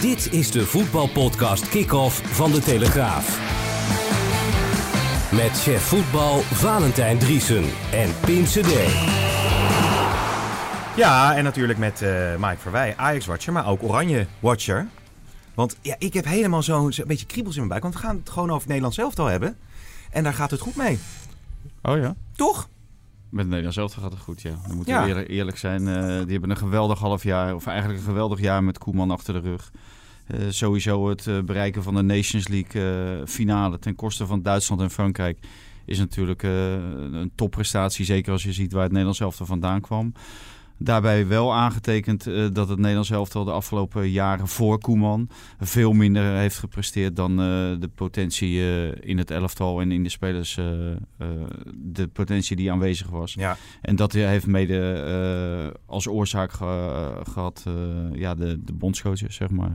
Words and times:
Dit 0.00 0.32
is 0.32 0.50
de 0.50 0.66
voetbalpodcast 0.66 1.68
Kick-Off 1.68 2.36
van 2.36 2.52
De 2.52 2.60
Telegraaf. 2.60 3.38
Met 5.32 5.60
chef 5.60 5.82
voetbal 5.82 6.38
Valentijn 6.38 7.18
Driesen 7.18 7.64
en 7.92 8.10
Pim 8.20 8.44
CD. 8.44 8.72
Ja, 10.96 11.36
en 11.36 11.44
natuurlijk 11.44 11.78
met 11.78 12.02
eh 12.02 12.36
Mike 12.36 12.58
Verwij, 12.58 12.94
Ajax-watcher, 12.96 13.52
maar 13.52 13.66
ook 13.66 13.82
Oranje-watcher. 13.82 14.86
Want 15.54 15.76
ja, 15.82 15.94
ik 15.98 16.14
heb 16.14 16.24
helemaal 16.24 16.62
zo'n 16.62 16.92
zo 16.92 17.04
beetje 17.06 17.26
kriebels 17.26 17.54
in 17.56 17.66
mijn 17.66 17.70
buik. 17.70 17.82
Want 17.82 17.94
we 17.94 18.00
gaan 18.00 18.16
het 18.16 18.30
gewoon 18.30 18.48
over 18.48 18.58
het 18.58 18.66
Nederlands 18.66 18.98
elftal 18.98 19.26
hebben. 19.26 19.56
En 20.10 20.24
daar 20.24 20.34
gaat 20.34 20.50
het 20.50 20.60
goed 20.60 20.76
mee. 20.76 20.98
Oh 21.82 21.96
ja? 21.96 22.14
Toch? 22.36 22.68
Met 23.30 23.46
Nederland 23.46 23.74
zelf 23.74 23.92
gaat 23.92 24.10
het 24.12 24.20
goed, 24.20 24.42
ja. 24.42 24.54
Dan 24.66 24.76
moeten 24.76 24.94
Ja. 24.94 25.02
we 25.02 25.08
eerlijk, 25.08 25.28
eerlijk 25.28 25.58
zijn. 25.58 25.88
eh, 25.88 25.94
die 26.22 26.32
hebben 26.32 26.50
een 26.50 26.56
geweldig 26.56 26.98
half 26.98 27.22
jaar, 27.22 27.54
of 27.54 27.66
eigenlijk 27.66 27.98
een 27.98 28.04
geweldig 28.06 28.40
jaar 28.40 28.64
met 28.64 28.78
Koeman 28.78 29.10
achter 29.10 29.34
de 29.34 29.40
rug. 29.40 29.70
Eh, 30.26 30.38
sowieso 30.48 31.08
het 31.08 31.26
eh, 31.26 31.40
bereiken 31.40 31.82
van 31.82 31.94
de 31.94 32.02
Nations 32.02 32.48
League 32.48 33.26
finale 33.26 33.78
ten 33.78 33.94
koste 33.94 34.26
van 34.26 34.42
Duitsland 34.42 34.80
en 34.80 34.90
Frankrijk 34.90 35.38
is 35.84 35.98
natuurlijk 35.98 36.42
een 36.42 37.32
topprestatie. 37.34 38.04
Zeker 38.04 38.32
als 38.32 38.42
je 38.42 38.52
ziet 38.52 38.72
waar 38.72 38.82
het 38.82 38.90
Nederlands 38.90 39.20
elftal 39.20 39.46
vandaan 39.46 39.80
kwam. 39.80 40.12
Daarbij 40.80 41.26
wel 41.26 41.54
aangetekend 41.54 42.26
eh, 42.26 42.46
dat 42.52 42.68
het 42.68 42.78
Nederlands 42.78 43.10
elftal 43.10 43.44
de 43.44 43.50
afgelopen 43.50 44.10
jaren 44.10 44.48
voor 44.48 44.78
Koeman 44.78 45.28
veel 45.60 45.92
minder 45.92 46.36
heeft 46.36 46.58
gepresteerd 46.58 47.16
dan 47.16 47.30
eh, 47.30 47.36
de 47.80 47.90
potentie 47.94 48.60
eh, 48.60 49.08
in 49.08 49.18
het 49.18 49.30
elftal 49.30 49.80
en 49.80 49.92
in 49.92 50.02
de 50.02 50.08
spelers, 50.08 50.54
de 51.74 52.08
potentie 52.12 52.56
die 52.56 52.72
aanwezig 52.72 53.08
was. 53.08 53.34
Ja. 53.34 53.56
En 53.80 53.96
dat 53.96 54.12
heeft 54.12 54.46
mede 54.46 55.76
als 55.86 56.06
oorzaak 56.08 56.52
ge- 56.52 57.20
gehad 57.32 57.64
eh, 57.66 57.74
ja, 58.20 58.34
de, 58.34 58.64
de 58.64 58.72
bondscoaches, 58.72 59.34
zeg 59.34 59.50
maar. 59.50 59.70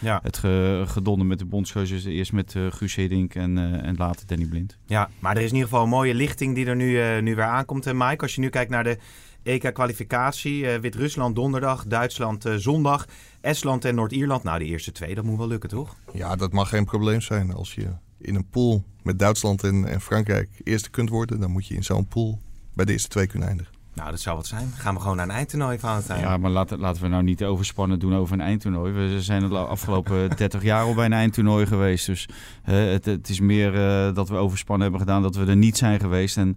Ja. 0.00 0.20
Het 0.22 0.38
ge, 0.38 1.22
met 1.24 1.38
de 1.38 1.44
bondscoaches, 1.44 2.04
eerst 2.04 2.32
met 2.32 2.54
Guus 2.68 2.94
Hiddink 2.94 3.34
en, 3.34 3.82
en 3.82 3.94
later 3.96 4.26
Danny 4.26 4.46
Blind. 4.46 4.78
Ja, 4.86 5.08
maar 5.18 5.36
er 5.36 5.42
is 5.42 5.48
in 5.48 5.54
ieder 5.54 5.68
geval 5.68 5.84
een 5.84 5.90
mooie 5.90 6.14
lichting 6.14 6.54
die 6.54 6.66
er 6.66 6.76
nu, 6.76 7.20
nu 7.20 7.34
weer 7.34 7.44
aankomt. 7.44 7.86
En 7.86 7.96
Mike, 7.96 8.22
als 8.22 8.34
je 8.34 8.40
nu 8.40 8.48
kijkt 8.48 8.70
naar 8.70 8.84
de 8.84 8.98
EK-kwalificatie. 9.44 10.66
eh, 10.68 10.80
Wit-Rusland 10.80 11.34
donderdag, 11.36 11.84
Duitsland 11.86 12.44
eh, 12.44 12.54
zondag. 12.54 13.06
Estland 13.40 13.84
en 13.84 13.94
Noord-Ierland. 13.94 14.42
Nou, 14.42 14.58
de 14.58 14.64
eerste 14.64 14.92
twee, 14.92 15.14
dat 15.14 15.24
moet 15.24 15.38
wel 15.38 15.48
lukken, 15.48 15.68
toch? 15.68 15.96
Ja, 16.12 16.36
dat 16.36 16.52
mag 16.52 16.68
geen 16.68 16.84
probleem 16.84 17.20
zijn. 17.20 17.52
Als 17.54 17.74
je 17.74 17.88
in 18.18 18.34
een 18.34 18.48
pool 18.48 18.84
met 19.02 19.18
Duitsland 19.18 19.64
en, 19.64 19.84
en 19.88 20.00
Frankrijk 20.00 20.48
eerste 20.62 20.90
kunt 20.90 21.08
worden, 21.08 21.40
dan 21.40 21.50
moet 21.50 21.66
je 21.66 21.74
in 21.74 21.84
zo'n 21.84 22.06
pool 22.06 22.40
bij 22.74 22.84
de 22.84 22.92
eerste 22.92 23.08
twee 23.08 23.26
kunnen 23.26 23.48
eindigen. 23.48 23.72
Nou, 23.94 24.10
dat 24.10 24.20
zou 24.20 24.36
wat 24.36 24.46
zijn. 24.46 24.68
Gaan 24.76 24.94
we 24.94 25.00
gewoon 25.00 25.16
naar 25.16 25.28
een 25.28 25.34
eindtoernooi, 25.34 25.78
Valentijn. 25.78 26.20
Ja, 26.20 26.36
maar 26.36 26.50
laten, 26.50 26.78
laten 26.78 27.02
we 27.02 27.08
nou 27.08 27.22
niet 27.22 27.44
overspannen 27.44 27.98
doen 27.98 28.14
over 28.14 28.34
een 28.34 28.40
eindtoernooi. 28.40 28.92
We 28.92 29.22
zijn 29.22 29.48
de 29.48 29.56
afgelopen 29.58 30.30
30 30.36 30.62
jaar 30.62 30.82
al 30.84 30.94
bij 30.94 31.04
een 31.04 31.12
eindtoernooi 31.12 31.66
geweest. 31.66 32.06
Dus 32.06 32.28
het, 32.62 33.04
het 33.04 33.28
is 33.28 33.40
meer 33.40 33.74
eh, 33.74 34.14
dat 34.14 34.28
we 34.28 34.34
overspannen 34.36 34.82
hebben 34.82 35.06
gedaan 35.06 35.22
dat 35.22 35.36
we 35.36 35.46
er 35.46 35.56
niet 35.56 35.76
zijn 35.76 36.00
geweest. 36.00 36.36
En 36.36 36.56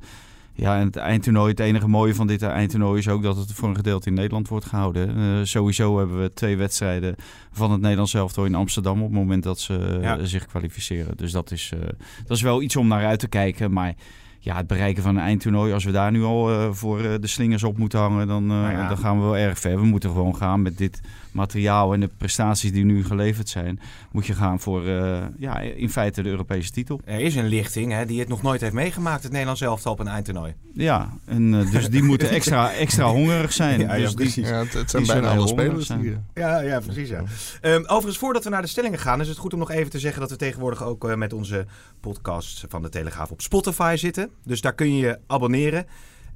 ja, 0.59 0.79
en 0.79 0.85
het 0.85 0.95
eindtoernooi, 0.95 1.50
het 1.50 1.59
enige 1.59 1.88
mooie 1.88 2.16
van 2.16 2.28
dit 2.28 2.41
eindtoernooi 2.41 3.00
is 3.00 3.07
ook 3.07 3.23
dat 3.23 3.38
het 3.38 3.53
voor 3.53 3.69
een 3.69 3.75
gedeelte 3.75 4.07
in 4.07 4.13
Nederland 4.13 4.47
wordt 4.47 4.66
gehouden. 4.66 5.18
Eh, 5.18 5.23
sowieso 5.44 5.97
hebben 5.97 6.22
we 6.22 6.34
twee 6.34 6.57
wedstrijden 6.57 7.16
van 7.51 7.72
het 7.72 7.81
Nederlands 7.81 8.13
elftal 8.13 8.45
in 8.45 8.56
Amsterdam 8.56 8.97
op 9.01 9.07
het 9.09 9.17
moment 9.17 9.44
dat 9.44 9.59
ze 9.59 9.78
eh, 9.78 10.01
Ja. 10.01 10.25
zich 10.25 10.46
kwalificeren. 10.46 11.17
Dus 11.17 11.31
dat 11.31 11.51
is, 11.51 11.72
eh, 11.73 11.79
dat 12.25 12.38
is 12.38 12.44
wel 12.44 12.62
iets 12.62 12.75
om 12.75 12.88
naar 12.88 13.06
uit 13.06 13.19
te 13.19 13.28
kijken. 13.28 13.72
Maar 13.72 13.94
ja, 14.40 14.56
het 14.56 14.67
bereiken 14.67 15.03
van 15.03 15.16
een 15.16 15.22
eindtoernooi, 15.22 15.73
als 15.73 15.84
we 15.84 15.91
daar 15.91 16.12
nu 16.12 16.23
al 16.23 16.73
voor 16.73 17.01
de 17.01 17.28
slingers 17.28 17.63
op 17.63 17.78
moeten 17.78 18.00
hangen, 18.00 18.28
dan, 18.28 18.46
Nou 18.46 18.72
ja. 18.72 18.88
dan 18.88 18.97
gaan 18.97 19.17
we 19.17 19.23
wel 19.23 19.38
erg 19.38 19.59
ver. 19.59 19.79
We 19.79 19.85
moeten 19.85 20.09
gewoon 20.09 20.35
gaan 20.35 20.62
met 20.62 20.78
dit 20.78 21.01
materiaal 21.38 21.94
en 21.94 22.00
de 22.00 22.09
prestaties 22.18 22.72
die 22.72 22.86
nu 22.86 23.03
geleverd 23.03 23.50
zijn. 23.50 23.80
Moet 24.12 24.25
je 24.25 24.34
gaan 24.34 24.59
voor 24.59 24.88
eh, 24.88 25.25
ja, 25.38 25.59
in 25.59 25.90
feite 25.90 26.24
de 26.24 26.30
Europese 26.30 26.72
titel. 26.72 27.02
Er 27.06 27.20
is 27.20 27.36
een 27.36 27.48
lichting 27.48 27.92
hè, 27.92 28.06
die 28.06 28.20
het 28.20 28.28
nog 28.28 28.42
nooit 28.42 28.62
heeft 28.62 28.74
meegemaakt, 28.74 29.24
het 29.24 29.31
Nederlands 29.31 29.62
elftal 29.62 29.92
op 29.92 30.00
een 30.00 30.08
eindtoernooi. 30.08 30.56
Ja, 30.74 31.09
en 31.26 31.53
eh, 31.53 31.72
dus 31.72 31.90
die 31.90 32.03
moeten 32.03 32.30
extra, 32.30 32.74
extra 32.86 33.06
hongerig 33.06 33.53
zijn. 33.53 33.80
Ja, 33.80 33.96
ja, 33.96 34.02
dus 34.02 34.08
die, 34.08 34.16
precies. 34.16 34.47
Ja, 34.47 34.59
het, 34.59 34.74
het 34.74 34.90
zijn 34.90 35.03
Die 35.03 35.12
bijna 35.12 35.30
alle 35.30 35.47
spelers. 35.47 35.88
Die, 35.88 36.18
Ja, 36.34 36.59
ja, 36.59 36.80
precies. 36.80 37.09
Ja. 37.09 37.24
Ehm, 37.62 37.81
overigens, 37.81 38.18
voordat 38.18 38.44
we 38.44 38.50
naar 38.50 38.62
de 38.62 38.68
stellingen 38.68 39.00
gaan, 39.00 39.22
is 39.22 39.28
het 39.28 39.38
goed 39.38 39.53
om 39.53 39.59
nog 39.59 39.72
even 39.72 39.92
te 39.92 40.00
zeggen 40.00 40.22
dat 40.22 40.30
we 40.30 40.36
tegenwoordig 40.36 40.84
ook 40.84 41.09
eh, 41.09 41.16
met 41.16 41.34
onze 41.34 41.66
podcast 42.00 42.66
van 42.70 42.81
de 42.81 42.90
Telegraaf 42.90 43.31
op 43.31 43.42
Spotify 43.42 43.96
zitten. 43.97 44.30
Dus 44.44 44.62
daar 44.62 44.74
kun 44.74 44.96
je 44.96 45.06
je 45.06 45.20
abonneren. 45.28 45.86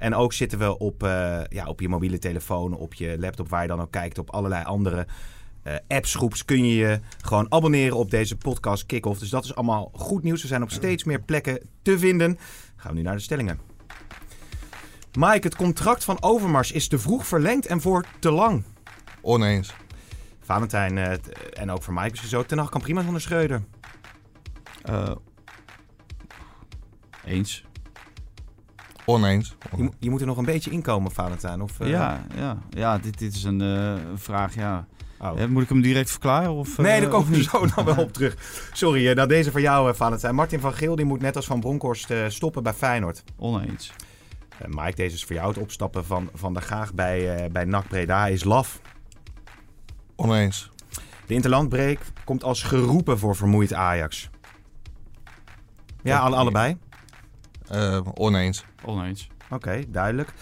En 0.01 0.15
ook 0.15 0.33
zitten 0.33 0.59
we 0.59 0.77
op, 0.77 1.03
eh, 1.03 1.41
ja, 1.49 1.65
op 1.67 1.79
je 1.79 1.89
mobiele 1.89 2.19
telefoon, 2.19 2.73
op 2.77 2.93
je 2.93 3.15
laptop, 3.19 3.49
waar 3.49 3.61
je 3.61 3.67
dan 3.67 3.81
ook 3.81 3.91
kijkt, 3.91 4.17
op 4.17 4.29
allerlei 4.29 4.63
andere 4.63 5.07
eh, 5.63 5.75
appsgroeps 5.87 6.45
kun 6.45 6.65
je 6.65 6.75
je 6.75 6.99
gewoon 7.21 7.45
abonneren 7.51 7.97
op 7.97 8.11
deze 8.11 8.37
podcast 8.37 8.85
Kick-Off. 8.85 9.19
Dus 9.19 9.29
dat 9.29 9.43
is 9.43 9.55
allemaal 9.55 9.91
goed 9.93 10.23
nieuws. 10.23 10.41
We 10.41 10.47
zijn 10.47 10.63
op 10.63 10.71
steeds 10.71 11.03
meer 11.03 11.21
plekken 11.21 11.59
te 11.81 11.99
vinden. 11.99 12.37
Gaan 12.75 12.91
we 12.91 12.97
nu 12.97 13.03
naar 13.03 13.15
de 13.15 13.21
stellingen. 13.21 13.59
Mike, 15.19 15.47
het 15.47 15.55
contract 15.55 16.03
van 16.03 16.17
Overmars 16.23 16.71
is 16.71 16.87
te 16.87 16.99
vroeg 16.99 17.27
verlengd 17.27 17.65
en 17.65 17.81
voor 17.81 18.05
te 18.19 18.31
lang. 18.31 18.63
Oneens. 19.21 19.73
Valentijn 20.41 20.97
eh, 20.97 21.13
t- 21.13 21.29
en 21.53 21.71
ook 21.71 21.83
voor 21.83 21.93
Mike 21.93 22.13
is 22.13 22.19
het 22.21 22.29
zo. 22.29 22.43
Ten 22.43 22.57
Hag 22.57 22.69
kan 22.69 22.81
prima 22.81 23.01
zonder 23.01 23.21
Schreuder. 23.21 23.63
eh, 24.83 25.11
eens. 27.25 27.65
Oneens. 29.11 29.55
Je, 29.77 29.83
mo- 29.83 29.93
je 29.99 30.09
moet 30.09 30.21
er 30.21 30.27
nog 30.27 30.37
een 30.37 30.45
beetje 30.45 30.69
inkomen, 30.71 31.11
Valentijn. 31.11 31.61
Of, 31.61 31.79
eh, 31.79 31.89
Ja, 31.89 32.25
ja, 32.35 32.57
ja 32.69 32.97
dit, 32.97 33.17
dit 33.19 33.33
is 33.35 33.43
een 33.43 33.61
eh, 33.61 33.93
vraag. 34.15 34.55
Ja. 34.55 34.87
oh. 35.19 35.41
Eh, 35.41 35.47
moet 35.47 35.63
ik 35.63 35.69
hem 35.69 35.81
direct 35.81 36.09
verklaren? 36.11 36.51
Of, 36.51 36.77
Nee, 36.77 37.01
daar 37.01 37.09
komen 37.09 37.31
we 37.31 37.43
zo 37.43 37.65
nog 37.75 37.83
wel 37.83 37.95
op 38.03 38.13
terug. 38.13 38.35
Sorry, 38.73 39.07
eh, 39.09 39.15
nou 39.15 39.27
deze 39.27 39.51
voor 39.51 39.61
jou, 39.61 39.89
eh, 39.89 39.95
Valentijn. 39.95 40.35
Martin 40.35 40.59
van 40.59 40.73
Geel 40.73 40.95
die 40.95 41.05
moet 41.05 41.21
net 41.21 41.35
als 41.35 41.45
Van 41.45 41.59
Bronckhorst 41.59 42.09
eh, 42.11 42.25
stoppen 42.27 42.63
bij 42.63 42.73
Feyenoord. 42.73 43.23
Oneens. 43.37 43.91
Eh, 44.57 44.67
Mike, 44.67 44.95
deze 44.95 45.15
is 45.15 45.23
voor 45.25 45.35
jou. 45.35 45.47
Het 45.47 45.57
opstappen 45.57 46.05
van 46.05 46.29
Van 46.33 46.53
der 46.53 46.61
Gaag 46.63 46.93
bij, 46.93 47.35
eh 47.35 47.51
bij 47.51 47.65
NAC 47.65 47.87
Breda 47.87 48.27
is 48.27 48.43
laf. 48.43 48.81
Oneens. 50.15 50.69
De 51.25 51.33
interlandbreek 51.33 51.99
komt 52.23 52.43
als 52.43 52.63
geroepen 52.63 53.19
voor 53.19 53.35
vermoeid 53.35 53.73
Ajax. 53.73 54.29
Ja, 56.03 56.19
alle, 56.19 56.35
allebei. 56.35 56.77
Eh, 57.71 57.99
oneens. 58.13 58.65
Oneens. 58.85 59.27
Oké, 59.49 59.83
duidelijk. 59.87 60.33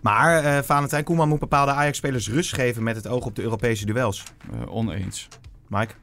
Maar 0.00 0.44
eh 0.44 0.62
Valentijn 0.62 1.04
Koeman 1.04 1.28
moet 1.28 1.38
bepaalde 1.38 1.72
Ajax-spelers 1.72 2.28
rust 2.28 2.54
geven 2.54 2.82
met 2.82 2.96
het 2.96 3.06
oog 3.06 3.24
op 3.24 3.36
de 3.36 3.42
Europese 3.42 3.86
duels. 3.86 4.24
Eh, 4.52 4.74
oneens. 4.74 5.28
Mike? 5.68 5.94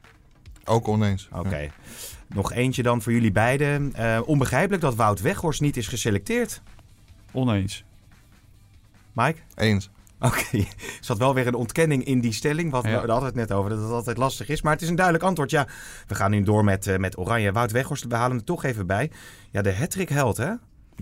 Ook 0.64 0.88
oneens. 0.88 1.28
Oké. 1.32 1.70
Nog 2.26 2.52
eentje 2.52 2.82
dan 2.82 3.02
voor 3.02 3.12
jullie 3.12 3.32
beiden. 3.32 3.94
Eh, 3.94 4.20
onbegrijpelijk 4.24 4.82
dat 4.82 4.94
Wout 4.94 5.20
Weghorst 5.20 5.60
niet 5.60 5.76
is 5.76 5.88
geselecteerd. 5.88 6.62
Oneens. 7.32 7.84
Mike? 9.12 9.40
Eens. 9.54 9.90
Oké. 10.20 10.56
Er 10.56 10.66
zat 11.00 11.18
wel 11.18 11.34
weer 11.34 11.46
een 11.46 11.54
ontkenning 11.54 12.04
in 12.04 12.20
die 12.20 12.32
stelling. 12.32 12.70
Wat 12.70 12.82
we 12.82 12.88
Ja. 12.88 12.96
hadden 13.06 13.24
het 13.24 13.34
net 13.34 13.52
over, 13.52 13.70
dat 13.70 13.78
het 13.78 13.90
altijd 13.90 14.16
lastig 14.16 14.48
is. 14.48 14.62
Maar 14.62 14.72
het 14.72 14.82
is 14.82 14.88
een 14.88 14.94
duidelijk 14.94 15.24
antwoord. 15.24 15.50
Ja, 15.50 15.66
we 16.06 16.14
gaan 16.14 16.30
nu 16.30 16.42
door 16.42 16.64
met, 16.64 16.86
eh, 16.86 16.96
met 16.98 17.18
Oranje. 17.18 17.52
Wout 17.52 17.70
Weghorst, 17.70 18.04
we 18.06 18.14
halen 18.14 18.30
hem 18.30 18.38
er 18.38 18.44
toch 18.44 18.64
even 18.64 18.86
bij. 18.86 19.10
Ja, 19.50 19.62
de 19.62 19.74
hattrick 19.74 20.08
held 20.08 20.36
hè? 20.36 20.44
Ja. 20.44 20.58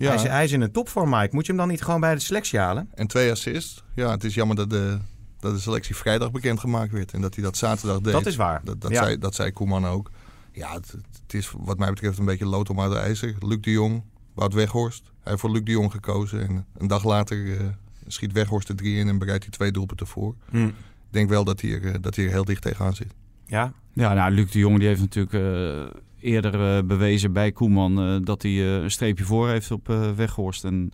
Hij, 0.07 0.15
is, 0.15 0.23
hij 0.23 0.43
is 0.43 0.51
in 0.51 0.61
een 0.61 0.71
topvorm, 0.71 1.09
Mike. 1.09 1.29
Moet 1.31 1.45
je 1.45 1.51
hem 1.51 1.61
dan 1.61 1.69
niet 1.69 1.81
gewoon 1.81 1.99
bij 1.99 2.13
de 2.13 2.19
selectie 2.21 2.59
halen? 2.59 2.89
En 2.93 3.07
twee 3.07 3.31
assists. 3.31 3.83
Ja, 3.95 4.11
het 4.11 4.23
is 4.23 4.33
jammer 4.33 4.55
dat 4.55 4.69
de, 4.69 4.97
dat 5.39 5.53
de 5.53 5.59
selectie 5.59 5.95
vrijdag 5.95 6.31
bekendgemaakt 6.31 6.91
werd. 6.91 7.11
En 7.13 7.21
dat 7.21 7.35
hij 7.35 7.43
dat 7.43 7.57
zaterdag 7.57 7.99
deed. 8.01 8.13
Dat 8.13 8.25
is 8.25 8.35
waar. 8.35 8.61
Dat, 8.63 8.81
dat, 8.81 8.91
Ja. 8.91 9.03
zei, 9.03 9.17
dat 9.17 9.35
zei 9.35 9.51
Koeman 9.51 9.85
ook. 9.87 10.11
Ja, 10.51 10.73
het, 10.73 10.91
het 11.23 11.33
is 11.33 11.51
wat 11.57 11.77
mij 11.77 11.89
betreft 11.89 12.17
een 12.17 12.25
beetje 12.25 12.45
lood 12.45 12.69
om 12.69 12.79
uit 12.81 12.91
de 12.91 12.97
ijzer. 12.97 13.35
Luc 13.39 13.57
de 13.61 13.71
Jong, 13.71 14.03
Wout 14.33 14.53
Weghorst. 14.53 15.03
Hij 15.03 15.11
heeft 15.31 15.39
voor 15.41 15.51
Luc 15.51 15.63
de 15.63 15.71
Jong 15.71 15.91
gekozen. 15.91 16.47
En 16.47 16.65
een 16.77 16.87
dag 16.87 17.03
later 17.03 17.57
eh, 17.59 17.65
schiet 18.11 18.31
Weghorst 18.31 18.69
er 18.69 18.75
drie 18.75 18.97
in 18.97 19.07
en 19.07 19.17
bereidt 19.17 19.43
hij 19.43 19.53
twee 19.53 19.71
doelpunten 19.71 20.07
voor. 20.07 20.35
Hm. 20.49 20.65
Ik 20.65 20.73
denk 21.09 21.29
wel 21.29 21.43
dat 21.43 21.61
hij, 21.61 21.71
er, 21.71 21.85
eh, 21.85 21.95
dat 22.01 22.15
hij 22.15 22.25
er 22.25 22.31
heel 22.31 22.45
dicht 22.45 22.61
tegenaan 22.61 22.95
zit. 22.95 23.15
Ja? 23.45 23.73
Ja, 23.93 24.13
nou, 24.13 24.31
Luc 24.31 24.51
de 24.51 24.59
Jong 24.59 24.77
die 24.79 24.87
heeft 24.87 24.99
natuurlijk 24.99 25.33
eh, 25.33 25.99
eerder 26.19 26.77
eh, 26.77 26.83
bewezen 26.83 27.33
bij 27.33 27.51
Koeman 27.51 27.99
eh, 27.99 28.15
dat 28.23 28.41
hij 28.41 28.51
eh, 28.51 28.81
een 28.81 28.91
streepje 28.91 29.23
voor 29.23 29.49
heeft 29.49 29.71
op 29.71 29.89
eh 29.89 30.11
Weghorst. 30.11 30.63
En 30.63 30.91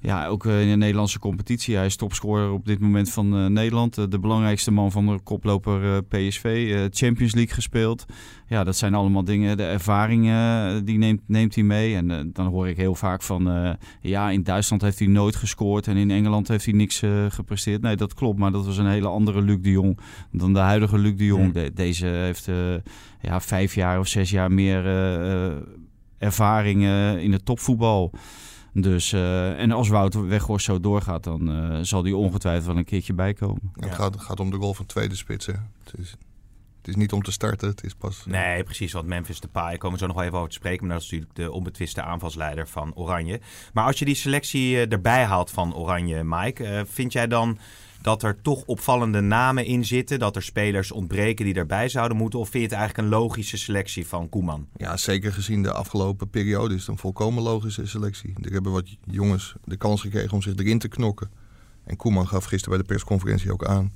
Ja, 0.00 0.26
ook 0.26 0.46
eh, 0.46 0.62
in 0.62 0.68
de 0.68 0.76
Nederlandse 0.76 1.18
competitie. 1.18 1.76
Hij 1.76 1.86
is 1.86 1.96
topscorer 1.96 2.50
op 2.52 2.66
dit 2.66 2.80
moment 2.80 3.10
van 3.10 3.36
eh, 3.36 3.46
Nederland. 3.46 3.98
Eh, 3.98 4.04
de 4.08 4.18
belangrijkste 4.18 4.70
man 4.70 4.92
van 4.92 5.06
de 5.06 5.20
koploper 5.22 6.02
PSV. 6.04 6.86
Champions 6.90 7.34
League 7.34 7.54
gespeeld. 7.54 8.04
Ja, 8.46 8.64
dat 8.64 8.76
zijn 8.76 8.94
allemaal 8.94 9.24
dingen. 9.24 9.56
De 9.56 9.62
ervaringen 9.62 10.84
die 10.84 10.98
neemt, 10.98 11.20
neemt 11.26 11.54
hij 11.54 11.64
mee. 11.64 11.96
En 11.96 12.30
dan 12.32 12.46
hoor 12.46 12.68
ik 12.68 12.76
heel 12.76 12.94
vaak 12.94 13.22
van... 13.22 13.76
ja, 14.00 14.30
in 14.30 14.42
Duitsland 14.42 14.82
heeft 14.82 14.98
hij 14.98 15.08
nooit 15.08 15.36
gescoord. 15.36 15.86
En 15.86 15.96
in 15.96 16.10
Engeland 16.10 16.48
heeft 16.48 16.64
hij 16.64 16.74
niks 16.74 17.02
gepresteerd. 17.28 17.82
Nee, 17.82 17.96
dat 17.96 18.14
klopt. 18.14 18.38
Maar 18.38 18.52
dat 18.52 18.66
was 18.66 18.78
een 18.78 18.86
hele 18.86 19.08
andere 19.08 19.42
Luc 19.42 19.58
de 19.60 19.70
Jong 19.70 19.98
dan 20.32 20.52
de 20.52 20.58
huidige 20.58 20.98
Luc 20.98 21.16
de 21.16 21.24
Jong. 21.24 21.52
De- 21.52 21.72
deze 21.74 22.06
heeft 22.06 22.48
ja, 23.20 23.40
vijf 23.40 23.74
jaar 23.74 23.98
of 23.98 24.06
zes 24.06 24.30
jaar 24.30 24.52
meer 24.52 24.84
ervaring 26.18 26.84
eh, 26.84 27.22
in 27.22 27.32
het 27.32 27.44
topvoetbal. 27.44 28.12
Dus, 28.72 29.12
eh, 29.12 29.60
en 29.60 29.70
als 29.70 29.88
Wout 29.88 30.14
Weghorst 30.14 30.64
zo 30.64 30.80
doorgaat, 30.80 31.24
dan 31.24 31.50
eh, 31.50 31.78
zal 31.82 32.02
die 32.02 32.16
ongetwijfeld 32.16 32.66
wel 32.66 32.76
een 32.76 32.84
keertje 32.84 33.12
bijkomen. 33.12 33.72
Het 33.80 33.94
gaat, 33.94 34.20
gaat 34.20 34.40
om 34.40 34.50
de 34.50 34.56
rol 34.56 34.74
van 34.74 34.86
tweede 34.86 35.16
spits. 35.16 35.46
Hè. 35.46 35.52
Het, 35.52 35.98
is, 35.98 36.16
het 36.78 36.88
is 36.88 36.96
niet 36.96 37.12
om 37.12 37.22
te 37.22 37.32
starten, 37.32 37.68
het 37.68 37.84
is 37.84 37.94
pas... 37.94 38.22
Nee, 38.26 38.62
precies. 38.62 38.92
Want 38.92 39.06
Memphis 39.06 39.40
Depay, 39.40 39.68
daar 39.68 39.78
komen 39.78 39.98
we 39.98 39.98
zo 39.98 40.06
nog 40.06 40.16
wel 40.16 40.24
even 40.24 40.38
over 40.38 40.50
te 40.50 40.56
spreken. 40.56 40.86
Maar 40.86 40.94
dat 40.94 41.04
is 41.04 41.10
natuurlijk 41.10 41.38
de 41.38 41.52
onbetwiste 41.52 42.02
aanvalsleider 42.02 42.68
van 42.68 42.94
Oranje. 42.94 43.40
Maar 43.72 43.84
als 43.84 43.98
je 43.98 44.04
die 44.04 44.14
selectie 44.14 44.76
eh, 44.76 44.92
erbij 44.92 45.24
haalt 45.24 45.50
van 45.50 45.74
Oranje, 45.74 46.24
Mike, 46.24 46.64
eh, 46.64 46.80
vind 46.86 47.12
jij 47.12 47.26
dan 47.26 47.58
dat 48.00 48.22
er 48.22 48.40
toch 48.42 48.62
opvallende 48.64 49.20
namen 49.20 49.64
in 49.64 49.84
zitten? 49.84 50.18
Dat 50.18 50.36
er 50.36 50.42
spelers 50.42 50.92
ontbreken 50.92 51.44
die 51.44 51.54
erbij 51.54 51.88
zouden 51.88 52.16
moeten? 52.16 52.38
Of 52.38 52.48
vind 52.48 52.62
je 52.62 52.68
het 52.68 52.78
eigenlijk 52.78 53.08
een 53.08 53.18
logische 53.18 53.56
selectie 53.56 54.06
van 54.06 54.28
Koeman? 54.28 54.66
Ja, 54.76 54.96
zeker 54.96 55.32
gezien 55.32 55.62
de 55.62 55.72
afgelopen 55.72 56.30
periode 56.30 56.74
is 56.74 56.80
het 56.80 56.88
een 56.88 56.98
volkomen 56.98 57.42
logische 57.42 57.86
selectie. 57.86 58.34
Er 58.42 58.52
hebben 58.52 58.72
wat 58.72 58.96
jongens 59.04 59.54
de 59.64 59.76
kans 59.76 60.00
gekregen 60.00 60.32
om 60.32 60.42
zich 60.42 60.56
erin 60.56 60.78
te 60.78 60.88
knokken. 60.88 61.30
En 61.84 61.96
Koeman 61.96 62.28
gaf 62.28 62.44
gisteren 62.44 62.78
bij 62.78 62.86
de 62.86 62.92
persconferentie 62.92 63.52
ook 63.52 63.64
aan... 63.64 63.92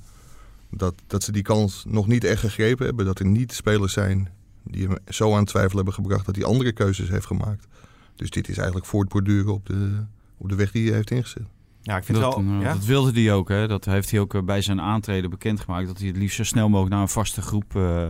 dat, 0.69 0.93
dat 1.07 1.23
ze 1.23 1.31
die 1.31 1.41
kans 1.41 1.83
nog 1.87 2.07
niet 2.07 2.23
echt 2.23 2.39
gegrepen 2.39 2.85
hebben. 2.85 3.05
Dat 3.05 3.19
er 3.19 3.25
niet 3.25 3.53
spelers 3.53 3.93
zijn 3.93 4.29
die 4.63 4.87
hem 4.87 4.97
zo 5.07 5.35
aan 5.35 5.45
twijfel 5.45 5.75
hebben 5.75 5.93
gebracht... 5.93 6.25
dat 6.25 6.35
hij 6.35 6.45
andere 6.45 6.71
keuzes 6.71 7.09
heeft 7.09 7.25
gemaakt. 7.25 7.67
Dus 8.15 8.29
dit 8.29 8.49
is 8.49 8.57
eigenlijk 8.57 8.85
voortborduren 8.85 9.53
op 9.53 9.65
de, 9.65 10.03
op 10.37 10.49
de 10.49 10.55
weg 10.55 10.71
die 10.71 10.87
hij 10.87 10.95
heeft 10.95 11.11
ingezet. 11.11 11.47
Ja, 11.83 11.97
ik 11.97 12.03
vind 12.03 12.17
Dat, 12.19 12.35
het 12.35 12.45
wel... 12.45 12.55
eh, 12.55 12.61
ja? 12.61 12.73
dat 12.73 12.85
wilde 12.85 13.21
hij 13.21 13.33
ook. 13.33 13.49
Hè? 13.49 13.67
Dat 13.67 13.85
heeft 13.85 14.11
hij 14.11 14.19
ook 14.19 14.33
eh, 14.33 14.41
bij 14.41 14.61
zijn 14.61 14.81
aantreden 14.81 15.29
bekendgemaakt. 15.29 15.87
Dat 15.87 15.97
hij 15.97 16.07
het 16.07 16.17
liefst 16.17 16.35
zo 16.35 16.43
snel 16.43 16.69
mogelijk 16.69 16.93
naar 16.93 17.01
een 17.01 17.09
vaste 17.09 17.41
groep 17.41 17.75
eh, 17.75 18.07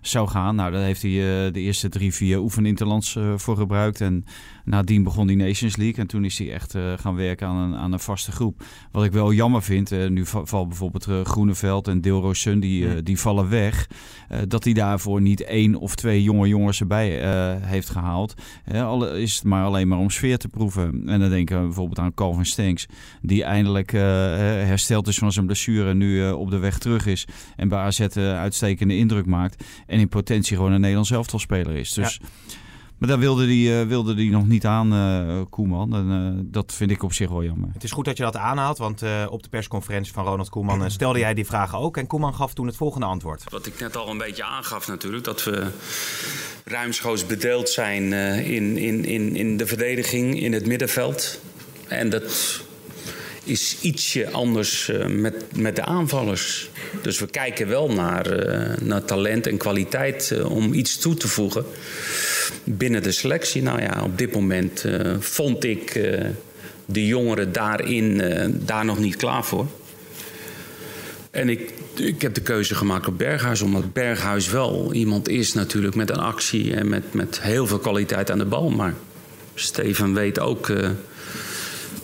zou 0.00 0.28
gaan. 0.28 0.54
Nou, 0.54 0.72
daar 0.72 0.82
heeft 0.82 1.02
hij 1.02 1.10
de 1.52 1.60
eerste 1.60 1.88
drie, 1.88 2.14
vier 2.14 2.38
oefeninterlands 2.38 3.16
eh 3.16 3.32
voor 3.36 3.56
gebruikt. 3.56 4.00
En 4.00 4.24
nadien 4.68 5.02
begon 5.02 5.26
die 5.26 5.36
Nations 5.36 5.76
League. 5.76 5.96
En 5.96 6.06
toen 6.06 6.24
is 6.24 6.38
hij 6.38 6.52
echt 6.52 6.74
eh, 6.74 6.92
gaan 6.96 7.14
werken 7.14 7.46
aan 7.46 7.56
een, 7.56 7.78
aan 7.78 7.92
een 7.92 8.00
vaste 8.00 8.32
groep. 8.32 8.62
Wat 8.92 9.04
ik 9.04 9.12
wel 9.12 9.32
jammer 9.32 9.62
vind, 9.62 9.92
eh, 9.92 10.08
nu 10.08 10.26
va- 10.26 10.44
valt 10.44 10.68
bijvoorbeeld 10.68 11.06
eh, 11.06 11.24
Groeneveld 11.24 11.88
en 11.88 12.00
Deelroos 12.00 12.40
Sun, 12.40 12.60
die, 12.60 13.02
die 13.02 13.18
vallen 13.18 13.48
weg. 13.48 13.88
Dat 14.48 14.64
hij 14.64 14.72
daarvoor 14.72 15.20
niet 15.20 15.44
één 15.44 15.74
of 15.74 15.94
twee 15.94 16.22
jonge 16.22 16.48
jongens 16.48 16.80
erbij 16.80 17.08
heeft 17.60 17.88
gehaald. 17.90 18.34
Is 19.14 19.34
het 19.34 19.44
maar 19.44 19.64
alleen 19.64 19.88
maar 19.88 19.98
om 19.98 20.10
sfeer 20.10 20.38
te 20.38 20.48
proeven. 20.48 21.02
En 21.06 21.20
dan 21.20 21.30
denken 21.30 21.60
we 21.60 21.64
bijvoorbeeld 21.66 21.98
aan 21.98 22.14
Calvin 22.14 22.44
Stenks, 22.44 22.86
die 23.22 23.44
eindelijk 23.44 23.90
hersteld 23.90 25.06
is 25.06 25.18
van 25.18 25.32
zijn 25.32 25.46
blessure 25.46 25.90
en 25.90 25.98
nu 25.98 26.30
op 26.30 26.50
de 26.50 26.58
weg 26.58 26.78
terug 26.78 27.06
is. 27.06 27.26
En 27.56 27.68
bij 27.68 27.78
AZ 27.78 28.00
uitstekende 28.16 28.96
indruk 28.96 29.26
maakt. 29.26 29.64
En 29.86 29.98
in 30.00 30.08
potentie 30.08 30.56
gewoon 30.56 30.72
een 30.72 30.80
Nederlands 30.80 31.10
elftalspeler 31.10 31.76
is. 31.76 31.92
Dus, 31.92 32.20
Maar 32.98 33.08
daar 33.08 33.18
wilde 33.18 33.46
hij 33.46 33.86
wilde 33.86 34.14
die 34.14 34.30
nog 34.30 34.46
niet 34.46 34.66
aan, 34.66 34.92
eh, 34.92 35.40
Koeman. 35.50 35.94
En 35.94 36.10
eh, 36.10 36.44
dat 36.44 36.72
vind 36.72 36.90
ik 36.90 37.02
op 37.02 37.12
zich 37.12 37.28
wel 37.28 37.44
jammer. 37.44 37.68
Het 37.72 37.84
is 37.84 37.90
goed 37.90 38.04
dat 38.04 38.16
je 38.16 38.22
dat 38.22 38.36
aanhaalt, 38.36 38.78
want 38.78 39.02
eh, 39.02 39.26
op 39.30 39.42
de 39.42 39.48
persconferentie 39.48 40.12
van 40.12 40.24
Ronald 40.24 40.48
Koeman 40.48 40.84
eh, 40.84 40.90
stelde 40.90 41.18
jij 41.18 41.34
die 41.34 41.46
vragen 41.46 41.78
ook. 41.78 41.96
En 41.96 42.06
Koeman 42.06 42.34
gaf 42.34 42.54
toen 42.54 42.66
het 42.66 42.76
volgende 42.76 43.06
antwoord. 43.06 43.44
Wat 43.48 43.66
ik 43.66 43.80
net 43.80 43.96
al 43.96 44.08
een 44.08 44.18
beetje 44.18 44.44
aangaf 44.44 44.88
natuurlijk, 44.88 45.24
dat 45.24 45.44
we 45.44 45.66
ruimschoots 46.64 47.26
bedeeld 47.26 47.68
zijn 47.68 48.12
eh, 48.12 48.50
in, 48.50 48.76
in, 48.76 49.04
in, 49.04 49.36
in 49.36 49.56
de 49.56 49.66
verdediging, 49.66 50.40
in 50.40 50.52
het 50.52 50.66
middenveld. 50.66 51.40
En 51.88 52.10
dat 52.10 52.60
is 53.48 53.76
ietsje 53.80 54.30
anders 54.30 54.88
eh, 54.88 55.06
met, 55.06 55.34
met 55.56 55.76
de 55.76 55.84
aanvallers. 55.84 56.70
Dus 57.02 57.18
we 57.18 57.26
kijken 57.26 57.68
wel 57.68 57.92
naar, 57.92 58.26
eh, 58.26 58.76
naar 58.80 59.04
talent 59.04 59.46
en 59.46 59.56
kwaliteit 59.56 60.30
eh, 60.30 60.50
om 60.50 60.72
iets 60.72 60.98
toe 60.98 61.14
te 61.14 61.28
voegen 61.28 61.64
binnen 62.64 63.02
de 63.02 63.12
selectie. 63.12 63.62
Nou 63.62 63.80
ja, 63.80 64.02
op 64.04 64.18
dit 64.18 64.32
moment 64.32 64.84
vond 65.18 65.64
ik 65.64 65.92
de 66.86 67.06
jongeren 67.06 67.52
daarin 67.52 68.22
daar 68.64 68.84
nog 68.84 68.98
niet 68.98 69.16
klaar 69.16 69.44
voor. 69.44 69.66
En 71.30 71.48
ik, 71.48 71.72
ik 71.94 72.22
heb 72.22 72.34
de 72.34 72.40
keuze 72.40 72.74
gemaakt 72.74 73.06
op 73.06 73.18
Berghuis, 73.18 73.62
omdat 73.62 73.92
Berghuis 73.92 74.50
wel 74.50 74.92
iemand 74.92 75.28
is 75.28 75.52
natuurlijk 75.52 75.94
met 75.94 76.10
een 76.10 76.20
actie 76.20 76.74
en 76.74 76.88
met, 76.88 77.14
met 77.14 77.40
heel 77.42 77.66
veel 77.66 77.78
kwaliteit 77.78 78.30
aan 78.30 78.38
de 78.38 78.44
bal. 78.44 78.70
Maar 78.70 78.94
Steven 79.54 80.14
weet 80.14 80.38
ook 80.38 80.70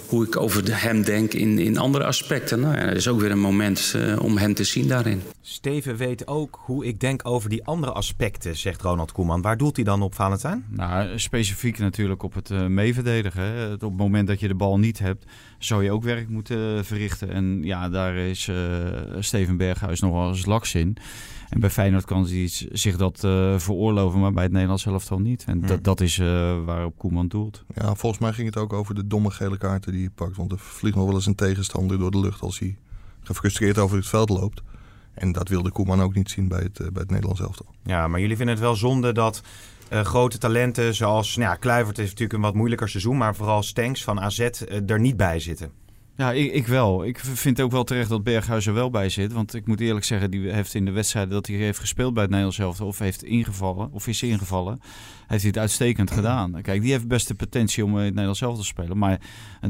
hoe 0.08 0.26
ik 0.26 0.36
over 0.36 0.80
hem 0.80 1.02
denk 1.02 1.32
in, 1.32 1.58
in 1.58 1.78
andere 1.78 2.04
aspecten. 2.04 2.60
Nou 2.60 2.74
ja, 2.74 2.80
er 2.80 2.96
is 2.96 3.08
ook 3.08 3.20
weer 3.20 3.30
een 3.30 3.40
moment 3.40 3.94
eh, 3.96 4.22
om 4.22 4.36
hem 4.36 4.54
te 4.54 4.64
zien 4.64 4.88
daarin. 4.88 5.22
Steven 5.40 5.96
weet 5.96 6.26
ook 6.26 6.60
hoe 6.62 6.86
ik 6.86 7.00
denk 7.00 7.28
over 7.28 7.50
die 7.50 7.64
andere 7.64 7.92
aspecten, 7.92 8.56
zegt 8.56 8.82
Ronald 8.82 9.12
Koeman. 9.12 9.42
Waar 9.42 9.56
doelt 9.56 9.76
hij 9.76 9.84
dan 9.84 10.02
op, 10.02 10.14
Valentijn? 10.14 10.64
Nou, 10.68 11.18
specifiek 11.18 11.78
natuurlijk 11.78 12.22
op 12.22 12.34
het 12.34 12.50
eh, 12.50 12.66
meeverdedigen. 12.66 13.42
Hè. 13.42 13.72
Op 13.72 13.80
het 13.80 13.96
moment 13.96 14.26
dat 14.26 14.40
je 14.40 14.48
de 14.48 14.54
bal 14.54 14.78
niet 14.78 14.98
hebt, 14.98 15.24
zou 15.66 15.84
je 15.84 15.90
ook 15.92 16.02
werk 16.02 16.28
moeten 16.28 16.76
eh, 16.76 16.82
verrichten. 16.84 17.30
En 17.30 17.62
ja, 17.62 17.88
daar 17.88 18.16
is 18.16 18.48
eh, 18.48 18.56
Steven 19.18 19.56
Berghuis 19.56 20.00
nog 20.00 20.12
wel 20.12 20.28
eens 20.28 20.46
laks 20.46 20.74
in. 20.74 20.96
En 21.48 21.60
bij 21.60 21.70
Feyenoord 21.70 22.04
kan 22.04 22.26
hij 22.26 22.48
zich 22.72 22.96
dat 22.96 23.24
eh, 23.24 23.58
veroorloven, 23.58 24.20
maar 24.20 24.32
bij 24.32 24.42
het 24.42 24.52
Nederlands 24.52 24.86
elftal 24.86 25.18
niet. 25.18 25.44
En 25.46 25.58
Hmm. 25.58 25.66
dat, 25.66 25.84
dat 25.84 26.00
is 26.00 26.18
eh, 26.18 26.64
waarop 26.64 26.98
Koeman 26.98 27.28
doelt. 27.28 27.64
Ja, 27.74 27.94
volgens 27.94 28.20
mij 28.22 28.32
ging 28.32 28.46
het 28.46 28.56
ook 28.56 28.72
over 28.72 28.94
de 28.94 29.06
domme 29.06 29.30
gele 29.30 29.58
kaarten 29.58 29.92
die 29.92 30.00
hij 30.00 30.10
pakt. 30.14 30.36
Want 30.36 30.52
er 30.52 30.58
vliegt 30.58 30.96
nog 30.96 31.06
wel 31.06 31.14
eens 31.14 31.26
een 31.26 31.34
tegenstander 31.34 31.98
door 31.98 32.10
de 32.10 32.20
lucht 32.20 32.40
als 32.40 32.58
hij 32.58 32.76
gefrustreerd 33.22 33.78
over 33.78 33.96
het 33.96 34.06
veld 34.06 34.28
loopt. 34.28 34.62
En 35.14 35.32
dat 35.32 35.48
wilde 35.48 35.70
Koeman 35.70 36.02
ook 36.02 36.14
niet 36.14 36.30
zien 36.30 36.48
bij 36.48 36.60
het, 36.62 36.76
bij 36.78 37.02
het 37.02 37.10
Nederlands 37.10 37.40
elftal. 37.40 37.66
Ja, 37.84 38.08
maar 38.08 38.20
jullie 38.20 38.36
vinden 38.36 38.54
het 38.54 38.64
wel 38.64 38.76
zonde 38.76 39.12
dat 39.12 39.42
grote 40.02 40.38
talenten 40.38 40.94
zoals... 40.94 41.36
Nou 41.36 41.50
ja, 41.50 41.56
Kluivert 41.56 41.96
heeft 41.96 42.08
natuurlijk 42.08 42.38
een 42.38 42.44
wat 42.44 42.54
moeilijker 42.54 42.88
seizoen... 42.88 43.16
maar 43.16 43.34
vooral 43.34 43.62
Stenks 43.62 44.04
van 44.04 44.20
AZ 44.20 44.38
eh, 44.38 44.90
er 44.90 45.00
niet 45.00 45.16
bij 45.16 45.40
zitten. 45.40 45.70
Ja, 46.16 46.32
ik, 46.32 46.52
ik 46.52 46.66
wel. 46.66 47.04
Ik 47.04 47.18
vind 47.18 47.60
ook 47.60 47.70
wel 47.70 47.84
terecht 47.84 48.08
dat 48.08 48.22
Berghuis 48.22 48.66
er 48.66 48.74
wel 48.74 48.90
bij 48.90 49.08
zit. 49.08 49.32
Want 49.32 49.54
ik 49.54 49.66
moet 49.66 49.80
eerlijk 49.80 50.04
zeggen, 50.04 50.30
die 50.30 50.52
heeft 50.52 50.74
in 50.74 50.84
de 50.84 50.90
wedstrijden 50.90 51.32
dat 51.32 51.46
hij 51.46 51.56
heeft 51.56 51.78
gespeeld 51.78 52.12
bij 52.12 52.22
het 52.22 52.30
Nederlands 52.30 52.58
elftal... 52.58 52.86
of 52.86 52.98
heeft 52.98 53.24
ingevallen, 53.24 53.92
of 53.92 54.06
is 54.06 54.22
ingevallen, 54.22 54.80
heeft 55.26 55.40
hij 55.42 55.50
het 55.50 55.58
uitstekend 55.58 56.10
gedaan. 56.10 56.62
Kijk, 56.62 56.80
die 56.82 56.90
heeft 56.90 57.08
best 57.08 57.28
de 57.28 57.34
potentie 57.34 57.84
om 57.84 57.90
in 57.90 57.96
het 57.96 58.04
Nederlands 58.08 58.40
elftal 58.40 58.60
te 58.62 58.66
spelen. 58.68 58.98
Maar 58.98 59.20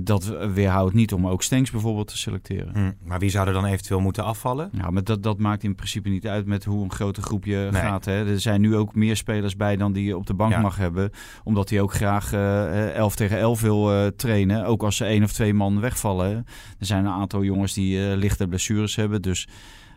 dat 0.03 0.25
weerhoudt 0.55 0.95
niet 0.95 1.13
om 1.13 1.27
ook 1.27 1.43
Stenks 1.43 1.71
bijvoorbeeld 1.71 2.09
te 2.09 2.19
selecteren. 2.19 2.73
Hm, 2.75 3.09
maar 3.09 3.19
wie 3.19 3.31
zou 3.31 3.47
er 3.47 3.53
dan 3.53 3.65
eventueel 3.65 4.01
moeten 4.01 4.25
afvallen? 4.25 4.71
Ja, 4.73 4.91
maar 4.91 5.05
dat, 5.05 5.23
dat 5.23 5.39
maakt 5.39 5.63
in 5.63 5.75
principe 5.75 6.09
niet 6.09 6.27
uit 6.27 6.47
met 6.47 6.65
hoe 6.65 6.85
een 6.85 6.93
grote 6.93 7.23
groepje 7.23 7.69
Nee. 7.71 7.83
gaat. 7.83 8.05
Hè. 8.05 8.27
Er 8.33 8.41
zijn 8.41 8.61
nu 8.61 8.77
ook 8.77 8.95
meer 8.95 9.17
spelers 9.17 9.57
bij 9.57 9.77
dan 9.77 9.93
die 9.93 10.05
je 10.05 10.17
op 10.17 10.27
de 10.27 10.35
bank 10.35 10.53
Ja. 10.53 10.61
mag 10.61 10.77
hebben. 10.77 11.11
Omdat 11.45 11.71
hij 11.71 11.81
ook 11.81 11.93
graag 11.95 12.33
eh 12.33 12.95
11 12.95 13.15
tegen 13.17 13.39
11 13.39 13.61
wil 13.61 13.93
eh, 13.93 14.07
trainen. 14.07 14.65
Ook 14.67 14.83
als 14.83 14.97
ze 14.97 15.05
één 15.05 15.23
of 15.23 15.33
twee 15.33 15.55
man 15.55 15.81
wegvallen. 15.81 16.31
Er 16.79 16.87
zijn 16.87 17.05
een 17.05 17.13
aantal 17.13 17.43
jongens 17.45 17.73
die 17.75 18.09
eh, 18.11 18.17
lichte 18.17 18.49
blessures 18.49 18.97
hebben. 18.97 19.23
Dus 19.23 19.49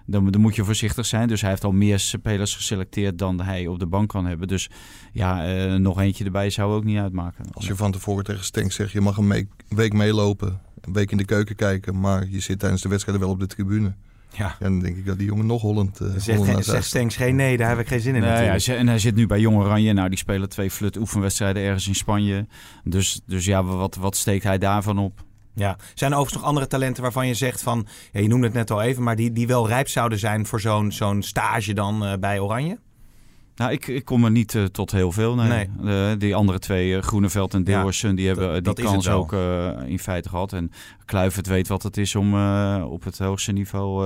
dan, 0.08 0.32
dan 0.32 0.42
moet 0.42 0.56
je 0.56 0.64
voorzichtig 0.64 1.06
zijn. 1.06 1.28
Dus 1.28 1.42
hij 1.42 1.50
heeft 1.50 1.64
al 1.64 1.72
meer 1.72 2.00
spelers 2.00 2.56
geselecteerd 2.56 3.18
dan 3.18 3.42
hij 3.42 3.68
op 3.68 3.80
de 3.80 3.86
bank 3.86 4.10
kan 4.10 4.26
hebben. 4.26 4.48
Dus 4.48 4.70
ja, 5.12 5.46
eh, 5.46 5.74
nog 5.74 6.00
eentje 6.00 6.26
erbij 6.26 6.50
zou 6.50 6.74
ook 6.74 6.84
niet 6.84 6.98
uitmaken. 6.98 7.46
Als 7.54 7.68
je 7.68 7.76
van 7.76 7.92
tevoren 7.92 8.24
tegen 8.24 8.44
Stenk 8.44 8.72
zegt, 8.72 8.92
je 8.92 9.02
mag 9.02 9.18
een 9.18 9.50
week 9.68 9.94
meelopen, 9.94 10.62
een 10.82 10.94
week 10.94 11.12
in 11.12 11.18
de 11.18 11.26
keuken 11.26 11.56
kijken, 11.56 12.00
maar 12.00 12.28
je 12.30 12.40
zit 12.40 12.60
tijdens 12.60 12.82
de 12.82 12.90
wedstrijden 12.90 13.24
wel 13.24 13.34
op 13.34 13.40
de 13.40 13.48
tribune. 13.48 13.86
Ja. 13.86 14.08
Ja, 14.38 14.56
dan 14.60 14.80
denk 14.80 14.98
ik 14.98 15.06
dat 15.06 15.18
die 15.18 15.28
jongen 15.28 15.46
nog 15.46 15.62
Holland, 15.62 16.02
uh, 16.02 16.10
Zegt, 16.18 16.38
Holland 16.38 16.66
zegt 16.66 16.86
Stenks 16.86 17.16
geen 17.16 17.36
nee, 17.36 17.58
daar 17.58 17.70
heb 17.70 17.80
ik 17.80 17.88
geen 17.88 18.00
zin 18.00 18.16
in 18.16 18.22
Nee, 18.22 18.50
en 18.66 18.88
hij 18.88 19.00
zit 19.00 19.16
nu 19.16 19.28
bij 19.28 19.40
Jong 19.40 19.58
Oranje. 19.58 19.94
Nou, 19.94 20.10
die 20.10 20.18
spelen 20.18 20.50
twee 20.50 20.72
flut 20.72 20.98
oefenwedstrijden 20.98 21.64
ergens 21.64 21.88
in 21.88 21.96
Spanje. 21.96 22.48
Dus, 22.84 23.22
dus 23.26 23.46
ja, 23.46 23.64
wat, 23.64 23.96
wat 23.96 24.16
steekt 24.16 24.44
hij 24.44 24.58
daarvan 24.58 24.98
op? 24.98 25.26
Ja. 25.58 25.78
Zijn 25.94 26.12
er 26.12 26.18
overigens 26.18 26.34
nog 26.34 26.44
andere 26.44 26.68
talenten 26.68 27.04
waarvan 27.04 27.28
je 27.28 27.34
zegt 27.34 27.62
van... 27.62 27.88
Ja, 28.12 28.20
je 28.20 28.28
noemde 28.28 28.46
het 28.46 28.56
net 28.56 28.72
al 28.72 28.82
even, 28.82 29.04
maar 29.04 29.16
die, 29.16 29.32
die 29.32 29.48
wel 29.48 29.68
rijp 29.68 29.88
zouden 29.88 30.20
zijn 30.20 30.46
voor 30.46 30.60
zo'n 30.62 30.92
zo'n 30.92 31.22
stage 31.22 31.74
dan 31.74 32.06
eh, 32.06 32.14
bij 32.20 32.40
Oranje? 32.40 32.80
Nou, 33.56 33.72
ik, 33.72 33.88
ik 33.88 34.06
kom 34.06 34.24
er 34.26 34.32
niet 34.32 34.56
eh, 34.56 34.64
tot 34.64 34.92
heel 34.92 35.12
veel. 35.12 35.36
Nee. 35.36 35.70
Eh, 35.86 36.12
die 36.18 36.36
andere 36.36 36.60
twee, 36.60 37.02
Groeneveld 37.02 37.54
en 37.54 37.60
Ja, 37.60 37.66
Deelhorsen, 37.66 38.16
die 38.16 38.28
hebben 38.28 38.54
dat- 38.54 38.64
dat 38.64 38.76
die 38.76 38.86
kans 38.86 39.10
ook 39.10 39.34
in 39.86 40.00
feite 40.00 40.30
gehad. 40.30 40.54
En 40.54 40.72
Kluivert 41.06 41.48
weet 41.48 41.68
wat 41.68 41.84
het 41.84 41.98
is 41.98 42.16
om 42.16 42.34
op 42.84 43.04
het 43.04 43.18
hoogste 43.18 43.52
niveau 43.52 44.06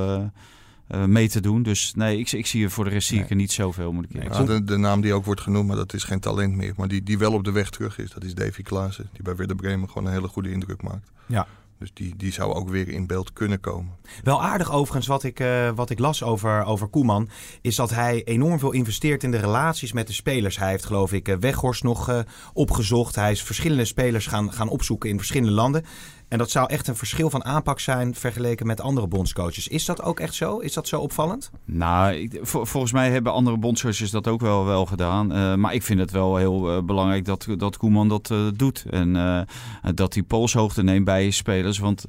eh, 0.91 1.05
mee 1.05 1.29
te 1.29 1.41
doen. 1.41 1.63
Dus 1.63 1.93
nee, 1.95 2.19
ik, 2.19 2.31
ik 2.31 2.45
zie 2.45 2.63
er 2.63 2.71
voor 2.71 2.83
de 2.83 2.89
rest 2.89 3.07
zie 3.07 3.19
ik 3.19 3.29
er 3.29 3.35
niet 3.35 3.51
zoveel, 3.51 3.91
moet 3.91 4.03
ik 4.03 4.13
Nee, 4.13 4.23
eerlijk 4.23 4.47
Ja, 4.47 4.53
de, 4.53 4.63
de 4.63 4.77
naam 4.77 5.01
die 5.01 5.13
ook 5.13 5.25
wordt 5.25 5.41
genoemd, 5.41 5.67
maar 5.67 5.75
dat 5.75 5.93
is 5.93 6.03
geen 6.03 6.19
talent 6.19 6.55
meer. 6.55 6.73
Maar 6.77 6.87
die, 6.87 7.03
die 7.03 7.17
wel 7.17 7.33
op 7.33 7.43
de 7.43 7.51
weg 7.51 7.69
terug 7.69 7.97
is, 7.97 8.11
dat 8.11 8.23
is 8.23 8.33
Davy 8.33 8.61
Klaassen. 8.61 9.09
Die 9.13 9.23
bij 9.23 9.35
Werder 9.35 9.55
Bremen 9.55 9.87
gewoon 9.87 10.07
een 10.07 10.13
hele 10.13 10.27
goede 10.27 10.51
indruk 10.51 10.81
maakt. 10.81 11.11
Ja. 11.25 11.47
Dus 11.81 11.93
die, 11.93 12.15
die 12.15 12.31
zou 12.31 12.53
ook 12.53 12.69
weer 12.69 12.89
in 12.89 13.07
beeld 13.07 13.33
kunnen 13.33 13.59
komen. 13.59 13.91
Wel 14.23 14.43
aardig 14.43 14.71
overigens 14.71 15.07
wat 15.07 15.23
ik, 15.23 15.39
eh, 15.39 15.69
wat 15.75 15.89
ik 15.89 15.99
las 15.99 16.23
over, 16.23 16.63
over 16.63 16.87
Koeman. 16.87 17.29
Is 17.61 17.75
dat 17.75 17.89
hij 17.89 18.23
enorm 18.23 18.59
veel 18.59 18.71
investeert 18.71 19.23
in 19.23 19.31
de 19.31 19.37
relaties 19.37 19.93
met 19.93 20.07
de 20.07 20.13
spelers. 20.13 20.57
Hij 20.57 20.69
heeft 20.69 20.85
geloof 20.85 21.13
ik 21.13 21.27
eh, 21.27 21.37
Weghorst 21.37 21.83
nog 21.83 22.09
eh, 22.09 22.19
opgezocht. 22.53 23.15
Hij 23.15 23.31
is 23.31 23.43
verschillende 23.43 23.85
spelers 23.85 24.27
gaan, 24.27 24.53
gaan 24.53 24.69
opzoeken 24.69 25.09
in 25.09 25.17
verschillende 25.17 25.53
landen. 25.53 25.85
En 26.31 26.37
dat 26.37 26.51
zou 26.51 26.69
echt 26.69 26.87
een 26.87 26.95
verschil 26.95 27.29
van 27.29 27.43
aanpak 27.45 27.79
zijn 27.79 28.15
vergeleken 28.15 28.67
met 28.67 28.81
andere 28.81 29.07
bondscoaches. 29.07 29.67
Is 29.67 29.85
dat 29.85 30.01
ook 30.01 30.19
echt 30.19 30.33
zo? 30.33 30.57
Is 30.57 30.73
dat 30.73 30.87
zo 30.87 30.99
opvallend? 30.99 31.51
Nou, 31.65 32.13
ik, 32.13 32.39
vol- 32.41 32.65
volgens 32.65 32.91
mij 32.91 33.11
hebben 33.11 33.31
andere 33.33 33.57
bondscoaches 33.57 34.11
dat 34.11 34.27
ook 34.27 34.41
wel, 34.41 34.65
wel 34.65 34.85
gedaan. 34.85 35.31
Eh, 35.31 35.55
maar 35.55 35.73
ik 35.73 35.83
vind 35.83 35.99
het 35.99 36.11
wel 36.11 36.35
heel 36.35 36.71
eh, 36.71 36.83
belangrijk 36.83 37.25
dat, 37.25 37.47
dat 37.57 37.77
Koeman 37.77 38.09
dat 38.09 38.31
eh, 38.31 38.47
doet. 38.55 38.85
En 38.89 39.47
dat 39.95 40.13
hij 40.13 40.23
polshoogte 40.23 40.83
neemt 40.83 41.05
bij 41.05 41.31
spelers. 41.31 41.79
Want 41.79 42.05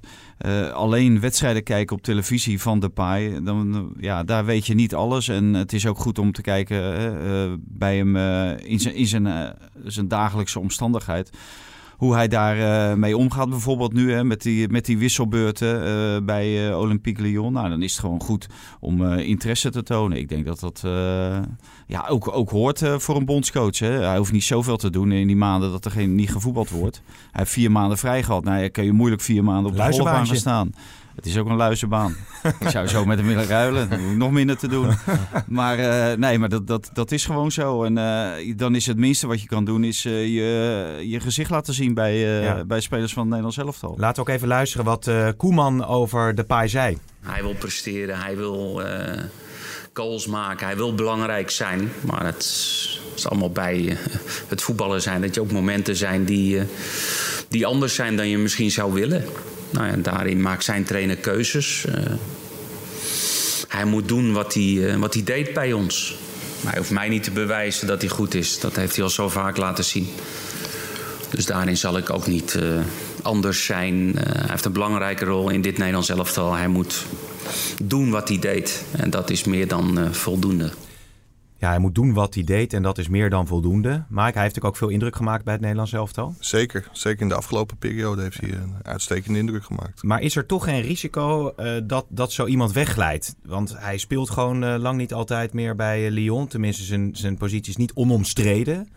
alleen 0.73 1.21
wedstrijden 1.21 1.63
kijken 1.63 1.97
op 1.97 2.03
televisie 2.03 2.61
van 2.61 2.81
Depay, 2.81 3.43
dan, 3.43 3.75
eh, 3.75 4.03
ja, 4.03 4.23
daar 4.25 4.45
weet 4.45 4.67
je 4.67 4.75
niet 4.75 4.95
alles. 4.95 5.29
En 5.29 5.55
het 5.55 5.73
is 5.73 5.87
ook 5.87 5.99
goed 5.99 6.19
om 6.19 6.33
te 6.33 6.43
kijken 6.43 6.81
bij 7.61 7.97
hem 7.97 8.17
in 8.57 8.81
zijn, 8.81 8.95
in 8.95 9.07
zijn, 9.07 9.55
zijn 9.85 10.09
dagelijkse 10.09 10.59
omstandigheid 10.61 11.31
hoe 12.03 12.15
hij 12.15 12.29
daar 12.29 12.59
eh, 12.59 12.97
mee 12.97 13.17
omgaat. 13.17 13.49
Bijvoorbeeld 13.49 13.93
nu 13.93 14.13
hè, 14.13 14.25
met, 14.25 14.43
die, 14.43 14.69
met 14.69 14.85
die 14.85 14.99
wisselbeurten 14.99 15.85
eh, 15.85 16.25
bij 16.25 16.69
eh, 16.69 16.79
Olympique 16.79 17.23
Lyon. 17.23 17.53
Nou, 17.53 17.69
dan 17.69 17.83
is 17.83 17.91
het 17.91 18.01
gewoon 18.01 18.21
goed 18.21 18.47
om 18.81 19.13
interesse 19.13 19.71
te 19.71 19.83
tonen. 19.83 20.19
Ik 20.19 20.29
denk 20.29 20.47
dat 20.47 20.61
dat 20.61 20.81
ja, 21.87 22.07
ook, 22.09 22.37
ook 22.37 22.51
hoort 22.51 22.83
voor 22.97 23.17
een 23.17 23.25
bondscoach. 23.25 23.79
Hè. 23.79 23.91
Hij 23.91 24.17
hoeft 24.17 24.33
niet 24.33 24.45
zoveel 24.45 24.77
te 24.77 24.91
doen 24.91 25.13
in 25.13 25.27
die 25.27 25.37
maanden 25.37 25.71
dat 25.71 25.85
er 25.85 25.91
geen, 25.91 26.15
niet 26.15 26.31
gevoetbald 26.31 26.71
wordt. 26.71 27.03
Hij 27.05 27.31
heeft 27.33 27.51
vier 27.51 27.71
maanden 27.71 27.99
vrij 27.99 28.23
gehad. 28.23 28.45
Nou, 28.45 28.63
ja, 28.63 28.69
kan 28.69 28.85
je 28.85 28.93
moeilijk 28.93 29.23
vier 29.23 29.45
maanden 29.45 29.71
op 29.71 29.77
de 29.77 29.83
golfbaan 29.83 30.27
gaan 30.27 30.37
staan. 30.37 30.73
Het 31.15 31.27
is 31.27 31.39
ook 31.39 31.49
een 31.49 31.57
luizenbaan. 31.57 32.17
ik 32.61 32.69
zou 32.69 32.87
zo 32.87 33.05
met 33.05 33.19
hem 33.19 33.27
willen 33.27 33.47
ruilen. 33.47 33.89
Dan 33.91 33.99
hoef 34.01 34.11
ik 34.11 34.17
nog 34.17 34.31
minder 34.31 34.57
te 34.57 34.69
doen. 34.69 34.89
Maar 35.47 35.79
eh, 35.79 36.17
nee, 36.19 36.39
maar 36.39 36.49
dat, 36.49 36.67
dat, 36.67 36.91
dat 36.93 37.13
is 37.13 37.25
gewoon 37.25 37.53
zo. 37.53 37.85
En 37.85 37.99
eh, 37.99 38.57
dan 38.57 38.75
is 38.75 38.87
het 38.87 38.97
minste 38.97 39.27
wat 39.27 39.41
je 39.41 39.47
kan 39.47 39.65
doen, 39.65 39.85
is 39.85 40.05
eh, 40.05 40.13
je, 40.27 40.99
je 41.09 41.21
gezicht 41.21 41.51
laten 41.51 41.75
zien 41.75 41.95
bij, 41.95 42.13
eh, 42.13 42.43
Ja. 42.45 42.65
bij 42.65 42.81
spelers 42.81 43.13
van 43.13 43.21
het 43.23 43.29
Nederlands 43.31 43.59
elftal. 43.59 43.95
Laten 43.99 44.25
we 44.25 44.31
ook 44.31 44.37
even 44.37 44.49
luisteren 44.49 44.85
wat 44.87 45.07
eh, 45.07 45.29
Koeman 45.37 45.85
over 45.87 46.35
de 46.35 46.45
paai 46.45 46.69
zei. 46.69 46.99
Hij 47.21 47.43
wil 47.43 47.55
presteren, 47.55 48.19
hij 48.19 48.37
wil 48.37 48.83
eh, 48.83 49.23
goals 49.93 50.27
maken, 50.27 50.67
hij 50.67 50.77
wil 50.77 50.95
belangrijk 50.95 51.51
zijn. 51.51 51.93
Maar 52.01 52.25
het 52.25 52.43
is 53.17 53.27
allemaal 53.29 53.51
bij 53.51 53.97
het 54.49 54.63
voetballen 54.63 55.03
zijn. 55.03 55.21
Dat 55.21 55.35
je 55.35 55.41
ook 55.41 55.53
momenten 55.53 55.97
zijn 55.97 56.25
die, 56.25 56.59
eh, 56.59 56.65
die 57.49 57.67
anders 57.67 57.95
zijn 57.95 58.17
dan 58.17 58.29
je 58.29 58.39
misschien 58.39 58.71
zou 58.71 58.93
willen. 58.93 59.25
Nou 59.73 59.87
ja, 59.87 59.97
daarin 59.97 60.41
maakt 60.41 60.65
zijn 60.65 60.85
trainer 60.85 61.17
keuzes. 61.17 61.85
Eh, 61.85 62.13
hij 63.69 63.85
moet 63.85 64.09
doen 64.09 64.33
wat 64.33 64.55
hij, 64.55 64.89
eh, 64.89 64.97
wat 64.97 65.15
hij 65.15 65.23
deed 65.23 65.53
bij 65.53 65.73
ons. 65.73 66.17
Hij 66.67 66.79
hoeft 66.79 66.91
mij 66.91 67.09
niet 67.09 67.23
te 67.23 67.31
bewijzen 67.31 67.87
dat 67.87 68.01
hij 68.01 68.11
goed 68.11 68.35
is. 68.35 68.61
Dat 68.61 68.77
heeft 68.77 68.95
hij 68.95 69.05
al 69.05 69.11
zo 69.11 69.29
vaak 69.29 69.57
laten 69.57 69.85
zien. 69.85 70.09
Dus 71.31 71.47
daarin 71.47 71.77
zal 71.77 71.97
ik 71.97 72.11
ook 72.11 72.27
niet 72.27 72.55
eh, 72.55 72.63
anders 73.23 73.65
zijn. 73.65 74.13
Hij 74.19 74.51
heeft 74.51 74.65
een 74.65 74.73
belangrijke 74.73 75.25
rol 75.25 75.51
in 75.51 75.63
dit 75.63 75.79
Nederlands 75.79 76.09
elftal. 76.09 76.55
Hij 76.55 76.69
moet 76.69 77.05
doen 77.83 78.11
wat 78.11 78.29
hij 78.29 78.39
deed. 78.39 78.85
En 78.91 79.11
dat 79.11 79.31
is 79.31 79.45
meer 79.45 79.69
dan 79.69 80.09
voldoende. 80.11 80.71
Ja, 81.63 81.69
hij 81.69 81.79
moet 81.79 81.95
doen 81.95 82.13
wat 82.13 82.35
hij 82.35 82.45
deed 82.45 82.73
en 82.73 82.83
dat 82.83 82.99
is 82.99 83.09
meer 83.09 83.31
dan 83.31 83.47
voldoende. 83.47 83.89
Maar 83.89 84.05
hij 84.09 84.25
heeft 84.25 84.37
natuurlijk 84.37 84.65
ook 84.65 84.77
veel 84.77 84.89
indruk 84.89 85.17
gemaakt 85.17 85.45
bij 85.45 85.53
het 85.53 85.63
Nederlands 85.63 85.93
elftal. 85.93 86.35
Zeker, 86.39 86.89
zeker 86.93 87.23
in 87.23 87.29
de 87.29 87.35
afgelopen 87.35 87.77
periode 87.77 88.23
heeft 88.23 88.41
hij 88.41 88.51
een 88.53 88.75
uitstekende 88.83 89.39
indruk 89.39 89.65
gemaakt. 89.65 90.03
Maar 90.03 90.21
is 90.21 90.37
er 90.37 90.47
toch 90.47 90.65
geen 90.65 90.81
risico 90.81 91.53
eh, 91.57 91.73
dat, 91.85 92.07
dat 92.09 92.33
zo 92.33 92.47
iemand 92.47 92.73
wegglijdt? 92.73 93.35
Want 93.45 93.75
hij 93.79 93.99
speelt 93.99 94.31
gewoon 94.31 94.65
eh, 94.65 94.75
lang 94.79 94.99
niet 94.99 95.13
altijd 95.15 95.53
meer 95.53 95.77
bij 95.77 96.07
eh, 96.07 96.13
Lyon. 96.13 96.47
Tenminste, 96.47 96.83
zijn, 96.85 97.11
zijn 97.17 97.37
positie 97.37 97.71
is 97.71 97.77
niet 97.77 97.93
onomstreden. 97.95 98.89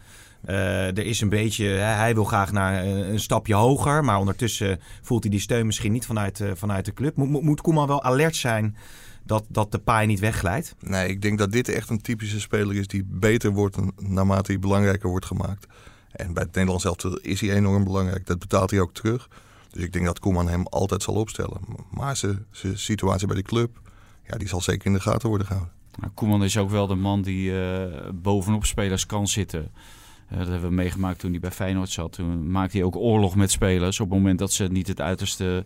Er 0.46 1.06
is 1.06 1.22
een 1.22 1.30
beetje, 1.30 1.66
hij 1.68 2.14
wil 2.14 2.24
graag 2.24 2.52
naar 2.52 2.86
een 2.86 3.20
stapje 3.20 3.54
hoger. 3.54 4.04
Maar 4.04 4.20
ondertussen 4.20 4.80
voelt 5.02 5.22
hij 5.24 5.32
die 5.32 5.40
steun 5.40 5.66
misschien 5.66 5.92
niet 5.92 6.06
vanuit, 6.06 6.44
vanuit 6.54 6.86
de 6.86 6.94
club. 6.94 7.16
Moet, 7.16 7.30
moet- 7.30 7.42
moet 7.44 7.62
Koeman 7.62 7.88
wel 7.88 8.04
alert 8.04 8.36
zijn 8.36 8.76
dat, 9.25 9.46
dat 9.48 9.72
de 9.72 9.79
paai 9.79 10.08
niet 10.08 10.20
wegglijdt? 10.20 10.75
Nee, 10.79 11.10
ik 11.10 11.22
denk 11.22 11.38
dat 11.38 11.51
dit 11.51 11.70
echt 11.70 11.89
een 11.89 12.01
typische 12.01 12.39
speler 12.39 12.75
is 12.75 12.88
die 12.88 13.03
beter 13.08 13.51
wordt 13.51 13.77
naarmate 14.01 14.51
hij 14.51 14.60
belangrijker 14.60 15.10
wordt 15.10 15.25
gemaakt. 15.25 15.67
En 16.12 16.34
bij 16.34 16.44
het 16.44 16.53
Nederlands 16.53 16.86
elftal 16.86 17.17
is 17.17 17.41
hij 17.41 17.51
enorm 17.51 17.84
belangrijk. 17.84 18.25
Dat 18.25 18.39
betaalt 18.39 18.72
hij 18.72 18.79
ook 18.79 18.94
terug. 18.94 19.29
Dus 19.70 19.84
ik 19.84 19.94
denk 19.94 20.05
dat 20.05 20.20
Koeman 20.20 20.50
hem 20.50 20.67
altijd 20.67 21.03
zal 21.03 21.13
opstellen. 21.13 21.62
Maar 21.91 22.17
zijn 22.17 22.46
zijn 22.51 22.77
situatie 22.77 23.27
bij 23.27 23.36
de 23.36 23.41
club, 23.41 23.79
ja, 24.27 24.38
die 24.38 24.48
zal 24.48 24.62
zeker 24.62 24.86
in 24.86 24.94
de 24.94 25.00
gaten 25.00 25.29
worden 25.29 25.48
gehouden. 25.48 25.74
Nou, 26.00 26.12
Koeman 26.13 26.44
is 26.44 26.58
ook 26.58 26.70
wel 26.70 26.88
de 26.88 26.96
man 26.96 27.22
die 27.22 27.62
eh, 27.62 28.10
bovenop 28.13 28.65
spelers 28.65 29.05
kan 29.05 29.27
zitten. 29.27 29.72
Eh, 30.27 30.38
dat 30.38 30.48
hebben 30.48 30.70
we 30.70 30.75
meegemaakt 30.75 31.20
toen 31.20 31.32
hij 31.32 31.39
bij 31.39 31.51
Feyenoord 31.51 31.89
zat. 31.89 32.12
Toen 32.12 32.51
maakte 32.51 32.77
hij 32.77 32.86
ook 32.86 32.96
oorlog 32.96 33.36
met 33.36 33.51
spelers 33.51 34.00
op 34.00 34.10
het 34.10 34.17
moment 34.17 34.39
dat 34.39 34.51
ze 34.51 34.63
niet 34.63 34.88
het 34.88 35.01
uiterste 35.01 35.65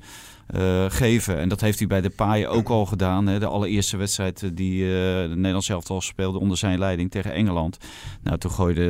eh, 0.50 0.86
geven. 0.88 1.38
En 1.38 1.50
dat 1.50 1.62
heeft 1.62 1.79
hij 1.79 1.88
bij 1.88 2.01
de 2.01 2.10
Paaien 2.10 2.50
ook 2.50 2.70
al 2.70 2.86
gedaan. 2.86 3.27
Hè. 3.27 3.39
De 3.39 3.46
allereerste 3.46 3.98
wedstrijd 3.98 4.44
eh, 4.44 4.50
die 4.53 4.84
eh 4.84 4.89
de 4.89 5.34
Nederlands 5.36 5.70
elftal 5.70 6.01
speelde 6.01 6.39
onder 6.39 6.58
zijn 6.58 6.79
leiding 6.79 7.12
tegen 7.12 7.34
Engeland. 7.34 7.77
Nou, 8.24 8.38
toen 8.38 8.51
gooide 8.51 8.84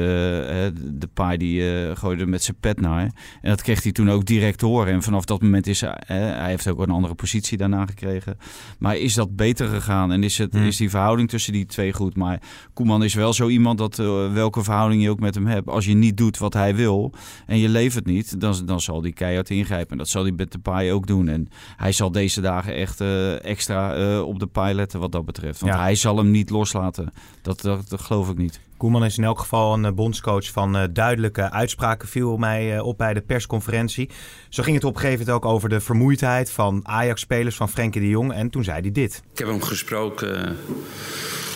de 0.94 1.10
Paai 1.14 1.38
die 1.38 1.62
gooide 1.96 2.26
met 2.26 2.44
zijn 2.44 2.58
pet 2.60 2.82
naar. 2.82 3.02
En 3.42 3.50
dat 3.50 3.62
kreeg 3.62 3.84
hij 3.84 3.92
toen 3.92 4.10
ook 4.10 4.26
direct 4.26 4.62
horen. 4.62 4.94
En 4.94 5.04
vanaf 5.04 5.26
dat 5.26 5.42
moment 5.42 5.68
is 5.68 5.82
hij, 5.82 5.98
hij 6.06 6.50
heeft 6.50 6.68
ook 6.68 6.80
een 6.80 6.90
andere 6.90 7.16
positie 7.16 7.58
daarna 7.58 7.86
gekregen. 7.86 8.38
Maar 8.80 8.98
is 8.98 9.14
dat 9.14 9.36
beter 9.36 9.68
gegaan 9.68 10.12
en 10.12 10.24
is, 10.24 10.38
het, 10.38 10.54
Hmm. 10.54 10.66
is 10.66 10.78
die 10.78 10.90
verhouding 10.90 11.30
tussen 11.30 11.54
die 11.54 11.66
twee 11.66 11.94
goed? 11.94 12.16
Maar 12.16 12.42
Koeman 12.74 13.04
is 13.04 13.14
wel 13.14 13.34
zo 13.34 13.48
iemand 13.48 13.78
dat 13.78 13.96
welke 14.34 14.64
verhouding 14.64 15.02
je 15.04 15.10
ook 15.10 15.20
met 15.20 15.36
hem 15.36 15.48
hebt, 15.48 15.68
als 15.68 15.86
je 15.86 15.94
niet 15.94 16.18
doet 16.18 16.38
wat 16.38 16.54
hij 16.54 16.76
wil 16.76 17.14
en 17.46 17.58
je 17.58 17.70
levert 17.70 18.06
niet, 18.06 18.40
dan, 18.40 18.56
dan 18.66 18.82
zal 18.82 19.02
hij 19.02 19.12
keihard 19.12 19.50
ingrijpen. 19.50 19.92
En 19.92 19.98
dat 19.98 20.10
zal 20.10 20.24
hij 20.24 20.32
met 20.32 20.52
de 20.52 20.60
paai 20.60 20.92
ook 20.92 21.08
doen. 21.08 21.28
En 21.28 21.49
hij 21.78 21.92
zal 21.92 22.12
deze 22.12 22.42
dagen 22.42 22.74
echt 22.74 23.02
eh, 23.02 23.44
extra 23.46 23.96
eh, 23.96 24.22
op 24.22 24.40
de 24.40 24.48
paai 24.48 24.74
letten 24.76 25.00
wat 25.00 25.12
dat 25.12 25.26
betreft. 25.26 25.60
Want 25.60 25.74
Ja. 25.74 25.80
hij 25.82 25.96
zal 25.96 26.18
hem 26.18 26.32
niet 26.32 26.50
loslaten. 26.50 27.14
Dat, 27.42 27.62
dat, 27.62 27.90
dat 27.90 28.02
geloof 28.02 28.30
ik 28.30 28.38
niet. 28.38 28.60
Koeman 28.78 29.06
is 29.06 29.18
in 29.18 29.24
elk 29.24 29.40
geval 29.40 29.74
een 29.74 29.86
eh, 29.86 29.92
bondscoach 29.92 30.52
van 30.52 30.78
eh, 30.78 30.84
duidelijke 30.94 31.52
uitspraken, 31.52 32.08
viel 32.08 32.38
mij 32.38 32.76
eh, 32.76 32.86
op 32.86 32.98
bij 32.98 33.14
de 33.14 33.22
persconferentie. 33.22 34.10
Zo 34.50 34.64
ging 34.64 34.76
het 34.76 34.86
op 34.86 34.94
een 34.96 35.00
gegeven 35.02 35.26
moment 35.26 35.46
ook 35.46 35.52
over 35.52 35.70
de 35.70 35.80
vermoeidheid 35.80 36.52
van 36.52 36.80
Ajax-spelers, 36.84 37.56
van 37.56 37.70
Frenkie 37.70 38.02
de 38.02 38.08
Jong. 38.08 38.34
En 38.34 38.50
toen 38.50 38.64
zei 38.64 38.82
hij 38.82 38.92
dit. 38.92 39.22
Ik 39.34 39.40
heb 39.40 39.48
hem 39.48 39.62
gesproken 39.62 40.58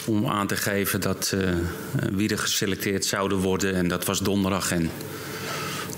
om 0.05 0.27
aan 0.27 0.47
te 0.47 0.55
geven 0.55 1.01
dat 1.01 1.35
wie 2.11 2.29
er 2.29 2.37
geselecteerd 2.37 3.05
zouden 3.05 3.37
worden. 3.37 3.73
En 3.75 3.87
dat 3.87 4.05
was 4.05 4.19
donderdag. 4.19 4.71
En 4.71 4.89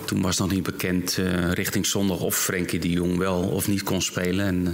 toen 0.06 0.22
was 0.22 0.38
nog 0.38 0.52
niet 0.52 0.64
bekend 0.64 1.18
eh, 1.18 1.52
richting 1.52 1.86
zondag 1.86 2.20
of 2.20 2.38
Frenkie 2.38 2.80
de 2.80 2.90
Jong 2.90 3.18
wel 3.18 3.42
of 3.42 3.68
niet 3.68 3.84
kon 3.84 4.02
spelen. 4.02 4.46
En, 4.46 4.68
eh, 4.68 4.74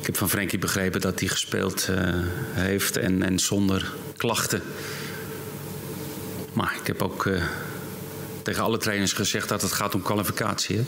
ik 0.00 0.06
heb 0.06 0.16
van 0.16 0.28
Frenkie 0.28 0.58
begrepen 0.58 1.00
dat 1.00 1.20
hij 1.20 1.28
gespeeld 1.28 1.88
eh, 1.88 1.96
heeft 2.52 2.96
en, 2.96 3.22
en 3.22 3.38
zonder 3.38 3.92
klachten. 4.16 4.62
Maar 6.52 6.76
ik 6.80 6.86
heb 6.86 7.02
ook 7.02 7.30
tegen 8.42 8.62
alle 8.62 8.78
trainers 8.78 9.12
gezegd 9.12 9.48
dat 9.48 9.62
het 9.62 9.72
gaat 9.72 9.94
om 9.94 10.02
kwalificatie. 10.02 10.76
Hè? 10.76 10.82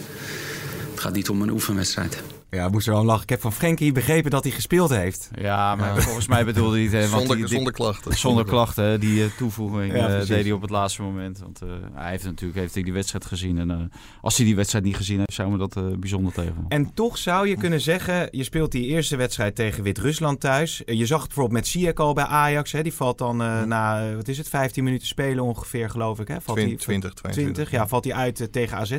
Het 0.91 1.01
gaat 1.01 1.15
niet 1.15 1.29
om 1.29 1.43
een 1.43 1.51
oefenwedstrijd. 1.51 2.23
Ja, 2.55 2.69
moest 2.69 2.87
er 2.87 2.93
wel 2.93 3.05
lachen. 3.05 3.23
Ik 3.23 3.29
heb 3.29 3.41
van 3.41 3.53
Frenkie 3.53 3.93
begrepen 3.93 4.31
dat 4.31 4.43
hij 4.45 4.53
gespeeld 4.53 4.91
heeft. 4.91 5.31
Ja, 5.35 5.77
maar 5.77 6.03
volgens 6.03 6.27
mij 6.27 6.45
bedoelde 6.45 6.75
hij 6.77 6.85
het. 6.85 6.93
hè, 6.93 6.99
want 6.99 7.11
Zonder, 7.11 7.37
die- 7.37 7.45
die- 7.45 7.55
zonder 7.55 7.73
klachten. 7.73 8.17
Zonder 8.17 8.45
klachten, 8.45 8.85
hè, 8.85 8.99
die 8.99 9.25
eh, 9.25 9.31
toevoeging 9.37 9.93
Ja, 9.93 10.09
eh, 10.09 10.27
deed 10.27 10.43
hij 10.45 10.53
op 10.53 10.61
het 10.61 10.71
laatste 10.71 11.03
moment. 11.03 11.39
Want 11.39 11.63
eh, 11.63 11.69
hij 11.95 12.11
heeft 12.11 12.25
natuurlijk 12.25 12.59
heeft 12.61 12.75
hij 12.75 12.83
die 12.83 12.93
wedstrijd 12.93 13.25
gezien. 13.25 13.59
En 13.59 13.71
eh, 13.71 13.77
als 14.21 14.37
hij 14.37 14.47
die 14.47 14.57
wedstrijd 14.57 14.85
niet 14.85 14.97
gezien 14.97 15.17
heeft, 15.19 15.33
zou 15.33 15.51
me 15.51 15.59
dat 15.59 15.77
eh, 15.77 15.83
bijzonder 15.99 16.33
tegenvallen. 16.33 16.69
En 16.69 16.95
toch 16.95 17.19
zou 17.19 17.49
je 17.49 17.57
kunnen 17.57 17.81
zeggen, 17.81 18.29
je 18.31 18.45
speelt 18.45 18.73
die 18.73 18.87
eerste 18.87 19.17
wedstrijd 19.17 19.55
tegen 19.55 19.83
Wit-Rusland 19.83 20.41
thuis. 20.41 20.85
Eh, 20.85 20.99
Je 20.99 21.07
zag 21.07 21.19
het 21.19 21.27
bijvoorbeeld 21.29 21.59
met 21.61 21.69
Ziyech 21.69 21.95
al 21.95 22.13
bij 22.15 22.25
Ajax. 22.25 22.73
Hè. 22.73 22.83
Die 22.83 22.95
valt 22.95 23.19
dan 23.19 23.43
eh, 23.43 23.63
na, 23.63 24.09
eh, 24.09 24.15
wat 24.17 24.29
is 24.29 24.39
het, 24.39 24.49
15 24.49 24.85
minuten 24.85 25.07
spelen 25.07 25.45
ongeveer, 25.45 25.91
geloof 25.91 26.21
ik. 26.21 26.29
Hè? 26.29 26.41
Valt 26.41 26.59
die- 26.59 26.77
20, 26.77 27.13
22. 27.15 27.55
20, 27.55 27.71
ja, 27.71 27.89
valt 27.89 28.05
hij 28.05 28.15
uit 28.15 28.41
eh, 28.41 28.47
tegen 28.47 28.77
AZ. 28.77 28.97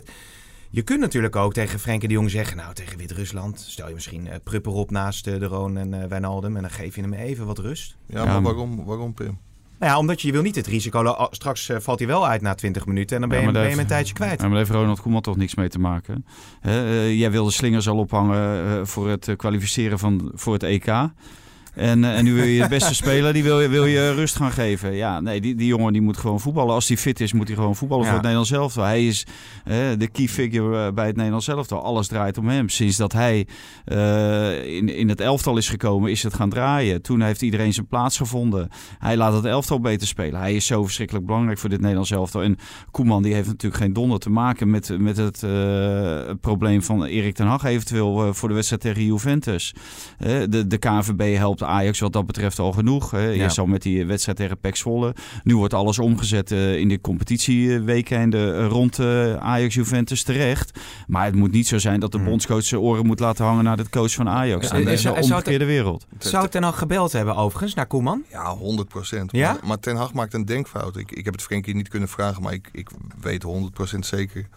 Je 0.76 0.82
kunt 0.82 1.00
natuurlijk 1.00 1.36
ook 1.36 1.54
tegen 1.54 1.80
Frenkie 1.80 2.08
de 2.08 2.14
Jong 2.14 2.30
zeggen... 2.30 2.58
nou, 2.58 2.74
tegen 2.74 2.98
Wit-Rusland 2.98 3.60
stel 3.60 3.88
je 3.88 3.94
misschien 3.94 4.28
eh 4.28 4.36
Prupper 4.44 4.72
op 4.72 4.92
naast 4.92 5.28
eh, 5.28 5.40
de 5.40 5.46
Roon 5.46 5.78
en 5.78 6.02
eh 6.02 6.08
Wijnaldum... 6.08 6.56
en 6.56 6.62
dan 6.62 6.72
geef 6.72 6.96
je 6.96 7.02
hem 7.02 7.14
even 7.14 7.46
wat 7.46 7.58
rust. 7.58 7.98
Ja, 8.06 8.24
Ja, 8.24 8.26
maar 8.26 8.42
waarom, 8.42 8.86
waarom 8.86 9.14
Pim? 9.14 9.38
Nou 9.80 9.92
ja, 9.92 9.98
omdat 9.98 10.22
je, 10.22 10.28
je 10.28 10.34
wil 10.34 10.42
niet 10.42 10.56
het 10.56 10.68
risico... 10.68 11.04
oh, 11.04 11.26
straks 11.30 11.70
eh, 11.70 11.80
valt 11.80 12.00
hij 12.00 12.08
wel 12.08 12.28
uit 12.28 12.42
na 12.42 12.56
20 12.56 12.86
minuten... 12.86 13.16
en 13.16 13.22
dan 13.22 13.30
ben 13.30 13.42
Ja, 13.42 13.62
je, 13.62 13.70
hem 13.70 13.80
een 13.80 13.88
tijdje 13.88 14.14
kwijt. 14.14 14.42
Ja, 14.42 14.48
maar 14.48 14.50
daar 14.50 14.58
heeft 14.58 14.80
Ronald 14.80 15.02
Koeman 15.02 15.22
toch 15.22 15.38
niks 15.38 15.56
mee 15.56 15.70
te 15.70 15.80
maken. 15.80 16.26
Hè, 16.60 16.86
eh, 16.86 17.20
jij 17.20 17.32
wil 17.32 17.46
de 17.46 17.52
slingers 17.52 17.88
al 17.88 17.98
ophangen 17.98 18.88
voor 18.88 19.10
het 19.10 19.34
kwalificeren 19.36 20.00
van, 20.00 20.32
voor 20.34 20.54
het 20.54 20.64
EK. 20.64 20.86
En, 21.76 22.04
eh, 22.04 22.18
en 22.18 22.24
nu 22.24 22.34
wil 22.34 22.44
je 22.44 22.62
de 22.62 22.68
beste 22.70 22.96
speler, 22.96 23.34
die 23.34 23.44
wil 23.44 23.62
je, 23.62 23.68
wil 23.68 23.86
je 23.86 24.14
rust 24.14 24.36
gaan 24.36 24.52
geven. 24.52 24.94
Ja, 24.94 25.20
nee, 25.20 25.42
die, 25.42 25.56
die 25.56 25.68
jongen 25.68 25.94
die 25.94 26.02
moet 26.02 26.18
gewoon 26.18 26.40
voetballen. 26.40 26.74
Als 26.74 26.88
hij 26.88 26.98
fit 26.98 27.20
is, 27.20 27.34
moet 27.34 27.48
hij 27.48 27.56
gewoon 27.56 27.76
voetballen 27.76 28.04
Ja. 28.04 28.10
voor 28.10 28.20
het 28.20 28.28
Nederlands 28.28 28.52
elftal. 28.52 28.84
Hij 28.84 29.08
is 29.08 29.26
de 29.98 30.08
key 30.12 30.28
figure 30.28 30.86
eh, 30.88 30.94
bij 30.94 31.06
het 31.06 31.16
Nederlands 31.16 31.48
elftal. 31.48 31.84
Alles 31.84 32.08
draait 32.08 32.38
om 32.38 32.48
hem. 32.48 32.70
Sinds 32.70 32.98
dat 32.98 33.14
hij 33.14 33.48
eh, 33.86 34.76
in, 34.76 34.96
in 34.96 35.10
het 35.10 35.22
elftal 35.22 35.58
is 35.58 35.70
gekomen, 35.70 36.12
is 36.12 36.24
het 36.24 36.34
gaan 36.34 36.50
draaien. 36.50 37.02
Toen 37.02 37.22
heeft 37.22 37.42
iedereen 37.42 37.74
zijn 37.74 37.88
plaats 37.88 38.18
gevonden. 38.18 38.70
Hij 39.00 39.18
laat 39.18 39.34
het 39.34 39.46
elftal 39.46 39.80
beter 39.80 40.08
spelen. 40.08 40.40
Hij 40.40 40.56
is 40.56 40.66
zo 40.66 40.84
verschrikkelijk 40.84 41.26
belangrijk 41.26 41.58
voor 41.60 41.70
dit 41.70 41.80
Nederlands 41.80 42.12
elftal. 42.12 42.44
En 42.44 42.58
Koeman 42.92 43.24
die 43.24 43.34
heeft 43.34 43.48
natuurlijk 43.48 43.82
geen 43.82 43.94
donder 43.94 44.20
te 44.20 44.30
maken 44.30 44.70
met, 44.70 45.00
met 45.00 45.18
het 45.18 45.44
probleem 46.42 46.84
van 46.84 47.04
Erik 47.04 47.36
ten 47.36 47.48
Hag 47.48 47.64
eventueel 47.64 48.34
voor 48.34 48.48
de 48.50 48.56
wedstrijd 48.56 48.82
tegen 48.82 49.04
Juventus. 49.06 49.74
De, 50.50 50.68
de 50.68 50.78
KNVB 50.78 51.38
helpt 51.38 51.64
Ajax 51.66 52.00
wat 52.00 52.14
dat 52.14 52.26
betreft 52.26 52.60
al 52.60 52.72
genoeg. 52.72 53.12
Hè. 53.12 53.20
Ja. 53.28 53.44
Eerst 53.44 53.58
al 53.58 53.66
met 53.66 53.82
die 53.82 54.06
wedstrijd 54.06 54.38
tegen 54.38 54.58
PEC 54.58 54.76
Zwolle. 54.76 55.16
Nu 55.44 55.56
wordt 55.58 55.74
alles 55.74 56.00
omgezet 56.00 56.52
eh, 56.52 56.78
in 56.78 56.88
de 56.90 57.02
competitieweekenden 57.02 58.58
eh, 58.60 58.68
rond 58.68 59.00
eh, 59.00 59.36
Ajax-Juventus 59.36 60.24
terecht. 60.24 60.80
Maar 61.08 61.26
het 61.26 61.36
moet 61.36 61.52
niet 61.52 61.68
zo 61.68 61.78
zijn 61.78 62.00
dat 62.00 62.12
de 62.12 62.18
Hmm. 62.18 62.28
bondscoach 62.28 62.64
zijn 62.64 62.82
oren 62.82 63.06
moet 63.06 63.20
laten 63.20 63.46
hangen 63.46 63.64
naar 63.64 63.78
de 63.78 63.90
coach 63.90 64.12
van 64.14 64.30
Ajax. 64.30 64.68
Ja, 64.68 64.74
En 64.74 64.88
is 64.88 65.04
een 65.04 65.14
het- 65.16 65.24
omgekeerde 65.24 65.66
wereld. 65.66 66.06
Zou 66.18 66.48
Ten 66.48 66.64
Hag 66.64 66.78
gebeld 66.78 67.12
hebben 67.12 67.36
overigens 67.36 67.74
naar 67.74 67.86
Koeman? 67.88 68.24
Ja, 68.32 68.56
100 68.56 68.88
procent. 68.88 69.32
Ja? 69.32 69.52
Maar, 69.52 69.60
maar 69.64 69.80
Ten 69.80 69.96
Hag 69.96 70.14
maakt 70.14 70.34
een 70.34 70.46
denkfout. 70.46 70.98
Ik, 70.98 71.12
ik 71.12 71.26
heb 71.26 71.34
het 71.34 71.44
Frenkie 71.44 71.76
niet 71.76 71.88
kunnen 71.88 72.10
vragen, 72.10 72.42
maar 72.44 72.54
ik, 72.54 72.70
ik 72.72 72.90
weet 73.22 73.44
100 73.44 73.74
procent 73.74 74.06
zeker 74.06 74.48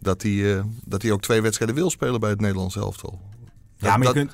dat 0.00 0.22
hij, 0.22 0.56
eh, 0.56 0.62
dat 0.84 1.02
hij 1.02 1.10
ook 1.12 1.22
twee 1.22 1.40
wedstrijden 1.40 1.76
wil 1.76 1.90
spelen 1.90 2.20
bij 2.20 2.30
het 2.30 2.40
Nederlands 2.40 2.76
elftal. 2.76 3.20
Ja, 3.76 3.88
maar 3.88 3.98
je 3.98 4.04
dat- 4.04 4.12
kunt... 4.14 4.32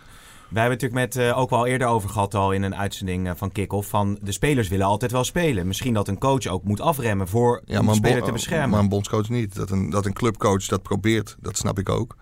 Wij 0.49 0.63
hebben 0.63 0.79
het 0.79 0.93
natuurlijk 0.93 1.15
met, 1.15 1.27
eh, 1.31 1.39
ook 1.39 1.51
wel 1.51 1.67
eerder 1.67 1.87
over 1.87 2.09
gehad 2.09 2.35
al 2.35 2.53
in 2.53 2.63
een 2.63 2.77
uitzending 2.77 3.29
eh, 3.29 3.33
van 3.37 3.53
Kick-Off. 3.53 3.89
Van 3.89 4.19
de 4.23 4.33
spelers 4.33 4.69
willen 4.69 4.87
altijd 4.87 5.13
wel 5.13 5.25
spelen. 5.25 5.67
Misschien 5.67 5.95
dat 5.95 6.09
een 6.09 6.19
coach 6.19 6.47
ook 6.47 6.65
moet 6.65 6.81
afremmen 6.81 7.29
voor 7.29 7.63
Ja, 7.65 7.79
een 7.79 7.95
speler 7.95 8.23
te 8.23 8.33
beschermen. 8.33 8.71
Maar 8.71 8.81
een 8.81 8.89
bondscoach 8.89 9.29
niet. 9.29 9.55
Dat 9.55 9.71
een, 9.71 9.91
dat 9.91 10.07
een 10.07 10.13
clubcoach 10.13 10.67
dat 10.67 10.83
probeert, 10.83 11.37
dat 11.41 11.57
snap 11.57 11.79
ik 11.79 11.89
ook. 11.89 12.17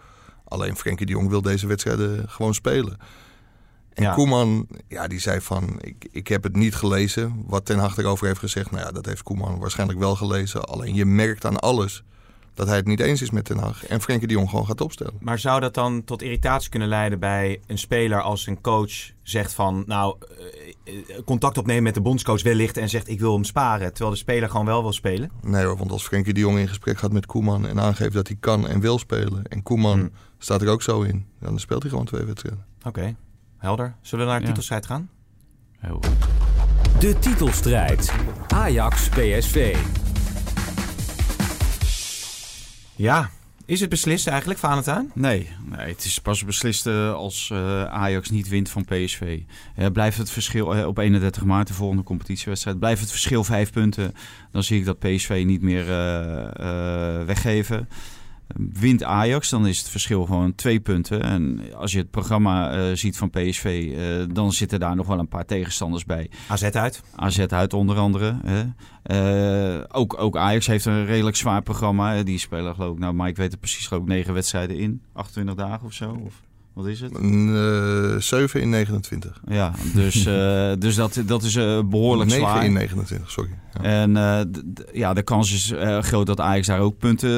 Alleen 0.44 0.76
Frenkie 0.76 1.06
de 1.06 1.12
Jong 1.12 1.28
wil 1.28 1.42
deze 1.42 1.66
wedstrijden 1.66 2.28
gewoon 2.28 2.54
spelen. 2.54 2.96
En 3.92 4.02
Ja. 4.02 4.12
Koeman, 4.14 4.66
ja, 4.88 5.06
die 5.06 5.20
zei 5.20 5.40
van, 5.40 5.78
ik, 5.80 6.08
ik 6.10 6.28
heb 6.28 6.42
het 6.42 6.56
niet 6.56 6.74
gelezen. 6.74 7.44
Wat 7.46 7.64
Ten 7.64 7.78
Hag 7.78 7.96
erover 7.96 8.26
heeft 8.26 8.38
gezegd, 8.38 8.70
nou 8.70 8.84
ja, 8.84 8.90
dat 8.92 9.06
heeft 9.06 9.22
Koeman 9.22 9.58
waarschijnlijk 9.58 9.98
wel 9.98 10.16
gelezen. 10.16 10.64
Alleen 10.64 10.94
je 10.94 11.04
merkt 11.04 11.44
aan 11.44 11.58
alles 11.58 12.04
dat 12.56 12.66
hij 12.66 12.76
het 12.76 12.86
niet 12.86 13.00
eens 13.00 13.22
is 13.22 13.30
met 13.30 13.44
Ten 13.44 13.58
Hag. 13.58 13.86
En 13.86 14.00
Frenkie 14.00 14.28
de 14.28 14.34
Jong 14.34 14.48
gewoon 14.50 14.66
gaat 14.66 14.80
opstellen. 14.80 15.14
Maar 15.20 15.38
zou 15.38 15.60
dat 15.60 15.74
dan 15.74 16.04
tot 16.04 16.22
irritatie 16.22 16.70
kunnen 16.70 16.88
leiden 16.88 17.18
bij 17.18 17.60
een 17.66 17.78
speler 17.78 18.22
als 18.22 18.46
een 18.46 18.60
coach 18.60 18.92
zegt 19.22 19.52
van... 19.52 19.82
Nou, 19.86 20.16
eh, 20.84 20.94
eh, 21.16 21.24
contact 21.24 21.58
opnemen 21.58 21.82
met 21.82 21.94
de 21.94 22.00
bondscoach 22.00 22.42
wellicht 22.42 22.76
en 22.76 22.88
zegt 22.88 23.08
ik 23.08 23.20
wil 23.20 23.32
hem 23.34 23.44
sparen. 23.44 23.88
Terwijl 23.88 24.10
de 24.10 24.16
speler 24.16 24.50
gewoon 24.50 24.66
wel 24.66 24.82
wil 24.82 24.92
spelen. 24.92 25.30
Nee 25.42 25.64
hoor, 25.64 25.76
want 25.76 25.90
als 25.90 26.02
Frenkie 26.04 26.32
de 26.34 26.40
Jong 26.40 26.58
in 26.58 26.68
gesprek 26.68 26.98
gaat 26.98 27.12
met 27.12 27.26
Koeman 27.26 27.66
en 27.66 27.80
aangeeft 27.80 28.12
dat 28.12 28.26
hij 28.28 28.36
kan 28.40 28.68
en 28.68 28.80
wil 28.80 28.98
spelen. 28.98 29.44
En 29.44 29.62
Koeman 29.62 29.98
Hmm. 29.98 30.10
staat 30.38 30.62
er 30.62 30.68
ook 30.68 30.82
zo 30.82 31.02
in. 31.02 31.26
Dan 31.40 31.58
speelt 31.58 31.82
hij 31.82 31.90
gewoon 31.90 32.06
twee 32.06 32.24
wedstrijden. 32.24 32.64
Oké, 32.84 33.16
helder. 33.58 33.94
Zullen 34.00 34.24
we 34.24 34.30
naar 34.30 34.40
de 34.40 34.46
Ja. 34.46 34.50
titelstrijd 34.52 34.86
gaan? 34.86 35.08
Heel 35.78 36.00
De 36.98 37.18
titelstrijd. 37.18 38.12
Ajax-PSV. 38.48 39.76
Ja, 42.96 43.30
is 43.64 43.80
het 43.80 43.88
beslist 43.88 44.26
eigenlijk, 44.26 44.58
Valentijn? 44.58 45.10
Nee, 45.14 45.50
nee, 45.64 45.88
het 45.88 46.04
is 46.04 46.18
pas 46.18 46.44
beslist 46.44 46.86
eh, 46.86 47.12
als 47.12 47.50
eh, 47.52 47.84
Ajax 47.84 48.30
niet 48.30 48.48
wint 48.48 48.70
van 48.70 48.84
PSV. 48.84 49.40
Eh, 49.74 49.86
blijft 49.92 50.18
het 50.18 50.30
verschil 50.30 50.86
op 50.86 50.98
31 50.98 51.44
maart, 51.44 51.68
de 51.68 51.74
volgende 51.74 52.02
competitiewedstrijd, 52.02 52.78
blijft 52.78 53.00
het 53.00 53.10
verschil 53.10 53.44
vijf 53.44 53.72
punten. 53.72 54.14
Dan 54.52 54.62
zie 54.62 54.78
ik 54.78 54.84
dat 54.84 54.98
PSV 54.98 55.42
niet 55.46 55.62
meer 55.62 55.86
weggeven. 57.26 57.88
Wint 58.54 59.02
Ajax, 59.02 59.48
dan 59.48 59.66
is 59.66 59.78
het 59.78 59.88
verschil 59.88 60.24
gewoon 60.24 60.54
twee 60.54 60.80
punten. 60.80 61.22
En 61.22 61.60
als 61.74 61.92
je 61.92 61.98
het 61.98 62.10
programma 62.10 62.72
eh, 62.72 62.96
ziet 62.96 63.16
van 63.18 63.30
PSV, 63.30 63.92
eh, 63.96 64.34
dan 64.34 64.52
zitten 64.52 64.80
daar 64.80 64.96
nog 64.96 65.06
wel 65.06 65.18
een 65.18 65.28
paar 65.28 65.44
tegenstanders 65.44 66.04
bij. 66.04 66.30
AZ 66.48 66.62
uit. 66.62 67.02
AZ 67.14 67.38
uit 67.38 67.72
onder 67.72 67.96
andere. 67.96 68.40
Hè. 68.44 68.64
Eh, 69.02 69.84
ook, 69.88 70.20
ook 70.20 70.36
Ajax 70.36 70.66
heeft 70.66 70.84
een 70.84 71.06
redelijk 71.06 71.36
zwaar 71.36 71.62
programma. 71.62 72.22
Die 72.22 72.38
spelen 72.38 72.74
geloof 72.74 72.92
ik, 72.92 72.98
nou 72.98 73.14
maar 73.14 73.28
ik 73.28 73.36
weet 73.36 73.50
het 73.50 73.60
precies, 73.60 73.88
ik 73.90 74.04
negen 74.06 74.34
wedstrijden 74.34 74.78
in. 74.78 75.02
28 75.12 75.54
dagen 75.54 75.86
of 75.86 75.92
zo. 75.92 76.20
Of 76.24 76.42
wat 76.76 76.86
is 76.86 77.00
het? 77.00 77.14
Een, 77.14 77.54
eh, 78.14 78.20
7 78.20 78.60
in 78.60 78.68
29. 78.70 79.40
Ja, 79.48 79.72
dus, 79.94 80.26
eh, 80.26 80.72
dus 80.78 80.94
dat, 80.94 81.20
dat 81.26 81.42
is 81.42 81.56
eh, 81.56 81.80
behoorlijk 81.84 82.30
9 82.30 82.46
zwaar. 82.48 82.64
in 82.64 82.72
29, 82.72 83.30
sorry. 83.30 83.50
Ja. 83.72 83.82
En 83.82 84.16
eh, 84.16 84.40
ja, 84.92 85.14
de 85.14 85.22
kans 85.22 85.52
is 85.52 85.70
eh, 85.70 85.98
groot 86.02 86.26
dat 86.26 86.40
Ajax 86.40 86.66
daar 86.66 86.80
ook 86.80 86.98
punten 86.98 87.30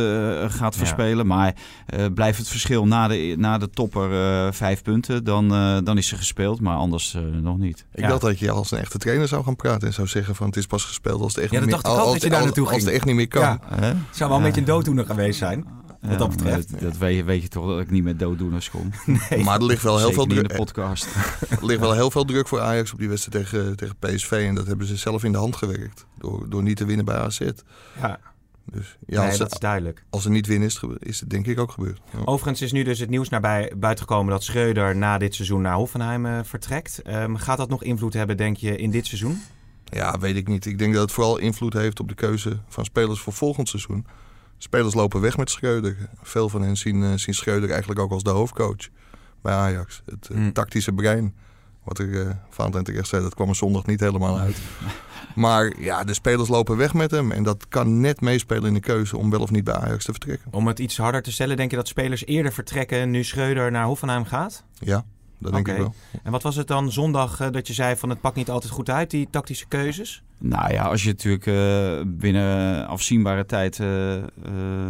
gaat 0.51 0.73
Ja. 0.75 0.79
verspelen. 0.79 1.27
Maar 1.27 1.55
eh, 1.87 2.05
blijft 2.15 2.39
het 2.39 2.49
verschil 2.49 2.87
na 2.87 3.09
de, 3.09 3.35
na 3.39 3.59
de 3.59 3.71
topper 3.71 4.13
eh, 4.13 4.53
vijf 4.53 4.83
punten, 4.83 5.25
dan, 5.25 5.53
eh, 5.55 5.77
dan 5.85 5.99
is 5.99 6.07
ze 6.09 6.17
gespeeld. 6.17 6.61
Maar 6.61 6.77
anders 6.77 7.15
eh, 7.15 7.23
nog 7.43 7.59
niet. 7.59 7.87
Ik 7.95 8.01
Ja. 8.01 8.09
dacht 8.09 8.21
dat 8.21 8.39
je 8.39 8.51
als 8.51 8.71
een 8.71 8.79
echte 8.79 8.99
trainer 8.99 9.29
zou 9.29 9.45
gaan 9.45 9.57
praten 9.57 9.89
en 9.89 9.95
zou 9.95 10.07
zeggen 10.09 10.35
van 10.35 10.47
het 10.47 10.57
is 10.57 10.67
pas 10.67 10.85
gespeeld 10.85 11.21
als 11.23 11.35
het 11.35 11.45
echt 11.45 11.53
Ja, 11.53 11.61
niet 11.61 11.71
dat 11.71 11.83
meer 11.83 11.83
dacht 11.85 11.97
ik 11.97 12.01
ook 12.03 12.07
als, 12.13 12.15
dat 12.15 12.23
je 12.23 12.29
daar 12.29 12.37
als- 12.39 12.47
naartoe 12.47 12.65
als 12.67 12.75
het 12.75 12.85
ging. 12.85 12.97
echt 12.97 13.05
niet 13.07 13.15
meer 13.17 13.29
kan. 13.29 13.43
Ja. 13.81 13.95
Zou 14.11 14.29
wel 14.31 14.39
een 14.39 14.45
beetje 14.45 14.61
een 14.61 14.67
dooddoener 14.67 15.07
geweest 15.07 15.39
zijn. 15.39 15.65
Ja, 16.03 16.17
dat 16.17 16.31
betreft. 16.31 16.71
Dat, 16.71 16.81
dat 16.81 16.97
weet, 16.97 17.17
je, 17.17 17.25
weet 17.25 17.43
je 17.43 17.49
toch 17.49 17.67
dat 17.67 17.81
ik 17.81 17.91
niet 17.91 18.05
met 18.05 18.19
dooddoeners 18.19 18.71
kom. 18.71 18.91
Maar 19.45 19.59
er 19.59 19.65
ligt 19.65 19.83
wel 19.83 19.99
heel 19.99 20.07
Zeker 20.09 20.15
veel 20.15 20.27
niet 20.27 20.37
in 20.37 20.43
druk. 20.45 20.59
de 20.59 20.65
podcast. 20.65 21.07
Er 21.61 21.67
ligt 21.67 21.81
wel 21.81 21.93
heel 21.93 22.11
veel 22.11 22.25
druk 22.25 22.49
voor 22.49 22.61
Ajax 22.61 22.93
op 22.93 22.99
die 22.99 23.09
wedstrijd 23.09 23.45
tegen, 23.51 23.77
tegen 23.77 23.97
PSV. 23.99 24.31
En 24.49 24.55
dat 24.55 24.67
hebben 24.67 24.87
ze 24.87 24.97
zelf 24.97 25.25
in 25.25 25.33
de 25.33 25.39
hand 25.39 25.57
gewerkt. 25.57 26.07
Door, 26.19 26.49
door 26.49 26.63
niet 26.63 26.77
te 26.77 26.85
winnen 26.85 27.05
bij 27.05 27.17
AZ. 27.17 27.41
Ja, 28.01 28.19
Dus 28.65 28.97
ja, 29.07 29.21
nee, 29.21 29.29
als, 29.29 29.39
dat 29.39 29.53
is 29.53 29.59
duidelijk. 29.59 30.05
als 30.11 30.23
ze 30.23 30.31
niet 30.31 30.47
winnen, 30.47 30.69
is 30.69 30.81
is 30.99 31.21
het 31.21 31.31
denk 31.31 31.47
ik 31.47 31.59
ook 31.59 31.71
gebeurd. 31.73 32.01
Ja. 32.13 32.19
Overigens 32.25 32.63
is 32.63 32.73
nu 32.73 32.83
dus 32.83 32.99
het 32.99 33.11
nieuws 33.11 33.29
naar 33.29 33.41
bij, 33.41 33.73
buiten 33.77 34.07
gekomen 34.07 34.33
dat 34.33 34.45
Schreuder 34.45 34.97
na 34.97 35.19
dit 35.19 35.35
seizoen 35.35 35.61
naar 35.63 35.75
Hoffenheim 35.75 36.27
eh, 36.27 36.39
vertrekt. 36.43 37.03
Ehm, 37.03 37.35
gaat 37.35 37.57
dat 37.59 37.69
nog 37.69 37.83
invloed 37.83 38.13
hebben, 38.15 38.37
denk 38.37 38.57
je, 38.57 38.77
in 38.77 38.91
dit 38.91 39.07
seizoen? 39.07 39.41
Ja, 39.85 40.19
weet 40.19 40.37
ik 40.37 40.49
niet. 40.49 40.67
Ik 40.67 40.79
denk 40.79 40.93
dat 40.93 41.03
het 41.03 41.13
vooral 41.13 41.39
invloed 41.39 41.73
heeft 41.73 42.01
op 42.01 42.09
de 42.09 42.15
keuze 42.15 42.59
van 42.69 42.85
spelers 42.85 43.21
voor 43.21 43.33
volgend 43.33 43.69
seizoen. 43.69 44.07
Spelers 44.59 44.95
lopen 44.95 45.21
weg 45.21 45.37
met 45.37 45.51
Schreuder. 45.51 45.97
Veel 46.23 46.49
van 46.49 46.63
hen 46.63 46.77
zien, 46.77 47.03
eh, 47.03 47.13
zien 47.15 47.35
Schreuder 47.35 47.71
eigenlijk 47.71 48.01
ook 48.01 48.11
als 48.13 48.23
de 48.23 48.31
hoofdcoach 48.31 48.89
bij 49.43 49.55
Ajax. 49.55 50.03
Het 50.05 50.29
eh, 50.31 50.37
Hmm. 50.37 50.53
tactische 50.53 50.93
brein. 50.93 51.35
Wat 51.85 51.99
er 51.99 52.07
uh, 52.07 52.31
Valentijn 52.51 52.85
terecht 52.85 53.09
zei, 53.09 53.23
dat 53.23 53.35
kwam 53.35 53.49
er 53.49 53.55
zondag 53.57 53.87
niet 53.87 54.01
helemaal 54.01 54.39
uit. 54.39 54.57
Maar 55.35 55.81
ja, 55.81 56.05
de 56.05 56.15
spelers 56.15 56.49
lopen 56.49 56.77
weg 56.77 56.95
met 56.95 57.11
hem. 57.11 57.33
En 57.33 57.43
dat 57.43 57.69
kan 57.69 58.01
net 58.01 58.21
meespelen 58.21 58.65
in 58.65 58.75
de 58.75 58.81
keuze 58.81 59.17
om 59.17 59.31
wel 59.31 59.41
of 59.41 59.51
niet 59.51 59.65
bij 59.65 59.75
Ajax 59.75 60.05
te 60.05 60.11
vertrekken. 60.11 60.53
Om 60.53 60.67
het 60.67 60.79
iets 60.79 60.97
harder 60.97 61.23
te 61.23 61.33
stellen, 61.33 61.57
denk 61.57 61.71
je 61.71 61.77
dat 61.77 61.89
spelers 61.89 62.27
eerder 62.27 62.53
vertrekken 62.53 63.11
nu 63.11 63.25
Schreuder 63.25 63.71
naar 63.71 63.85
Hoffenheim 63.85 64.25
gaat? 64.25 64.65
Ja, 64.79 65.05
dat 65.39 65.53
denk 65.53 65.69
Oké. 65.69 65.77
ik 65.77 65.83
wel. 65.83 65.95
En 66.23 66.33
wat 66.33 66.43
was 66.43 66.57
het 66.57 66.67
dan 66.67 66.93
zondag 66.93 67.41
eh, 67.41 67.51
dat 67.51 67.67
je 67.67 67.73
zei 67.73 67.97
van 67.97 68.09
het 68.09 68.21
pakt 68.21 68.37
niet 68.37 68.51
altijd 68.51 68.73
goed 68.73 68.91
uit, 68.91 69.11
die 69.11 69.29
tactische 69.31 69.67
keuzes? 69.69 70.23
Nou 70.39 70.73
ja, 70.73 70.83
als 70.85 71.03
je 71.03 71.09
natuurlijk 71.09 71.47
eh, 71.47 72.01
binnen 72.07 72.87
afzienbare 72.87 73.47
tijd, 73.47 73.81
eh, 73.81 74.17
eh, 74.17 74.23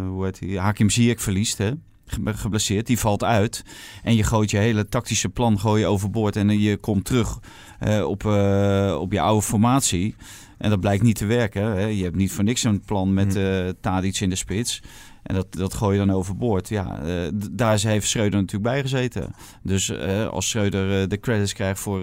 hoe 0.09 0.25
heet 0.25 0.39
die, 0.39 0.59
Hakim 0.59 0.91
Ziyech 0.91 1.21
verliest, 1.23 1.59
hè, 1.59 1.71
ge- 2.07 2.21
geblesseerd, 2.35 2.87
die 2.87 2.99
valt 2.99 3.25
uit. 3.25 3.65
En 4.03 4.15
je 4.17 4.23
gooit 4.23 4.51
je 4.51 4.57
hele 4.57 4.89
tactische 4.89 5.29
plan 5.29 5.59
gooi 5.61 5.81
je 5.81 5.87
overboord 5.87 6.37
en 6.37 6.61
je 6.61 6.77
komt 6.77 7.05
terug 7.05 7.39
eh, 7.79 8.05
op, 8.05 8.27
eh, 8.27 8.97
op 9.01 9.13
je 9.13 9.21
oude 9.21 9.43
formatie. 9.43 10.15
En 10.59 10.71
dat 10.71 10.81
blijkt 10.81 11.03
niet 11.03 11.17
te 11.17 11.27
werken. 11.27 11.63
Hè. 11.63 11.85
Je 11.87 12.03
hebt 12.03 12.17
niet 12.17 12.33
voor 12.33 12.45
niks 12.45 12.65
een 12.65 12.81
plan 12.81 13.15
met 13.15 13.37
eh 13.37 13.69
Tadic 13.81 14.21
in 14.21 14.31
de 14.31 14.37
spits. 14.37 14.83
En 15.23 15.35
dat, 15.35 15.47
dat 15.53 15.75
gooi 15.75 15.99
je 15.99 16.07
dan 16.07 16.17
overboord. 16.17 16.69
Ja, 16.69 17.01
eh, 17.03 17.29
daar 17.51 17.75
is- 17.75 17.83
heeft 17.83 18.09
Schreuder 18.09 18.41
natuurlijk 18.41 18.71
bij 18.71 18.81
gezeten. 18.81 19.35
Dus 19.63 19.89
eh, 19.89 20.27
als 20.29 20.49
Schreuder 20.49 21.03
eh, 21.03 21.09
de 21.09 21.21
credits 21.21 21.53
krijgt 21.53 21.81
voor, 21.81 22.01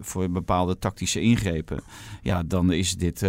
voor 0.00 0.30
bepaalde 0.30 0.78
tactische 0.78 1.20
ingrepen, 1.20 1.80
ja, 2.22 2.42
dan 2.42 2.72
is 2.72 2.94
dit 2.96 3.24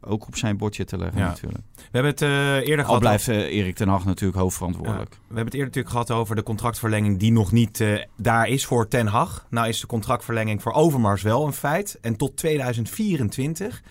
ook 0.00 0.26
op 0.26 0.36
zijn 0.36 0.56
bordje 0.56 0.84
te 0.84 0.98
leggen 0.98 1.18
Ja. 1.18 1.26
natuurlijk. 1.28 1.62
We 1.76 1.82
hebben 2.00 2.10
het 2.10 2.20
eerder 2.66 2.78
Al 2.78 2.84
gehad. 2.84 3.00
blijft 3.00 3.28
eh, 3.28 3.36
Erik 3.56 3.74
ten 3.76 3.88
Hag 3.88 4.04
natuurlijk 4.04 4.38
hoofdverantwoordelijk. 4.38 5.10
We 5.10 5.16
hebben 5.26 5.44
het 5.44 5.54
eerder 5.54 5.66
natuurlijk 5.68 5.92
gehad 5.94 6.10
over 6.10 6.36
de 6.36 6.42
contractverlenging 6.42 7.18
die 7.18 7.32
nog 7.32 7.52
niet 7.52 7.84
daar 8.16 8.48
is 8.48 8.66
voor 8.66 8.88
Ten 8.88 9.06
Hag. 9.06 9.46
Nou 9.50 9.68
is 9.68 9.80
de 9.80 9.86
contractverlenging 9.86 10.62
voor 10.62 10.72
Overmars 10.72 11.22
wel 11.22 11.46
een 11.46 11.52
feit. 11.52 11.98
En 12.00 12.16
tot 12.16 12.36
2024. 12.36 13.82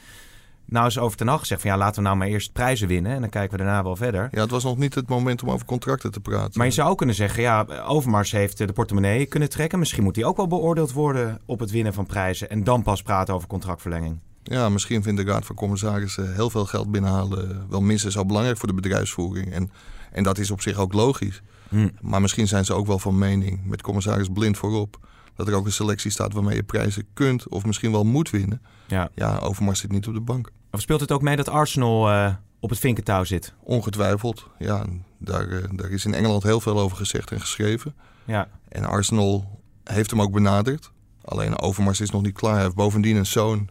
Nou 0.65 0.87
is 0.87 0.97
over 0.97 1.17
Ten 1.17 1.27
Hag 1.27 1.39
gezegd 1.39 1.61
van 1.61 1.69
ja, 1.69 1.77
laten 1.77 1.95
we 1.95 2.01
nou 2.01 2.17
maar 2.17 2.27
eerst 2.27 2.53
prijzen 2.53 2.87
winnen. 2.87 3.11
En 3.11 3.21
dan 3.21 3.29
kijken 3.29 3.57
we 3.57 3.63
daarna 3.63 3.83
wel 3.83 3.95
verder. 3.95 4.27
Ja, 4.31 4.41
het 4.41 4.51
was 4.51 4.63
nog 4.63 4.77
niet 4.77 4.95
het 4.95 5.07
moment 5.07 5.43
om 5.43 5.51
over 5.51 5.65
contracten 5.65 6.11
te 6.11 6.19
praten. 6.19 6.51
Maar 6.53 6.65
je 6.65 6.73
zou 6.73 6.89
ook 6.89 6.97
kunnen 6.97 7.15
zeggen, 7.15 7.41
ja, 7.41 7.65
Overmars 7.87 8.31
heeft 8.31 8.59
eh, 8.59 8.67
de 8.67 8.73
portemonnee 8.73 9.25
kunnen 9.25 9.49
trekken. 9.49 9.79
Misschien 9.79 10.03
moet 10.03 10.15
hij 10.15 10.25
ook 10.25 10.37
wel 10.37 10.47
beoordeeld 10.47 10.91
worden 10.91 11.39
op 11.45 11.59
het 11.59 11.71
winnen 11.71 11.93
van 11.93 12.05
prijzen. 12.05 12.49
En 12.49 12.63
dan 12.63 12.83
pas 12.83 13.01
praten 13.01 13.33
over 13.33 13.47
contractverlenging. 13.47 14.19
Ja, 14.43 14.69
misschien 14.69 15.03
vindt 15.03 15.21
de 15.25 15.31
Raad 15.31 15.45
van 15.45 15.55
Commissarissen 15.55 16.33
heel 16.33 16.49
veel 16.49 16.65
geld 16.65 16.91
binnenhalen 16.91 17.65
wel 17.69 17.81
minstens 17.81 18.13
zo 18.13 18.25
belangrijk 18.25 18.57
voor 18.57 18.67
de 18.67 18.73
bedrijfsvoering. 18.73 19.53
En, 19.53 19.71
en 20.11 20.23
dat 20.23 20.37
is 20.37 20.51
op 20.51 20.61
zich 20.61 20.77
ook 20.77 20.93
logisch. 20.93 21.41
Hm. 21.69 21.89
Maar 22.01 22.21
misschien 22.21 22.47
zijn 22.47 22.65
ze 22.65 22.73
ook 22.73 22.87
wel 22.87 22.99
van 22.99 23.17
mening, 23.17 23.65
met 23.65 23.81
commissaris 23.81 24.27
Blind 24.33 24.57
voorop, 24.57 24.99
dat 25.35 25.47
er 25.47 25.53
ook 25.53 25.65
een 25.65 25.71
selectie 25.71 26.11
staat 26.11 26.33
waarmee 26.33 26.55
je 26.55 26.63
prijzen 26.63 27.05
kunt 27.13 27.47
of 27.49 27.65
misschien 27.65 27.91
wel 27.91 28.03
moet 28.03 28.29
winnen. 28.29 28.61
Ja. 28.87 29.09
Ja, 29.15 29.37
Overmars 29.37 29.79
zit 29.79 29.91
niet 29.91 30.07
op 30.07 30.13
de 30.13 30.19
bank. 30.21 30.51
Of 30.71 30.81
speelt 30.81 30.99
het 31.01 31.11
ook 31.11 31.21
mee 31.21 31.35
dat 31.35 31.49
Arsenal 31.49 32.09
eh, 32.11 32.33
op 32.59 32.69
het 32.69 32.79
vinkentouw 32.79 33.23
zit? 33.23 33.53
Ongetwijfeld. 33.63 34.47
Ja, 34.59 34.85
daar, 35.17 35.47
eh, 35.49 35.63
daar 35.71 35.89
is 35.89 36.05
in 36.05 36.13
Engeland 36.13 36.43
heel 36.43 36.59
veel 36.59 36.79
over 36.79 36.97
gezegd 36.97 37.31
en 37.31 37.39
geschreven. 37.41 37.95
Ja. 38.25 38.47
En 38.69 38.83
Arsenal 38.85 39.59
heeft 39.83 40.09
hem 40.11 40.21
ook 40.21 40.31
benaderd. 40.31 40.91
Alleen 41.25 41.59
Overmars 41.59 42.01
is 42.01 42.09
nog 42.11 42.21
niet 42.21 42.33
klaar. 42.35 42.53
Hij 42.53 42.63
heeft 42.63 42.75
bovendien 42.75 43.15
een 43.15 43.25
zoon 43.25 43.69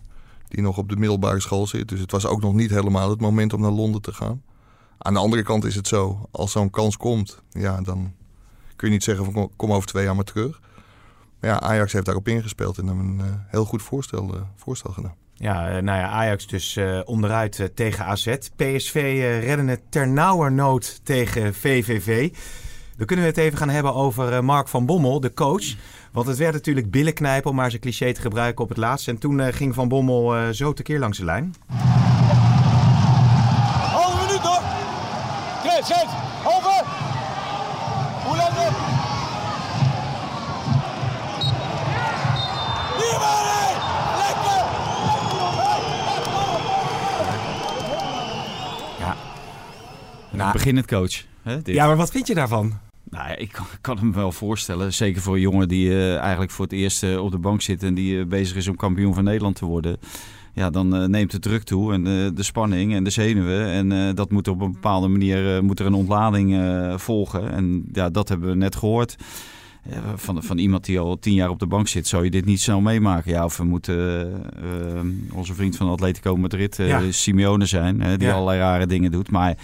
die 0.48 0.62
nog 0.62 0.78
op 0.78 0.88
de 0.88 0.96
middelbare 0.96 1.40
school 1.40 1.66
zit. 1.66 1.88
Dus 1.88 2.00
het 2.00 2.10
was 2.10 2.26
ook 2.26 2.40
nog 2.42 2.54
niet 2.54 2.70
helemaal 2.70 3.10
het 3.10 3.20
moment 3.20 3.52
om 3.52 3.60
naar 3.60 3.70
Londen 3.70 4.02
te 4.02 4.12
gaan. 4.12 4.42
Aan 4.98 5.12
de 5.14 5.18
andere 5.20 5.42
kant 5.42 5.64
is 5.64 5.74
het 5.74 5.88
zo, 5.88 6.28
als 6.30 6.52
zo'n 6.52 6.70
kans 6.70 6.96
komt, 6.96 7.42
ja, 7.50 7.80
dan 7.80 8.12
kun 8.76 8.86
je 8.88 8.94
niet 8.94 9.02
zeggen 9.04 9.24
van 9.24 9.32
kom- 9.34 9.50
kom 9.56 9.72
over 9.72 9.88
twee 9.88 10.04
jaar 10.04 10.14
maar 10.14 10.24
terug. 10.24 10.60
Ja, 11.42 11.60
Ajax 11.60 11.92
heeft 11.92 12.04
daarop 12.04 12.28
ingespeeld 12.28 12.78
en 12.78 12.86
hem 12.86 13.00
een 13.00 13.20
eh, 13.20 13.26
heel 13.46 13.64
goed 13.64 13.82
voorstel, 13.82 14.34
eh, 14.34 14.40
voorstel 14.56 14.92
gedaan. 14.92 15.14
Ja, 15.34 15.68
eh, 15.68 15.82
nou 15.82 15.98
ja, 15.98 16.08
Ajax 16.08 16.46
dus 16.46 16.78
onderuit 17.04 17.70
tegen 17.74 18.04
AZ. 18.04 18.36
PSV 18.56 18.94
uh, 18.94 19.44
redden 19.44 19.68
het 19.68 19.80
ternauwernood 19.88 21.00
tegen 21.04 21.54
VVV. 21.54 22.30
We 22.96 23.04
kunnen 23.04 23.24
het 23.24 23.36
even 23.36 23.58
gaan 23.58 23.68
hebben 23.68 23.94
over 23.94 24.44
Mark 24.44 24.68
van 24.68 24.86
Bommel, 24.86 25.20
de 25.20 25.34
coach. 25.34 25.74
Want 26.12 26.26
het 26.26 26.38
werd 26.38 26.52
natuurlijk 26.52 26.90
billenknijpen 26.90 27.50
om 27.50 27.56
maar 27.56 27.70
zijn 27.70 27.82
cliché 27.82 28.12
te 28.12 28.20
gebruiken 28.20 28.62
op 28.64 28.68
het 28.68 28.78
laatst. 28.78 29.08
En 29.08 29.18
toen 29.18 29.52
ging 29.52 29.74
Van 29.74 29.88
Bommel 29.88 30.54
zo 30.54 30.72
tekeer 30.72 30.98
langs 30.98 31.18
de 31.18 31.24
lijn. 31.24 31.54
Halve 33.76 34.26
minuut 34.26 34.42
hoor. 34.42 34.62
2, 35.62 35.82
7, 35.84 36.08
Nou, 50.42 50.52
beginnend 50.52 50.86
coach. 50.86 51.24
Hè, 51.42 51.62
dit. 51.62 51.74
ja, 51.74 51.86
maar 51.86 51.96
wat 51.96 52.10
vind 52.10 52.26
je 52.26 52.34
daarvan? 52.34 52.78
Nou, 53.10 53.28
ja, 53.28 53.36
ik 53.36 53.60
kan, 53.80 53.98
hem 53.98 54.12
wel 54.12 54.32
voorstellen. 54.32 54.92
Zeker 54.92 55.22
voor 55.22 55.34
een 55.34 55.40
jongen 55.40 55.68
die 55.68 55.90
eh, 55.90 56.16
eigenlijk 56.18 56.50
voor 56.50 56.64
het 56.64 56.74
eerst 56.74 57.02
eh, 57.02 57.24
op 57.24 57.30
de 57.30 57.38
bank 57.38 57.62
zit 57.62 57.82
en 57.82 57.94
die 57.94 58.20
eh, 58.20 58.26
bezig 58.26 58.56
is 58.56 58.68
om 58.68 58.76
kampioen 58.76 59.14
van 59.14 59.24
Nederland 59.24 59.56
te 59.56 59.64
worden. 59.64 59.96
Ja, 60.54 60.70
dan 60.70 61.10
neemt 61.10 61.30
de 61.30 61.38
druk 61.38 61.62
toe 61.62 61.92
en 61.92 62.04
de 62.34 62.42
spanning 62.42 62.94
en 62.94 63.04
de 63.04 63.10
zenuwen. 63.10 63.66
En 63.66 64.14
dat 64.14 64.30
moet 64.30 64.48
op 64.48 64.60
een 64.60 64.72
bepaalde 64.72 65.08
manier 65.08 65.64
moet 65.64 65.80
er 65.80 65.86
een 65.86 65.94
ontlading 65.94 66.60
volgen. 66.96 67.52
En 67.52 67.84
ja, 67.92 68.10
dat 68.10 68.28
hebben 68.28 68.48
we 68.48 68.54
net 68.54 68.76
gehoord. 68.76 69.16
Eh, 69.90 69.98
van, 70.16 70.42
van 70.42 70.58
iemand 70.58 70.84
die 70.84 70.98
al 70.98 71.18
tien 71.18 71.34
jaar 71.34 71.48
op 71.48 71.58
de 71.58 71.66
bank 71.66 71.88
zit, 71.88 72.06
zou 72.06 72.24
je 72.24 72.30
dit 72.30 72.44
niet 72.44 72.60
snel 72.60 72.80
meemaken. 72.80 73.32
Ja, 73.32 73.44
of 73.44 73.56
we 73.56 73.64
moeten 73.64 74.32
onze 75.32 75.54
vriend 75.54 75.76
van 75.76 75.88
Atletico 75.88 76.36
Madrid, 76.36 76.76
Ja. 76.76 77.00
Simeone 77.10 77.66
zijn, 77.66 77.98
die 77.98 78.26
Ja. 78.28 78.32
allerlei 78.34 78.58
rare 78.58 78.86
dingen 78.86 79.10
doet. 79.10 79.30
Maar 79.30 79.56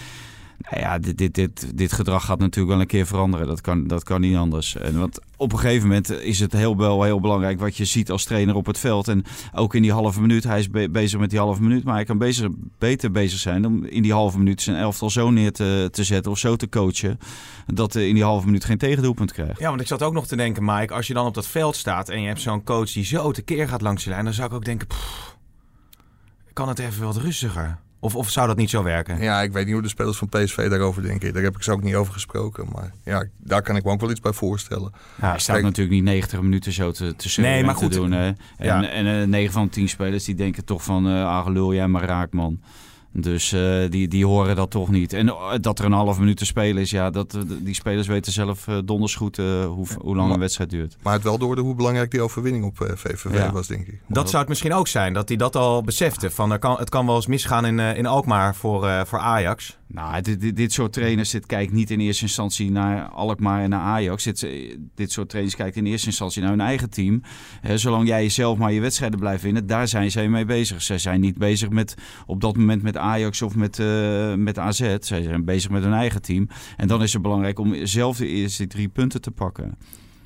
nou 0.59 0.81
ja, 0.83 0.99
dit, 0.99 1.19
dit, 1.19 1.35
dit, 1.35 1.79
dit 1.79 1.93
gedrag 1.93 2.25
gaat 2.25 2.39
natuurlijk 2.39 2.73
wel 2.73 2.81
een 2.81 2.87
keer 2.87 3.07
veranderen. 3.07 3.47
Dat 3.47 3.61
kan, 3.61 3.87
dat 3.87 4.05
kan 4.05 4.21
niet 4.21 4.37
anders. 4.37 4.77
En 4.77 4.99
want 4.99 5.21
op 5.37 5.53
een 5.53 5.59
gegeven 5.59 5.89
moment 5.89 6.11
is 6.11 6.41
het 6.41 6.53
heel, 6.53 6.77
wel 6.77 7.03
heel 7.03 7.21
belangrijk 7.21 7.61
wat 7.61 7.77
je 7.77 7.85
ziet 7.85 8.11
als 8.11 8.25
trainer 8.25 8.55
op 8.55 8.67
het 8.67 8.79
veld. 8.79 9.09
En 9.09 9.25
ook 9.55 9.75
in 9.75 9.83
die 9.83 9.93
halve 9.93 10.21
minuut. 10.21 10.45
Hij 10.45 10.59
is 10.59 10.71
be- 10.71 10.91
bezig 10.91 11.21
met 11.21 11.31
die 11.31 11.39
halve 11.39 11.63
minuut. 11.63 11.85
Maar 11.85 11.95
hij 11.95 12.05
kan 12.05 12.19
bezig, 12.19 12.49
beter 12.79 13.11
bezig 13.11 13.39
zijn 13.39 13.67
om 13.67 13.85
in 13.85 14.03
die 14.03 14.13
halve 14.13 14.39
minuut 14.39 14.63
zijn 14.63 14.77
elftal 14.77 15.11
zo 15.11 15.31
neer 15.31 15.53
te, 15.53 15.89
te 15.93 16.05
zetten 16.05 16.33
of 16.33 16.39
zo 16.39 16.57
te 16.57 16.69
coachen. 16.69 17.19
Dat 17.67 17.95
in 17.95 18.15
die 18.15 18.25
halve 18.25 18.47
minuut 18.47 18.65
geen 18.65 18.79
tegendoelpunt 18.79 19.33
krijgt. 19.33 19.59
Ja, 19.59 19.69
want 19.69 19.81
ik 19.81 19.87
zat 19.87 20.03
ook 20.03 20.13
nog 20.13 20.27
te 20.27 20.37
denken, 20.37 20.65
Mike, 20.65 20.95
als 20.95 21.07
je 21.07 21.15
dan 21.15 21.27
op 21.27 21.35
dat 21.35 21.47
veld 21.47 21.77
staat 21.77 22.09
en 22.09 22.21
je 22.21 22.27
hebt 22.27 22.41
zo'n 22.41 22.65
coach 22.65 22.93
die 22.93 23.05
zo 23.05 23.33
tekeer 23.33 23.69
gaat 23.69 23.81
langs 23.83 24.05
de 24.05 24.11
lijn, 24.11 24.25
dan 24.25 24.35
zou 24.35 24.49
ik 24.49 24.55
ook 24.55 24.65
denken, 24.65 24.89
kan 26.53 26.69
het 26.69 26.79
even 26.79 27.05
wat 27.05 27.17
rustiger? 27.17 27.79
Of, 28.01 28.15
of 28.17 28.31
zou 28.31 28.47
dat 28.47 28.57
niet 28.57 28.71
zo 28.71 28.83
werken? 28.83 29.21
Ja, 29.21 29.43
ik 29.43 29.53
weet 29.53 29.65
niet 29.65 29.73
hoe 29.75 29.83
de 29.83 29.89
spelers 29.89 30.17
van 30.19 30.29
PSV 30.29 30.69
daarover 30.69 31.03
denken. 31.03 31.33
Daar 31.35 31.43
heb 31.43 31.57
ik 31.57 31.63
ze 31.63 31.73
ook 31.73 31.83
niet 31.83 31.95
over 31.95 32.13
gesproken. 32.13 32.67
Maar 32.75 32.93
ja, 33.05 33.25
daar 33.39 33.63
kan 33.63 33.77
ik 33.77 33.85
me 33.85 33.91
ook 33.91 34.01
wel 34.01 34.11
iets 34.11 34.21
bij 34.21 34.33
voorstellen. 34.33 34.93
Ja, 35.21 35.29
Hij 35.31 35.39
staat 35.39 35.55
kijk- 35.55 35.67
natuurlijk 35.67 35.95
niet 35.97 36.05
90 36.05 36.41
minuten 36.41 36.73
zo 36.73 36.91
te, 36.91 37.17
te 37.17 37.41
Nee, 37.41 37.65
maar 37.65 37.75
goed. 37.75 37.93
te 37.93 37.99
doen. 37.99 38.13
Hè. 38.13 38.27
En, 38.27 38.37
Ja. 38.59 38.89
en 38.89 39.21
eh, 39.21 39.27
9 39.27 39.53
van 39.53 39.65
de 39.65 39.71
10 39.71 39.89
spelers 39.89 40.25
die 40.25 40.35
denken 40.35 40.65
toch 40.65 40.83
van... 40.85 41.07
eh 41.09 41.25
ah, 41.25 41.47
lul 41.47 41.75
jij 41.75 41.89
maar 41.89 42.05
raak, 42.05 42.33
man. 42.33 42.61
Dus 43.13 43.53
eh, 43.53 43.91
die, 43.91 44.09
die 44.09 44.27
horen 44.27 44.57
dat 44.57 44.71
toch 44.71 44.89
niet. 44.91 45.13
En 45.13 45.29
eh, 45.29 45.51
dat 45.61 45.79
er 45.79 45.85
een 45.85 45.93
half 45.93 46.19
minuut 46.19 46.37
te 46.37 46.45
spelen 46.45 46.83
is... 46.83 46.91
Ja, 46.91 47.11
dat, 47.11 47.35
eh, 47.35 47.41
die 47.61 47.75
spelers 47.75 48.07
weten 48.07 48.33
zelf 48.33 48.69
eh, 48.69 48.79
donders 48.85 49.15
goed 49.15 49.39
eh, 49.39 49.67
hoe, 49.67 49.87
hoe 50.01 50.17
lang 50.17 50.33
een 50.33 50.39
wedstrijd 50.41 50.71
duurt. 50.71 50.97
Maar 51.03 51.13
het 51.13 51.23
wel 51.23 51.39
door 51.39 51.59
hoe 51.59 51.75
belangrijk 51.75 52.11
die 52.11 52.21
overwinning 52.21 52.65
op 52.65 52.77
VVV 52.77 53.33
Ja. 53.33 53.53
was, 53.53 53.67
denk 53.67 53.87
ik. 53.87 54.01
Dat 54.07 54.27
zou 54.29 54.39
het 54.41 54.49
misschien 54.49 54.73
ook 54.75 54.89
zijn, 54.89 55.13
dat 55.13 55.29
hij 55.29 55.37
dat 55.37 55.57
al 55.57 55.83
besefte. 55.83 56.31
Van, 56.31 56.53
er 56.53 56.59
kan, 56.59 56.77
het 56.79 56.89
kan 56.91 57.07
wel 57.07 57.15
eens 57.17 57.27
misgaan 57.27 57.67
in, 57.67 57.79
in 57.79 58.07
Alkmaar 58.07 58.55
voor, 58.55 58.87
eh, 58.87 59.05
voor 59.05 59.19
Ajax. 59.19 59.77
Nou, 59.87 60.21
dit, 60.23 60.41
dit, 60.41 60.57
dit 60.57 60.73
soort 60.73 60.93
trainers 60.93 61.31
dit 61.31 61.47
kijkt 61.47 61.73
niet 61.73 61.91
in 61.91 62.01
eerste 62.01 62.23
instantie 62.23 62.71
naar 62.71 63.09
Alkmaar 63.09 63.63
en 63.63 63.71
naar 63.71 63.81
Ajax. 63.81 64.25
Dit, 64.25 64.49
dit 64.95 65.13
soort 65.13 65.29
trainers 65.29 65.57
kijkt 65.57 65.77
in 65.77 65.87
eerste 65.87 66.07
instantie 66.07 66.41
naar 66.43 66.51
hun 66.51 66.61
eigen 66.61 66.91
team. 66.91 67.23
Hè, 67.61 67.79
zolang 67.79 68.09
jij 68.09 68.29
zelf 68.29 68.59
maar 68.59 68.73
je 68.73 68.81
wedstrijden 68.81 69.19
blijft 69.19 69.43
winnen, 69.43 69.67
daar 69.67 69.89
zijn 69.89 70.11
zij 70.11 70.29
mee 70.29 70.45
bezig. 70.45 70.83
Zij 70.83 70.99
zijn 70.99 71.21
niet 71.21 71.39
bezig 71.39 71.69
met 71.69 71.95
op 72.27 72.41
dat 72.41 72.57
moment 72.57 72.83
met 72.83 72.97
Ajax 72.99 73.43
of 73.43 73.55
met, 73.55 73.79
eh, 73.79 74.35
met 74.35 74.59
AZ. 74.59 74.97
Zij 75.01 75.23
zijn 75.23 75.45
bezig 75.45 75.71
met 75.71 75.83
hun 75.83 75.93
eigen 75.93 76.23
team. 76.23 76.49
En 76.77 76.89
dan 76.89 77.03
is 77.03 77.13
het 77.13 77.23
belangrijk 77.23 77.59
om 77.59 77.87
zelf 77.87 78.17
de 78.17 78.27
eerste 78.27 78.67
drie 78.67 78.89
punten 78.89 79.21
te 79.21 79.31
pakken. 79.31 79.75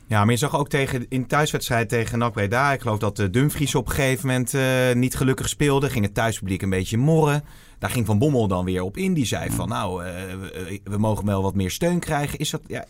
Ja, 0.07 0.25
maar 0.25 0.33
je 0.33 0.39
zag 0.39 0.57
ook 0.57 0.69
tegen, 0.69 1.07
in 1.09 1.21
de 1.21 1.27
thuiswedstrijd 1.27 1.89
tegen 1.89 2.19
NAC 2.19 2.33
Breda. 2.33 2.73
Ik 2.73 2.81
geloof 2.81 2.99
dat 2.99 3.17
de 3.17 3.31
Dumfries 3.31 3.75
op 3.75 3.89
een 3.89 3.95
gegeven 3.95 4.27
moment 4.27 4.55
eh, 4.55 4.93
niet 4.95 5.15
gelukkig 5.15 5.49
speelde. 5.49 5.91
Ging 5.91 6.05
het 6.05 6.15
thuispubliek 6.15 6.63
een 6.63 6.71
beetje 6.71 6.97
morren. 6.97 7.45
Daar 7.79 7.91
ging 7.91 8.07
Van 8.07 8.19
Bommel 8.19 8.49
dan 8.49 8.65
weer 8.65 8.83
op 8.83 8.97
in. 8.97 9.15
Die 9.15 9.27
zei 9.27 9.51
van 9.51 9.69
nou, 9.69 10.05
eh, 10.05 10.13
we, 10.41 10.81
we 10.85 10.99
mogen 10.99 11.27
wel 11.27 11.43
wat 11.43 11.55
meer 11.55 11.71
steun 11.71 11.99
krijgen. 11.99 12.39
Is 12.39 12.51
dat... 12.51 12.61
Ja, 12.67 12.85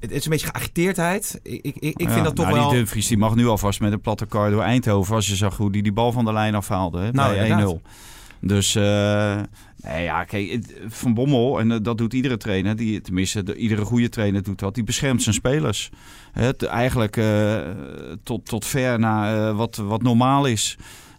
het 0.00 0.10
is 0.10 0.24
een 0.24 0.30
beetje 0.30 0.46
geagiteerdheid. 0.46 1.40
Ik, 1.42 1.64
ik, 1.64 1.76
ik 1.76 2.00
Ja, 2.00 2.10
vind 2.10 2.24
dat 2.24 2.36
toch 2.36 2.46
nou, 2.46 2.58
wel... 2.58 2.68
Die 2.68 2.78
Dumfries 2.78 3.06
die 3.06 3.18
mag 3.18 3.34
nu 3.34 3.46
alvast 3.46 3.80
met 3.80 3.92
een 3.92 4.00
platte 4.00 4.26
kar 4.26 4.50
door 4.50 4.62
Eindhoven. 4.62 5.14
Als 5.14 5.26
je 5.26 5.36
zag 5.36 5.56
hoe 5.56 5.72
die 5.72 5.82
die 5.82 5.92
bal 5.92 6.12
van 6.12 6.24
de 6.24 6.32
lijn 6.32 6.54
afhaalde 6.54 6.98
hè, 6.98 7.10
Nou, 7.10 7.34
bij 7.34 7.48
inderdaad. 7.48 7.76
1-0. 7.76 7.80
Dus 8.44 8.74
eh, 8.74 9.40
nee, 9.82 10.02
ja, 10.02 10.24
kijk, 10.24 10.64
Van 10.86 11.14
Bommel, 11.14 11.60
en 11.60 11.72
eh, 11.72 11.78
dat 11.82 11.98
doet 11.98 12.12
iedere 12.12 12.36
trainer, 12.36 12.76
die, 12.76 13.00
tenminste 13.00 13.42
de, 13.42 13.54
iedere 13.56 13.84
goede 13.84 14.08
trainer 14.08 14.42
doet 14.42 14.58
dat, 14.58 14.74
die 14.74 14.84
beschermt 14.84 15.22
zijn 15.22 15.34
spelers. 15.34 15.90
Eigenlijk 16.58 17.16
eh, 17.16 17.60
tot, 18.22 18.46
tot 18.46 18.66
ver 18.66 18.98
naar 18.98 19.54
wat, 19.54 19.76
wat 19.76 20.02
normaal 20.02 20.46
is. 20.46 20.76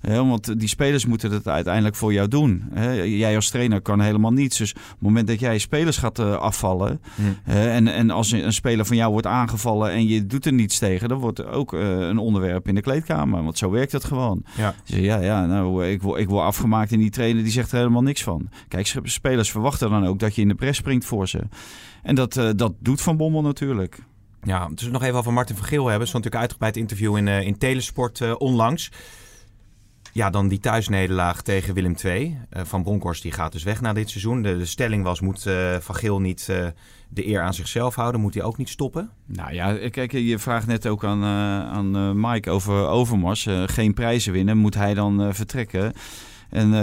Hè, 0.07 0.25
want 0.25 0.59
die 0.59 0.67
spelers 0.67 1.05
moeten 1.05 1.31
het 1.31 1.47
uiteindelijk 1.47 1.95
voor 1.95 2.13
jou 2.13 2.27
doen. 2.27 2.63
Hè. 2.73 2.91
Jij 2.91 3.35
als 3.35 3.49
trainer 3.49 3.81
kan 3.81 4.01
helemaal 4.01 4.31
niets. 4.31 4.57
Dus 4.57 4.73
op 4.73 4.79
het 4.79 5.01
moment 5.01 5.27
dat 5.27 5.39
jij 5.39 5.57
spelers 5.57 5.97
gaat 5.97 6.19
eh, 6.19 6.35
afvallen... 6.35 7.01
Hè, 7.43 7.69
en, 7.69 7.87
en 7.87 8.09
als 8.09 8.31
een, 8.31 8.45
een 8.45 8.53
speler 8.53 8.85
van 8.85 8.95
jou 8.95 9.11
wordt 9.11 9.27
aangevallen 9.27 9.91
en 9.91 10.07
je 10.07 10.25
doet 10.25 10.45
er 10.45 10.53
niets 10.53 10.79
tegen... 10.79 11.09
dan 11.09 11.17
wordt 11.17 11.39
er 11.39 11.49
ook 11.49 11.73
eh, 11.73 11.99
een 11.99 12.17
onderwerp 12.17 12.67
in 12.67 12.75
de 12.75 12.81
kleedkamer. 12.81 13.43
Want 13.43 13.57
zo 13.57 13.69
werkt 13.69 13.91
het 13.91 14.03
gewoon. 14.03 14.43
Ja. 14.57 14.75
Dus 14.85 14.99
ja, 14.99 15.19
ja 15.19 15.45
nou, 15.45 15.87
ik, 15.87 16.01
word, 16.01 16.19
ik 16.19 16.29
word 16.29 16.45
afgemaakt 16.45 16.91
en 16.91 16.99
die 16.99 17.09
trainer 17.09 17.43
die 17.43 17.51
zegt 17.51 17.71
er 17.71 17.77
helemaal 17.77 18.01
niks 18.01 18.23
van. 18.23 18.49
Kijk, 18.67 18.87
sp- 18.87 19.07
spelers 19.07 19.51
verwachten 19.51 19.89
dan 19.89 20.05
ook 20.05 20.19
dat 20.19 20.35
je 20.35 20.41
in 20.41 20.47
de 20.47 20.55
pres 20.55 20.77
springt 20.77 21.05
voor 21.05 21.27
ze. 21.27 21.39
En 22.03 22.15
dat, 22.15 22.37
eh, 22.37 22.49
dat 22.55 22.73
doet 22.79 23.01
Van 23.01 23.17
Bommel 23.17 23.41
natuurlijk. 23.41 23.99
Ja, 24.43 24.69
dus 24.75 24.87
nog 24.87 25.03
even 25.03 25.17
over 25.17 25.33
Martin 25.33 25.55
van 25.55 25.65
Geel 25.65 25.87
hebben. 25.87 26.07
Stond 26.07 26.23
natuurlijk 26.23 26.51
uitgebreid 26.51 26.77
interview 26.77 27.17
in, 27.17 27.27
eh, 27.27 27.41
in 27.41 27.57
Telesport 27.57 28.21
eh, 28.21 28.33
onlangs. 28.37 28.91
Ja, 30.15 30.29
dan 30.29 30.47
die 30.47 30.59
thuisnederlaag 30.59 31.41
tegen 31.41 31.73
Willem 31.73 31.95
II. 32.03 32.37
Eh, 32.49 32.61
van 32.65 32.83
Bronckhorst 32.83 33.21
die 33.21 33.31
gaat 33.31 33.51
dus 33.51 33.63
weg 33.63 33.81
na 33.81 33.93
dit 33.93 34.09
seizoen. 34.09 34.41
De, 34.41 34.57
de 34.57 34.65
stelling 34.65 35.03
was, 35.03 35.21
moet 35.21 35.45
eh, 35.45 35.75
Van 35.79 35.95
Geel 35.95 36.19
niet 36.21 36.47
eh, 36.49 36.67
de 37.09 37.27
eer 37.27 37.41
aan 37.41 37.53
zichzelf 37.53 37.95
houden? 37.95 38.21
Moet 38.21 38.33
hij 38.33 38.43
ook 38.43 38.57
niet 38.57 38.69
stoppen? 38.69 39.09
Nou 39.25 39.53
ja, 39.53 39.89
kijk, 39.89 40.11
je 40.11 40.39
vraagt 40.39 40.67
net 40.67 40.87
ook 40.87 41.03
aan, 41.05 41.23
aan 41.23 42.19
Mike 42.19 42.49
over 42.49 42.87
Overmars. 42.87 43.47
Geen 43.65 43.93
prijzen 43.93 44.33
winnen, 44.33 44.57
moet 44.57 44.75
hij 44.75 44.93
dan 44.93 45.33
vertrekken? 45.33 45.93
En 46.49 46.73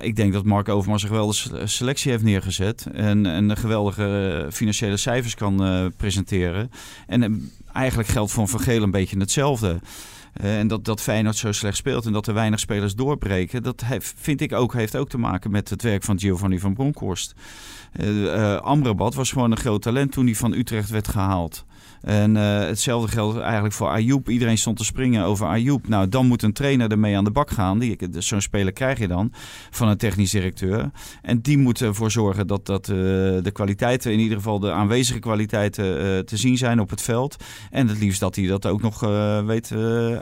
ik 0.00 0.16
denk 0.16 0.32
dat 0.32 0.44
Mark 0.44 0.68
Overmars 0.68 1.02
een 1.02 1.08
geweldige 1.08 1.48
se- 1.48 1.66
selectie 1.66 2.10
heeft 2.10 2.22
neergezet. 2.22 2.86
En, 2.92 3.26
en 3.26 3.50
een 3.50 3.56
geweldige 3.56 4.48
financiële 4.52 4.96
cijfers 4.96 5.34
kan 5.34 5.92
presenteren. 5.96 6.70
En 7.06 7.50
eigenlijk 7.72 8.08
geldt 8.08 8.32
voor 8.32 8.48
Van 8.48 8.60
Geel 8.60 8.82
een 8.82 8.90
beetje 8.90 9.18
hetzelfde. 9.18 9.80
En 10.34 10.68
dat, 10.68 10.84
dat 10.84 11.00
Feyenoord 11.00 11.36
zo 11.36 11.52
slecht 11.52 11.76
speelt 11.76 12.06
en 12.06 12.12
dat 12.12 12.26
er 12.26 12.34
weinig 12.34 12.60
spelers 12.60 12.94
doorbreken... 12.94 13.62
dat 13.62 13.84
vind 13.98 14.40
ik 14.40 14.52
ook, 14.52 14.72
heeft 14.72 14.96
ook 14.96 15.08
te 15.08 15.18
maken 15.18 15.50
met 15.50 15.70
het 15.70 15.82
werk 15.82 16.02
van 16.02 16.18
Giovanni 16.18 16.58
van 16.58 16.74
Bronckhorst. 16.74 17.34
Eh, 17.92 18.56
Amrabat 18.56 19.14
was 19.14 19.32
gewoon 19.32 19.50
een 19.50 19.56
groot 19.56 19.82
talent 19.82 20.12
toen 20.12 20.24
hij 20.24 20.34
van 20.34 20.52
Utrecht 20.52 20.90
werd 20.90 21.08
gehaald. 21.08 21.64
En 22.04 22.36
eh, 22.36 22.58
hetzelfde 22.58 23.08
geldt 23.10 23.38
eigenlijk 23.38 23.74
voor 23.74 23.88
Ayoub. 23.88 24.28
Iedereen 24.28 24.58
stond 24.58 24.76
te 24.76 24.84
springen 24.84 25.24
over 25.24 25.46
Ayoub. 25.46 25.88
Nou, 25.88 26.08
dan 26.08 26.26
moet 26.26 26.42
een 26.42 26.52
trainer 26.52 26.90
ermee 26.90 27.16
aan 27.16 27.24
de 27.24 27.30
bak 27.30 27.50
gaan. 27.50 27.78
Die- 27.78 27.96
Zo'n 28.18 28.40
speler 28.40 28.72
krijg 28.72 28.98
je 28.98 29.08
dan 29.08 29.32
van 29.70 29.88
een 29.88 29.96
technisch 29.96 30.30
directeur. 30.30 30.90
En 31.22 31.40
die 31.40 31.58
moet 31.58 31.80
ervoor 31.80 32.10
zorgen 32.10 32.46
dat, 32.46 32.66
dat 32.66 32.88
eh, 32.88 32.94
de 32.96 33.50
kwaliteiten, 33.52 34.12
in 34.12 34.18
ieder 34.18 34.36
geval 34.36 34.58
de 34.58 34.72
aanwezige 34.72 35.18
kwaliteiten, 35.18 35.84
eh, 35.98 36.18
te 36.18 36.36
zien 36.36 36.56
zijn 36.56 36.80
op 36.80 36.90
het 36.90 37.02
veld. 37.02 37.36
En 37.70 37.88
het 37.88 37.98
liefst 37.98 38.20
dat 38.20 38.36
hij 38.36 38.46
dat 38.46 38.66
ook 38.66 38.82
nog 38.82 39.00
weet 39.46 39.72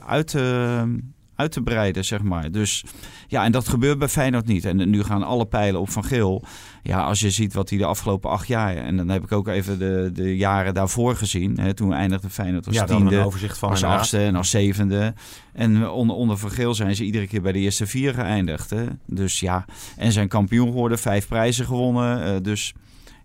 uit, 0.06 0.26
te- 0.26 0.98
uit 1.42 1.52
te 1.52 1.62
breiden, 1.62 2.04
zeg 2.04 2.22
maar. 2.22 2.50
Dus 2.50 2.84
ja, 3.26 3.44
en 3.44 3.52
dat 3.52 3.68
gebeurt 3.68 3.98
bij 3.98 4.08
Feyenoord 4.08 4.46
niet. 4.46 4.64
En 4.64 4.90
nu 4.90 5.02
gaan 5.02 5.22
alle 5.22 5.46
pijlen 5.46 5.80
op 5.80 5.90
Van 5.90 6.04
Geel. 6.04 6.42
Ja, 6.82 7.04
als 7.04 7.20
je 7.20 7.30
ziet 7.30 7.54
wat 7.54 7.68
hij 7.70 7.78
de 7.78 7.84
afgelopen 7.84 8.30
acht 8.30 8.46
jaar... 8.46 8.76
en 8.76 8.96
dan 8.96 9.08
heb 9.08 9.22
ik 9.22 9.32
ook 9.32 9.48
even 9.48 9.78
de, 9.78 10.10
de 10.12 10.36
jaren 10.36 10.74
daarvoor 10.74 11.16
gezien. 11.16 11.58
Hè, 11.60 11.74
toen 11.74 11.92
eindigde 11.92 12.30
Feyenoord 12.30 12.66
als 12.66 12.76
Ja, 12.76 12.86
dan 12.86 13.00
een 13.02 13.08
tiende, 13.08 13.24
overzicht 13.24 13.58
van 13.58 13.70
als 13.70 13.84
achtste 13.84 14.18
en 14.18 14.36
als 14.36 14.50
zevende. 14.50 15.14
En 15.52 15.88
onder, 15.88 16.16
onder 16.16 16.38
Van 16.38 16.50
Geel 16.50 16.74
zijn 16.74 16.96
ze 16.96 17.04
iedere 17.04 17.26
keer 17.26 17.42
bij 17.42 17.52
de 17.52 17.58
eerste 17.58 17.86
vier 17.86 18.14
geëindigd. 18.14 18.70
Hè. 18.70 18.84
Dus 19.06 19.40
ja, 19.40 19.64
en 19.96 20.12
zijn 20.12 20.28
kampioen 20.28 20.66
geworden, 20.66 20.98
vijf 20.98 21.28
prijzen 21.28 21.64
gewonnen. 21.64 22.24
eh, 22.24 22.42
dus 22.42 22.74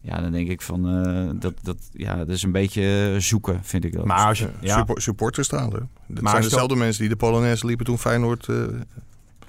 ja, 0.02 0.22
dan 0.22 0.32
denk 0.32 0.50
ik 0.50 0.62
van... 0.62 1.06
eh, 1.06 1.30
dat, 1.40 1.54
dat, 1.62 1.78
ja, 1.92 2.16
dat 2.16 2.30
is 2.30 2.44
een 2.44 2.52
beetje 2.52 3.16
zoeken, 3.18 3.60
vind 3.64 3.84
ik 3.86 3.94
dat. 3.94 4.06
Maar 4.06 4.26
als 4.28 4.40
je... 4.40 4.46
Ja. 4.46 4.52
Ja, 4.62 4.76
Suppo- 4.78 5.00
supporters 5.00 5.48
staan 5.48 5.74
er. 5.74 5.88
Dat 6.08 6.22
Maar 6.24 6.32
zijn 6.32 6.44
dezelfde 6.44 6.76
mensen 6.76 7.02
die 7.02 7.10
de 7.10 7.16
Polonaise 7.16 7.66
liepen 7.66 7.86
toen 7.86 7.98
Feyenoord... 7.98 8.48
eh, 8.48 8.56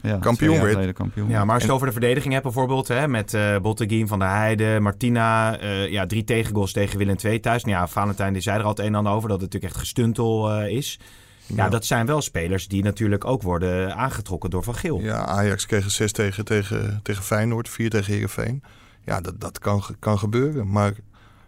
ja, 0.03 0.17
kampioen 0.19 0.63
werd. 0.63 0.93
kampioen. 0.93 1.29
Ja, 1.29 1.45
maar 1.45 1.55
als 1.55 1.63
je 1.63 1.69
En- 1.69 1.75
het 1.75 1.75
over 1.75 1.87
de 1.87 1.93
verdediging 1.93 2.33
hebt 2.33 2.45
bijvoorbeeld, 2.45 2.89
hè, 2.89 3.09
met 3.09 3.35
eh 3.35 3.59
Botteguin, 3.59 4.09
Van 4.09 4.19
der 4.19 4.29
Heijden, 4.29 4.83
Martina, 4.83 5.59
eh, 5.59 5.91
ja, 5.91 6.07
drie 6.07 6.25
tegengoals 6.25 6.73
tegen 6.73 6.99
Willem 6.99 7.17
II 7.25 7.41
thuis. 7.41 7.65
Nou 7.65 7.77
ja, 7.77 7.87
Valentijn 7.89 8.33
die 8.33 8.43
zei 8.43 8.59
er 8.59 8.63
al 8.65 8.71
het 8.71 8.79
een 8.79 8.85
en 8.87 8.95
ander 8.95 9.13
over, 9.13 9.29
dat 9.29 9.41
het 9.41 9.53
natuurlijk 9.53 9.73
echt 9.73 9.83
gestuntel 9.83 10.53
eh, 10.53 10.77
is. 10.77 10.99
Ja, 11.47 11.65
Ja. 11.65 11.69
dat 11.69 11.85
zijn 11.85 12.07
wel 12.07 12.21
spelers 12.23 12.69
die 12.69 12.83
natuurlijk 12.83 13.25
ook 13.25 13.43
worden 13.43 13.97
aangetrokken 13.97 14.51
door 14.51 14.63
Van 14.65 14.75
Geel. 14.75 15.01
Ja, 15.01 15.27
Ajax 15.27 15.67
kreeg 15.67 15.91
6 15.91 16.13
tegen, 16.13 16.45
tegen, 16.45 17.01
tegen 17.03 17.23
Feyenoord, 17.23 17.69
4 17.69 17.91
tegen 17.91 18.13
Heerenveen. 18.13 18.63
Ja, 19.09 19.21
dat, 19.21 19.41
dat 19.41 19.59
kan, 19.59 19.83
kan 19.99 20.19
gebeuren. 20.19 20.71
Maar 20.71 20.93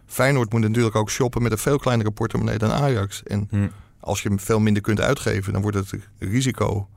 Feyenoord 0.05 0.51
moet 0.51 0.61
natuurlijk 0.61 0.95
ook 0.95 1.09
shoppen 1.09 1.41
met 1.41 1.51
een 1.51 1.57
veel 1.57 1.77
kleinere 1.77 2.11
portemonnee 2.11 2.57
dan 2.57 2.71
Ajax. 2.71 3.23
En 3.23 3.47
Hm. 3.49 3.67
als 3.99 4.21
je 4.21 4.27
hem 4.29 4.39
veel 4.39 4.59
minder 4.59 4.81
kunt 4.81 4.99
uitgeven, 5.01 5.53
dan 5.53 5.61
wordt 5.61 5.77
het 5.77 5.93
risico 6.19 6.87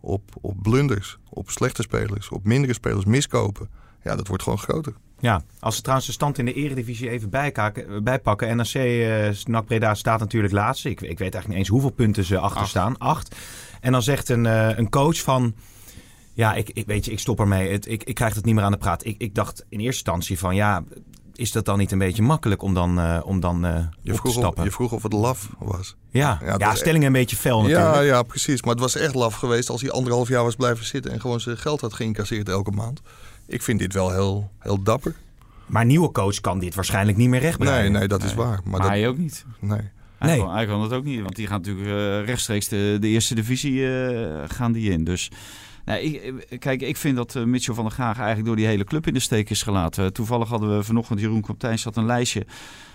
op, 0.00 0.22
op 0.40 0.62
blunders, 0.62 1.18
op 1.28 1.50
slechte 1.50 1.82
spelers, 1.82 2.28
op 2.28 2.44
mindere 2.44 2.72
spelers, 2.72 3.04
miskopen. 3.04 3.68
Ja, 4.02 4.16
dat 4.16 4.26
wordt 4.28 4.42
gewoon 4.42 4.58
groter. 4.58 4.94
Ja, 5.18 5.42
als 5.60 5.76
we 5.76 5.80
trouwens 5.82 6.06
de 6.08 6.14
stand 6.14 6.38
in 6.38 6.44
de 6.44 6.52
eredivisie 6.52 7.10
even 7.10 7.30
bijkaken, 7.30 8.04
bijpakken. 8.04 8.56
NAC, 8.56 8.66
eh 8.74 9.28
NAC 9.44 9.64
Breda 9.66 9.94
staat 9.94 10.20
natuurlijk 10.20 10.52
laatste. 10.52 10.90
Ik, 10.90 11.00
ik 11.00 11.06
weet 11.18 11.18
eigenlijk 11.20 11.48
niet 11.48 11.56
eens 11.58 11.68
hoeveel 11.68 11.90
punten 11.90 12.24
ze 12.24 12.38
achter 12.38 12.60
Acht. 12.60 12.70
staan. 12.70 12.98
Acht. 12.98 13.36
En 13.80 13.92
dan 13.92 14.02
zegt 14.02 14.28
een, 14.28 14.46
eh, 14.46 14.78
een 14.78 14.88
coach 14.90 15.20
van... 15.20 15.54
Ja, 16.34 16.54
ik, 16.54 16.70
ik 16.72 16.86
weet 16.86 17.04
je, 17.04 17.10
ik 17.12 17.18
stop 17.18 17.40
ermee. 17.40 17.70
Het, 17.72 17.88
ik, 17.88 18.04
ik 18.04 18.14
krijg 18.14 18.34
het 18.34 18.44
niet 18.44 18.54
meer 18.54 18.64
aan 18.64 18.72
de 18.72 18.78
praat. 18.78 19.04
Ik, 19.04 19.14
ik 19.18 19.34
dacht 19.34 19.58
in 19.68 19.78
eerste 19.78 19.86
instantie 19.86 20.38
van 20.38 20.54
ja, 20.54 20.84
is 21.34 21.52
dat 21.52 21.64
dan 21.64 21.78
niet 21.78 21.92
een 21.92 21.98
beetje 21.98 22.22
makkelijk 22.22 22.62
om 22.62 22.74
dan, 22.74 22.98
eh, 23.00 23.20
om 23.24 23.40
dan 23.40 23.64
eh, 23.66 23.84
Je 24.02 24.12
op 24.12 24.18
te 24.20 24.26
of, 24.28 24.32
stappen? 24.34 24.64
je 24.64 24.70
vroeg 24.70 24.92
of 24.92 25.02
het 25.02 25.12
laf 25.12 25.48
was. 25.58 25.96
Ja, 26.10 26.20
Ja, 26.40 26.46
ja, 26.46 26.56
dat 26.58 26.86
een 26.86 27.12
beetje 27.12 27.36
fel 27.36 27.62
natuurlijk. 27.62 27.94
Ja, 27.94 28.00
ja, 28.00 28.22
precies. 28.22 28.62
Maar 28.62 28.70
het 28.72 28.80
was 28.82 28.96
echt 28.96 29.14
laf 29.14 29.34
geweest 29.34 29.70
als 29.70 29.80
hij 29.80 29.90
anderhalf 29.90 30.28
jaar 30.28 30.42
was 30.44 30.54
blijven 30.56 30.84
zitten 30.84 31.12
en 31.12 31.20
gewoon 31.20 31.40
zijn 31.40 31.56
geld 31.58 31.80
had 31.80 31.92
geïncasseerd 31.92 32.48
elke 32.48 32.70
maand. 32.70 33.00
Ik 33.46 33.62
vind 33.62 33.78
dit 33.78 33.92
wel 33.92 34.10
heel, 34.12 34.50
heel 34.58 34.82
dapper. 34.82 35.14
Maar 35.66 35.82
een 35.82 35.88
nieuwe 35.88 36.12
coach 36.12 36.40
kan 36.40 36.58
dit 36.58 36.74
waarschijnlijk 36.74 37.16
niet 37.16 37.28
meer 37.28 37.40
Nee, 37.40 37.48
rechtbreien. 37.48 37.92
nee, 37.92 38.08
dat 38.08 38.22
is 38.22 38.34
waar. 38.34 38.46
Maar, 38.46 38.60
Maar 38.64 38.80
dat, 38.80 38.88
hij 38.88 39.08
ook 39.08 39.18
niet. 39.18 39.44
nee. 39.60 39.78
Hij, 40.18 40.28
Nee. 40.28 40.38
kan, 40.38 40.54
hij 40.54 40.66
kan 40.66 40.82
het 40.82 40.92
ook 40.92 41.04
niet, 41.04 41.20
want 41.22 41.36
die 41.36 41.46
gaat 41.46 41.58
natuurlijk 41.66 41.86
eh, 41.88 42.24
rechtstreeks 42.26 42.68
de, 42.68 42.96
de 43.00 43.08
eerste 43.08 43.34
divisie 43.34 43.86
eh, 43.98 44.42
gaan 44.48 44.72
die 44.72 44.90
in. 44.90 45.04
Dus 45.04 45.30
nou, 45.84 46.00
ik, 46.00 46.60
kijk, 46.60 46.82
ik 46.82 46.96
vind 46.96 47.16
dat 47.16 47.34
eh, 47.34 47.42
Mitchell 47.42 47.74
van 47.74 47.84
der 47.84 47.92
Graag 47.92 48.16
eigenlijk 48.16 48.46
door 48.46 48.56
die 48.56 48.66
hele 48.66 48.84
club 48.84 49.06
in 49.06 49.14
de 49.14 49.20
steek 49.20 49.50
is 49.50 49.62
gelaten. 49.62 50.12
toevallig 50.12 50.48
hadden 50.48 50.76
we 50.76 50.84
vanochtend, 50.84 51.20
Jeroen 51.20 51.42
Kapteins 51.42 51.84
had 51.84 51.96
een 51.96 52.06
lijstje 52.06 52.46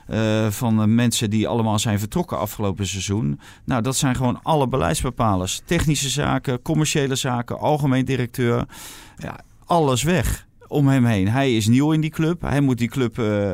eh, 0.10 0.48
van 0.48 0.82
eh, 0.82 0.88
mensen 0.88 1.30
die 1.30 1.48
allemaal 1.48 1.80
zijn 1.80 2.00
vertrokken 2.00 2.38
afgelopen 2.40 2.88
seizoen. 2.88 3.40
Nou, 3.64 3.82
dat 3.82 3.96
zijn 3.96 4.16
gewoon 4.16 4.40
alle 4.44 4.68
beleidsbepalers. 4.68 5.62
Technische 5.66 6.10
zaken, 6.10 6.62
commerciële 6.62 7.16
zaken, 7.16 7.60
algemeen 7.60 8.06
directeur. 8.06 8.66
Ja, 9.18 9.40
alles 9.66 10.04
weg 10.04 10.48
om 10.68 10.88
hem 10.88 11.06
heen. 11.06 11.28
Hij 11.28 11.56
is 11.56 11.68
nieuw 11.68 11.92
in 11.92 12.02
die 12.02 12.10
club. 12.10 12.42
Hij 12.42 12.62
moet 12.62 12.78
die 12.78 12.90
club 12.90 13.20
eh, 13.20 13.52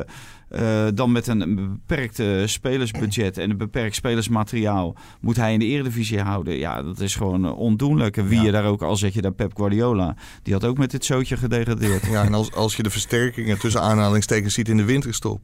eh, 0.56 0.86
dan 0.94 1.12
met 1.12 1.26
een 1.26 1.54
beperkt 1.54 2.22
spelersbudget 2.50 3.38
en 3.38 3.50
een 3.50 3.56
beperkt 3.56 3.94
spelersmateriaal 3.94 4.94
moet 5.20 5.36
hij 5.36 5.52
in 5.52 5.58
de 5.58 5.64
eredivisie 5.64 6.20
houden. 6.20 6.56
Ja, 6.56 6.82
dat 6.82 7.00
is 7.00 7.14
gewoon 7.14 7.44
eh, 7.44 7.58
ondoenlijk. 7.58 8.16
En 8.16 8.28
wie 8.28 8.38
Ja. 8.38 8.44
je 8.44 8.50
daar 8.50 8.64
ook, 8.64 8.82
al 8.82 8.96
zet 8.96 9.14
je 9.14 9.20
daar 9.22 9.32
Pep 9.32 9.56
Guardiola, 9.56 10.16
die 10.42 10.52
had 10.52 10.64
ook 10.64 10.78
met 10.78 10.90
dit 10.90 11.04
zootje 11.04 11.36
gedegradeerd. 11.36 12.06
Ja, 12.06 12.24
en 12.24 12.34
als, 12.34 12.52
als 12.52 12.76
je 12.76 12.82
de 12.82 12.90
versterkingen 12.90 13.58
tussen 13.58 13.80
aanhalingstekens 13.82 14.54
ziet 14.54 14.68
in 14.68 14.76
de 14.76 14.84
winterstop. 14.84 15.40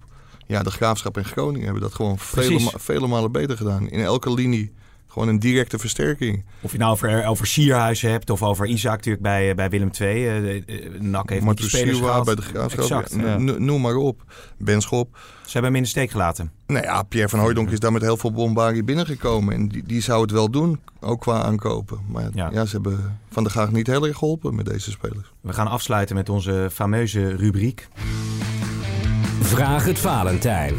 Ja, 0.47 0.63
de 0.63 0.71
Graafschap 0.71 1.17
en 1.17 1.25
Groningen 1.25 1.65
hebben 1.65 1.83
dat 1.83 1.95
gewoon 1.95 2.19
vele, 2.19 2.73
vele 2.77 3.07
malen 3.07 3.33
beter 3.33 3.57
gedaan. 3.57 3.89
In 3.89 4.01
elke 4.01 4.35
linie 4.35 4.73
gewoon 5.13 5.29
een 5.29 5.39
directe 5.39 5.79
versterking. 5.79 6.45
Of 6.61 6.73
je 6.73 6.79
nou 6.79 6.93
over, 6.93 7.27
over 7.27 7.47
Sierhuizen 7.47 8.11
hebt 8.11 8.31
of 8.31 8.43
over 8.43 8.67
Isaac 8.67 8.97
natuurlijk 8.97 9.23
bij, 9.23 9.49
eh, 9.51 9.55
bij 9.57 9.71
Willem 9.71 9.91
II. 10.01 10.29
eh, 10.29 10.35
de- 10.43 10.63
eh, 10.67 11.01
NAC 11.01 11.31
heeft 11.31 11.57
die 11.57 11.69
spelers 11.69 11.99
gehaald. 11.99 12.25
bij 12.25 12.35
de 12.35 12.43
Graafschap. 12.43 12.81
Exact. 12.83 13.15
Ja, 13.15 13.27
ja. 13.27 13.37
n- 13.39 13.65
Noem 13.65 13.81
maar 13.81 13.95
op. 13.97 14.23
Benschop. 14.59 15.17
Ze 15.45 15.53
hebben 15.53 15.71
hem 15.71 15.75
in 15.77 15.83
de 15.83 15.89
steek 15.89 16.11
gelaten. 16.11 16.51
Nou 16.67 16.85
ja, 16.85 17.03
Pierre 17.03 17.29
van 17.29 17.39
Hooijdonk 17.39 17.71
is 17.71 17.79
daar 17.81 17.93
met 17.93 18.03
heel 18.03 18.17
veel 18.17 18.33
bombarie 18.33 18.83
binnengekomen. 18.85 19.55
En 19.55 19.69
die, 19.69 19.83
die 19.87 20.01
zou 20.03 20.23
het 20.23 20.31
wel 20.31 20.51
doen, 20.51 20.81
ook 21.01 21.21
qua 21.21 21.43
aankopen. 21.43 21.99
Maar 22.09 22.29
Ja. 22.35 22.51
ja. 22.53 22.65
ze 22.65 22.73
hebben 22.73 23.19
Van 23.31 23.43
der 23.43 23.53
Graag 23.53 23.71
niet 23.73 23.87
heel 23.87 24.07
erg 24.07 24.17
geholpen 24.17 24.55
met 24.55 24.67
deze 24.67 24.91
spelers. 24.91 25.33
We 25.41 25.53
gaan 25.53 25.69
afsluiten 25.69 26.17
met 26.17 26.29
onze 26.29 26.69
fameuze 26.73 27.37
rubriek. 27.37 27.89
Vraag 29.41 29.85
het 29.85 29.99
Valentijn. 29.99 30.75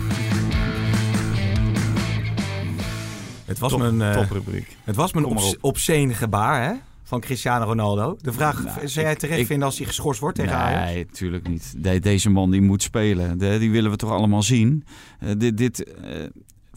Het 3.45 3.60
was 3.60 3.71
Top- 3.71 3.79
mijn, 3.79 4.01
eh, 4.01 4.17
Toprubriek. 4.21 4.77
het 4.84 4.95
was 4.95 5.13
mijn 5.13 5.25
obs- 5.25 5.58
obscene 5.62 6.13
gebaar 6.13 6.63
hè, 6.63 6.73
van 7.03 7.19
Cristiano 7.19 7.65
Ronaldo. 7.65 8.17
De 8.21 8.34
vraag, 8.34 8.63
Nou, 8.63 8.88
zou 8.88 9.06
jij 9.06 9.15
terecht 9.15 9.39
ik- 9.39 9.45
vinden 9.45 9.65
als 9.67 9.77
hij 9.77 9.86
geschorst 9.88 10.19
wordt 10.19 10.38
tegen 10.38 10.56
Ajax? 10.56 10.91
Nee, 10.91 11.06
natuurlijk 11.06 11.47
niet. 11.47 11.73
De- 11.77 11.99
deze 11.99 12.29
man 12.29 12.51
die 12.51 12.62
moet 12.62 12.82
spelen. 12.84 13.38
De- 13.38 13.58
die 13.60 13.71
willen 13.71 13.91
we 13.91 13.97
toch 13.97 14.12
allemaal 14.12 14.43
zien. 14.43 14.86
Eh, 15.19 15.29
dit, 15.38 15.58
dit, 15.58 15.84
eh, 15.84 16.23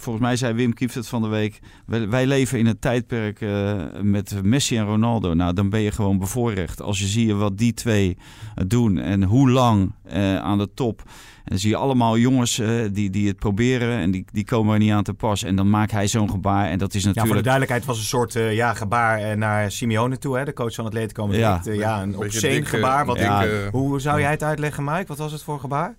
volgens 0.06 0.26
mij 0.26 0.36
zei 0.36 0.54
Wim 0.54 0.74
Kieft 0.74 0.94
het 0.94 1.08
van 1.08 1.22
de 1.22 1.28
week. 1.28 1.58
Wij, 1.86 2.08
wij 2.08 2.26
leven 2.26 2.58
in 2.58 2.66
een 2.66 2.78
tijdperk 2.78 3.40
eh, 3.40 3.74
met 4.02 4.42
Messi 4.42 4.76
en 4.76 4.84
Ronaldo. 4.84 5.34
Nou, 5.34 5.52
dan 5.52 5.70
ben 5.70 5.80
je 5.80 5.90
gewoon 5.90 6.18
bevoorrecht. 6.18 6.82
Als 6.82 6.98
je 6.98 7.06
ziet 7.06 7.30
wat 7.32 7.58
die 7.58 7.74
twee 7.74 8.16
eh, 8.54 8.64
doen 8.66 8.98
en 8.98 9.22
hoe 9.22 9.50
lang 9.50 9.92
eh, 10.04 10.36
aan 10.36 10.58
de 10.58 10.68
top. 10.74 11.02
En 11.46 11.52
dan 11.52 11.58
zie 11.58 11.70
je 11.70 11.76
allemaal 11.76 12.18
jongens 12.18 12.58
eh, 12.58 12.68
die, 12.92 13.10
die 13.10 13.28
het 13.28 13.36
proberen 13.36 13.98
en 13.98 14.10
die, 14.10 14.24
die 14.32 14.44
komen 14.44 14.72
er 14.72 14.78
niet 14.78 14.92
aan 14.92 15.02
te 15.02 15.14
pas. 15.14 15.42
En 15.42 15.56
dan 15.56 15.70
maakt 15.70 15.90
hij 15.90 16.08
zo'n 16.08 16.30
gebaar. 16.30 16.68
En 16.68 16.78
dat 16.78 16.94
is 16.94 17.02
Ja, 17.02 17.02
voor 17.02 17.12
de 17.12 17.20
natuurlijk... 17.20 17.44
duidelijkheid 17.44 17.84
was 17.84 17.98
een 17.98 18.04
soort 18.04 18.36
eh, 18.36 18.54
ja, 18.54 18.74
gebaar 18.74 19.38
naar 19.38 19.70
Simeone 19.70 20.18
toe, 20.18 20.36
hè, 20.36 20.44
de 20.44 20.52
coach 20.52 20.74
van 20.74 20.84
Atletico 20.84 21.26
Madrid. 21.26 21.42
Ja. 21.42 21.60
Ja, 21.64 21.72
ja 21.72 22.02
een 22.02 22.16
obscene 22.16 22.64
gebaar. 22.64 23.06
Wat 23.06 23.18
Ja. 23.18 23.46
Hoe 23.70 24.00
zou 24.00 24.20
jij 24.20 24.30
het 24.30 24.42
uitleggen, 24.42 24.84
Mike? 24.84 25.06
Wat 25.06 25.18
was 25.18 25.32
het 25.32 25.42
voor 25.42 25.60
gebaar? 25.60 25.96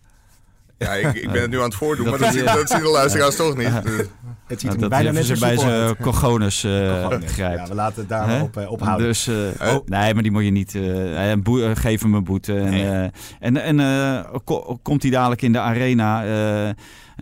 Ja, 0.78 0.94
ik, 0.94 1.14
ik 1.16 1.32
ben 1.32 1.42
het 1.42 1.50
nu 1.52 1.58
aan 1.58 1.64
het 1.64 1.76
voordoen, 1.76 2.06
Dat 2.06 2.20
maar 2.20 2.28
dat, 2.28 2.38
zien, 2.38 2.46
dat 2.46 2.70
zien 2.70 2.80
de 2.82 2.90
luisteraars 2.90 3.36
toch 3.36 3.58
niet. 3.58 3.84
Dus- 3.84 4.06
Het 4.48 4.60
ziet 4.60 4.70
Nou, 4.70 4.76
er 4.84 4.90
dat 4.90 5.00
bijna 5.00 5.12
net 5.12 5.24
even 5.24 5.38
zo 5.38 5.46
bij 5.46 5.58
zijn 5.58 5.98
cogones 5.98 6.64
eh, 6.64 6.72
grijpt. 7.26 7.60
Ja, 7.60 7.68
we 7.68 7.76
laten 7.76 8.00
het 8.00 8.10
daar 8.10 8.22
Hè? 8.28 8.34
maar 8.34 8.42
op, 8.42 8.58
eh, 8.58 8.72
ophouden. 8.72 9.08
Dus, 9.08 9.28
eh, 9.28 9.36
Oh. 9.76 9.86
Nee, 9.86 10.14
maar 10.14 10.24
die 10.24 10.32
moet 10.32 10.44
je 10.44 10.50
niet. 10.52 10.76
eh, 10.76 11.72
geef 11.74 12.02
hem 12.02 12.14
een 12.14 12.24
boete. 12.24 12.56
En, 12.60 12.70
Nee. 12.70 12.90
eh, 12.90 13.04
en, 13.40 13.58
en 13.58 13.80
eh, 13.80 14.24
ko- 14.44 14.80
komt 14.82 15.02
hij 15.02 15.12
dadelijk 15.12 15.42
in 15.42 15.52
de 15.52 15.60
arena. 15.60 16.24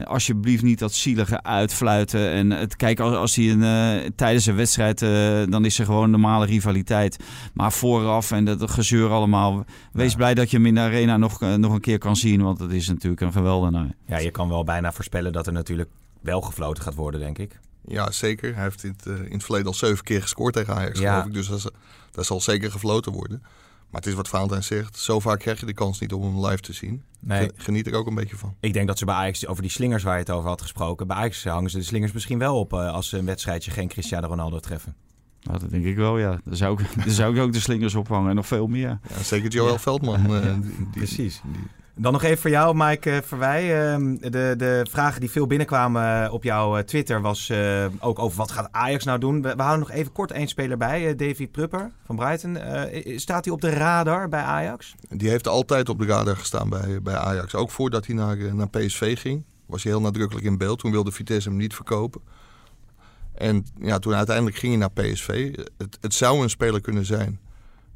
Alsjeblieft 0.04 0.64
niet 0.64 0.80
dat 0.80 0.94
zielige 0.94 1.44
uitfluiten. 1.44 2.30
En 2.32 2.52
het, 2.52 2.76
kijk, 2.76 3.00
als, 3.00 3.16
als 3.16 3.36
hij 3.36 3.52
een, 3.52 3.64
eh, 3.64 4.10
tijdens 4.16 4.46
een 4.46 4.56
wedstrijd. 4.56 5.02
eh, 5.02 5.44
dan 5.50 5.66
is 5.66 5.80
er 5.80 5.86
gewoon 5.86 6.10
normale 6.10 6.46
rivaliteit. 6.46 7.18
Maar 7.54 7.72
vooraf 7.72 8.32
en 8.32 8.46
dat 8.46 8.72
gezeur 8.72 9.10
allemaal. 9.10 9.66
Wees 9.92 10.12
Ja. 10.12 10.18
blij 10.18 10.34
dat 10.34 10.52
je 10.52 10.58
hem 10.58 10.66
in 10.66 10.76
de 10.76 10.82
arena 10.82 11.18
nog, 11.18 11.42
eh, 11.42 11.54
nog 11.54 11.74
een 11.74 11.80
keer 11.80 11.98
kan 11.98 12.16
zien. 12.16 12.42
Want 12.42 12.60
het 12.60 12.72
is 12.72 12.88
natuurlijk 12.88 13.22
een 13.22 13.32
geweldenaar. 13.32 13.90
Ja, 14.06 14.18
je 14.18 14.32
kan 14.32 14.50
wel 14.50 14.64
bijna 14.64 14.92
voorspellen 14.92 15.34
dat 15.34 15.48
er 15.48 15.54
natuurlijk 15.54 15.90
wel 16.22 16.42
gefloten 16.42 16.84
gaat 16.84 16.96
worden, 16.96 17.20
denk 17.20 17.38
ik. 17.38 17.60
Ja, 17.88 18.12
zeker. 18.12 18.54
Hij 18.56 18.64
heeft 18.64 18.84
in 18.84 18.96
het, 18.98 19.06
in 19.26 19.32
het 19.34 19.44
verleden 19.44 19.68
al 19.68 19.74
zeven 19.74 20.04
keer 20.04 20.22
gescoord 20.22 20.54
tegen 20.54 20.76
Ajax, 20.76 21.00
Ja. 21.00 21.12
geloof 21.12 21.26
ik. 21.28 21.34
Dus 21.34 21.48
dat, 21.48 21.72
dat 22.12 22.26
zal 22.26 22.42
zeker 22.42 22.72
gefloten 22.72 23.12
worden. 23.12 23.44
Maar 23.96 24.04
het 24.04 24.14
is 24.14 24.20
wat 24.20 24.30
Valentijn 24.30 24.64
zegt. 24.64 24.98
Zo 25.00 25.20
vaak 25.20 25.40
krijg 25.40 25.60
je 25.60 25.66
de 25.66 25.74
kans 25.74 26.00
niet 26.00 26.14
om 26.14 26.22
hem 26.24 26.46
live 26.46 26.62
te 26.62 26.74
zien. 26.74 27.04
Nee. 27.20 27.40
Ge- 27.44 27.52
Geniet 27.56 27.88
er 27.88 27.94
ook 27.94 28.08
een 28.08 28.16
beetje 28.16 28.36
van. 28.38 28.56
Ik 28.60 28.74
denk 28.74 28.88
dat 28.88 28.98
ze 28.98 29.06
bij 29.06 29.16
Ajax, 29.16 29.48
over 29.48 29.62
die 29.62 29.72
slingers 29.72 30.04
waar 30.04 30.14
je 30.14 30.20
het 30.20 30.30
over 30.32 30.50
had 30.50 30.62
gesproken, 30.62 31.08
bij 31.08 31.18
Ajax 31.18 31.44
hangen 31.44 31.70
ze 31.70 31.78
de 31.78 31.84
slingers 31.84 32.12
misschien 32.12 32.40
wel 32.40 32.60
op 32.60 32.74
eh, 32.74 32.92
als 32.94 33.10
ze 33.10 33.18
een 33.18 33.26
wedstrijdje 33.26 33.72
geen 33.72 33.88
Cristiano 33.88 34.28
Ronaldo 34.28 34.60
treffen. 34.60 34.96
Nou, 35.42 35.60
dat 35.60 35.70
denk 35.70 35.86
ik 35.86 35.96
wel, 35.96 36.18
ja. 36.18 36.40
Daar 36.44 36.56
zou 36.56 36.82
ik, 36.84 36.96
daar 37.06 37.10
zou 37.10 37.36
ik 37.36 37.42
ook 37.42 37.54
de 37.54 37.60
slingers 37.60 37.96
ophangen 37.96 38.30
en 38.30 38.36
nog 38.36 38.48
veel 38.48 38.68
meer. 38.68 39.00
Ja, 39.16 39.24
zeker 39.24 39.50
Joel 39.50 39.72
Ja. 39.72 39.80
Veldman. 39.80 40.36
eh, 40.36 40.54
die, 40.62 40.62
die- 40.62 40.88
Precies. 40.92 41.42
die- 41.44 41.68
Dan 41.98 42.12
nog 42.12 42.24
even 42.24 42.38
voor 42.38 42.50
jou, 42.50 42.76
Mike 42.76 43.12
eh, 43.12 43.22
Verwij. 43.22 43.92
Ehm, 43.92 44.16
de, 44.16 44.54
de 44.58 44.86
vragen 44.90 45.20
die 45.20 45.32
veel 45.32 45.48
binnenkwamen 45.48 46.26
eh, 46.26 46.34
op 46.34 46.44
jouw 46.44 46.78
eh, 46.78 46.84
Twitter 46.84 47.22
was 47.22 47.52
ook 48.00 48.20
over 48.20 48.38
wat 48.38 48.52
gaat 48.52 48.68
Ajax 48.72 49.04
nou 49.04 49.20
doen. 49.20 49.42
We, 49.42 49.54
houden 49.58 49.80
nog 49.80 49.92
even 49.92 50.12
kort 50.12 50.32
één 50.32 50.48
speler 50.48 50.78
bij, 50.78 51.16
Davy 51.16 51.48
Prupper 51.48 51.92
van 52.06 52.16
Brighton. 52.16 52.58
Staat 53.16 53.46
hij 53.46 53.54
op 53.54 53.62
de 53.62 53.70
radar 53.70 54.30
bij 54.30 54.42
Ajax? 54.42 54.96
Die 55.10 55.30
heeft 55.30 55.48
altijd 55.48 55.90
op 55.90 56.00
de 56.00 56.06
radar 56.06 56.36
gestaan 56.36 56.70
bij, 56.70 57.02
bij 57.02 57.16
Ajax. 57.16 57.56
Ook 57.56 57.72
voordat 57.72 58.06
hij 58.06 58.16
naar, 58.16 58.56
naar 58.56 58.70
PSV 58.70 59.20
ging, 59.20 59.44
was 59.66 59.84
hij 59.84 59.92
heel 59.92 60.02
nadrukkelijk 60.02 60.46
in 60.46 60.58
beeld. 60.58 60.80
Toen 60.80 60.92
wilde 60.92 61.12
Vitesse 61.12 61.50
hem 61.50 61.58
niet 61.58 61.74
verkopen. 61.74 62.22
En 63.34 63.66
ja, 63.80 64.00
toen 64.00 64.14
uiteindelijk 64.16 64.58
ging 64.58 64.72
hij 64.72 64.82
naar 64.82 65.06
PSV. 65.06 65.56
Het, 65.78 65.98
het 66.02 66.14
zou 66.14 66.44
een 66.44 66.50
speler 66.50 66.82
kunnen 66.82 67.06
zijn 67.06 67.40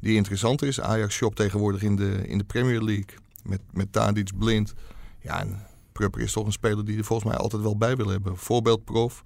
die 0.00 0.16
interessant 0.16 0.62
is. 0.62 0.80
Ajax 0.80 1.14
shopt 1.14 1.36
tegenwoordig 1.36 1.82
in 1.82 1.96
de, 1.96 2.22
in 2.26 2.38
de 2.38 2.44
Premier 2.44 2.82
League 2.82 3.14
met, 3.44 3.60
met 3.72 3.92
Tadic 3.92 4.38
blind. 4.38 4.74
Ja, 5.20 5.40
en 5.40 5.66
Prupper 5.92 6.20
is 6.20 6.32
toch 6.32 6.46
een 6.46 6.52
speler 6.52 6.84
die 6.84 6.98
er 6.98 7.04
volgens 7.04 7.30
mij 7.30 7.38
altijd 7.38 7.62
wel 7.62 7.76
bij 7.76 7.96
wil 7.96 8.08
hebben. 8.08 8.36
Voorbeeldprof 8.36 9.22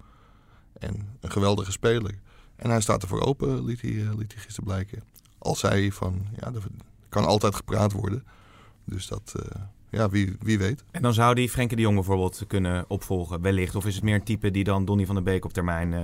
en 0.73 1.17
een 1.19 1.31
geweldige 1.31 1.71
speler. 1.71 2.19
En 2.55 2.69
hij 2.69 2.81
staat 2.81 3.01
ervoor 3.01 3.21
open, 3.21 3.65
liet 3.65 3.81
hij, 3.81 3.91
eh, 3.91 4.17
liet 4.17 4.33
hij 4.33 4.41
gisteren 4.41 4.63
blijken. 4.63 5.03
Al 5.37 5.55
zei 5.55 5.81
hij 5.81 5.91
van, 5.91 6.25
ja, 6.39 6.47
er 6.47 6.63
kan 7.09 7.25
altijd 7.25 7.55
gepraat 7.55 7.91
worden. 7.91 8.23
Dus 8.83 9.07
dat, 9.07 9.33
eh, 9.39 9.61
ja, 9.89 10.09
wie, 10.09 10.35
wie 10.39 10.57
weet. 10.57 10.83
En 10.91 11.01
dan 11.01 11.13
zou 11.13 11.35
die 11.35 11.49
Frenkie 11.49 11.75
de 11.75 11.81
Jong 11.81 11.95
bijvoorbeeld 11.95 12.43
kunnen 12.47 12.85
opvolgen, 12.87 13.41
wellicht. 13.41 13.75
Of 13.75 13.85
is 13.85 13.95
het 13.95 14.03
meer 14.03 14.15
een 14.15 14.23
type 14.23 14.51
die 14.51 14.63
dan 14.63 14.85
Donny 14.85 15.05
van 15.05 15.15
der 15.15 15.23
Beek 15.23 15.45
op 15.45 15.53
termijn 15.53 15.93
eh, 15.93 16.03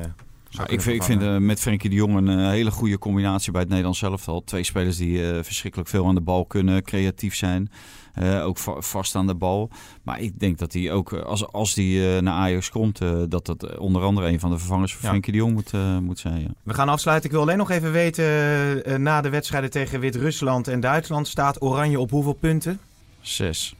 Nou, 0.52 0.70
ik 0.74 0.82
vind, 0.82 0.96
ik 0.96 1.04
vind 1.04 1.22
eh, 1.22 1.38
met 1.38 1.60
Frenkie 1.60 1.90
de 1.90 1.96
Jong 1.96 2.16
een 2.16 2.30
eh, 2.40 2.48
hele 2.50 2.72
goede 2.72 2.98
combinatie 2.98 3.52
bij 3.52 3.62
het 3.62 3.70
Nederlands 3.70 4.02
elftal. 4.02 4.44
Twee 4.44 4.64
spelers 4.64 4.98
die 4.98 5.32
eh, 5.32 5.44
verschrikkelijk 5.44 5.90
veel 5.90 6.08
aan 6.08 6.16
de 6.16 6.22
bal 6.22 6.46
kunnen, 6.46 6.84
creatief 6.84 7.36
zijn. 7.36 7.72
eh, 8.14 8.46
ook 8.46 8.58
va- 8.58 8.82
vast 8.82 9.16
aan 9.16 9.28
de 9.28 9.36
bal. 9.36 9.70
Maar 10.04 10.20
ik 10.20 10.40
denk 10.40 10.58
dat 10.58 10.74
hij 10.74 10.92
ook, 10.92 11.14
als, 11.14 11.48
als 11.48 11.74
die 11.74 12.16
eh, 12.16 12.22
naar 12.22 12.34
Ajax 12.34 12.70
komt, 12.70 13.02
eh, 13.02 13.22
dat 13.30 13.46
dat 13.46 13.78
onder 13.78 14.02
andere 14.02 14.28
een 14.28 14.40
van 14.40 14.50
de 14.52 14.58
vervangers 14.58 14.92
van 14.94 15.02
Ja. 15.04 15.08
Frenkie 15.10 15.32
de 15.32 15.38
Jong 15.38 15.54
moet, 15.54 15.74
eh, 15.74 15.98
moet 15.98 16.20
zijn. 16.20 16.42
Ja. 16.42 16.48
We 16.64 16.74
gaan 16.74 16.90
afsluiten. 16.90 17.26
Ik 17.30 17.36
wil 17.36 17.42
alleen 17.42 17.58
nog 17.58 17.70
even 17.72 17.92
weten, 17.92 19.02
na 19.02 19.22
de 19.22 19.30
wedstrijden 19.30 19.70
tegen 19.70 20.00
Wit-Rusland 20.00 20.68
en 20.68 20.80
Duitsland 20.80 21.28
staat 21.28 21.62
Oranje 21.62 22.00
op 22.00 22.10
hoeveel 22.12 22.34
punten? 22.34 22.80
Zes. 23.22 23.76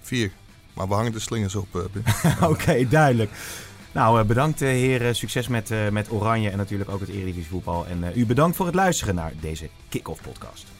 Vier. 0.00 0.30
Maar 0.74 0.88
we 0.88 0.94
hangen 0.94 1.12
de 1.12 1.18
slingers 1.20 1.54
op. 1.54 1.88
Oké, 2.50 2.88
duidelijk. 2.88 3.30
Nou, 3.92 4.20
eh, 4.20 4.26
bedankt 4.26 4.62
eh, 4.62 4.68
heren. 4.68 5.16
Succes 5.16 5.48
met, 5.48 5.70
eh, 5.70 5.88
met 5.88 6.10
Oranje 6.10 6.50
en 6.50 6.56
natuurlijk 6.56 6.90
ook 6.90 7.00
het 7.00 7.08
Eredivisie 7.08 7.50
voetbal. 7.50 7.86
En 7.86 8.12
u 8.14 8.26
bedankt 8.26 8.56
voor 8.56 8.66
het 8.66 8.74
luisteren 8.74 9.14
naar 9.14 9.32
deze 9.40 9.68
Kick-Off 9.88 10.22
podcast. 10.22 10.71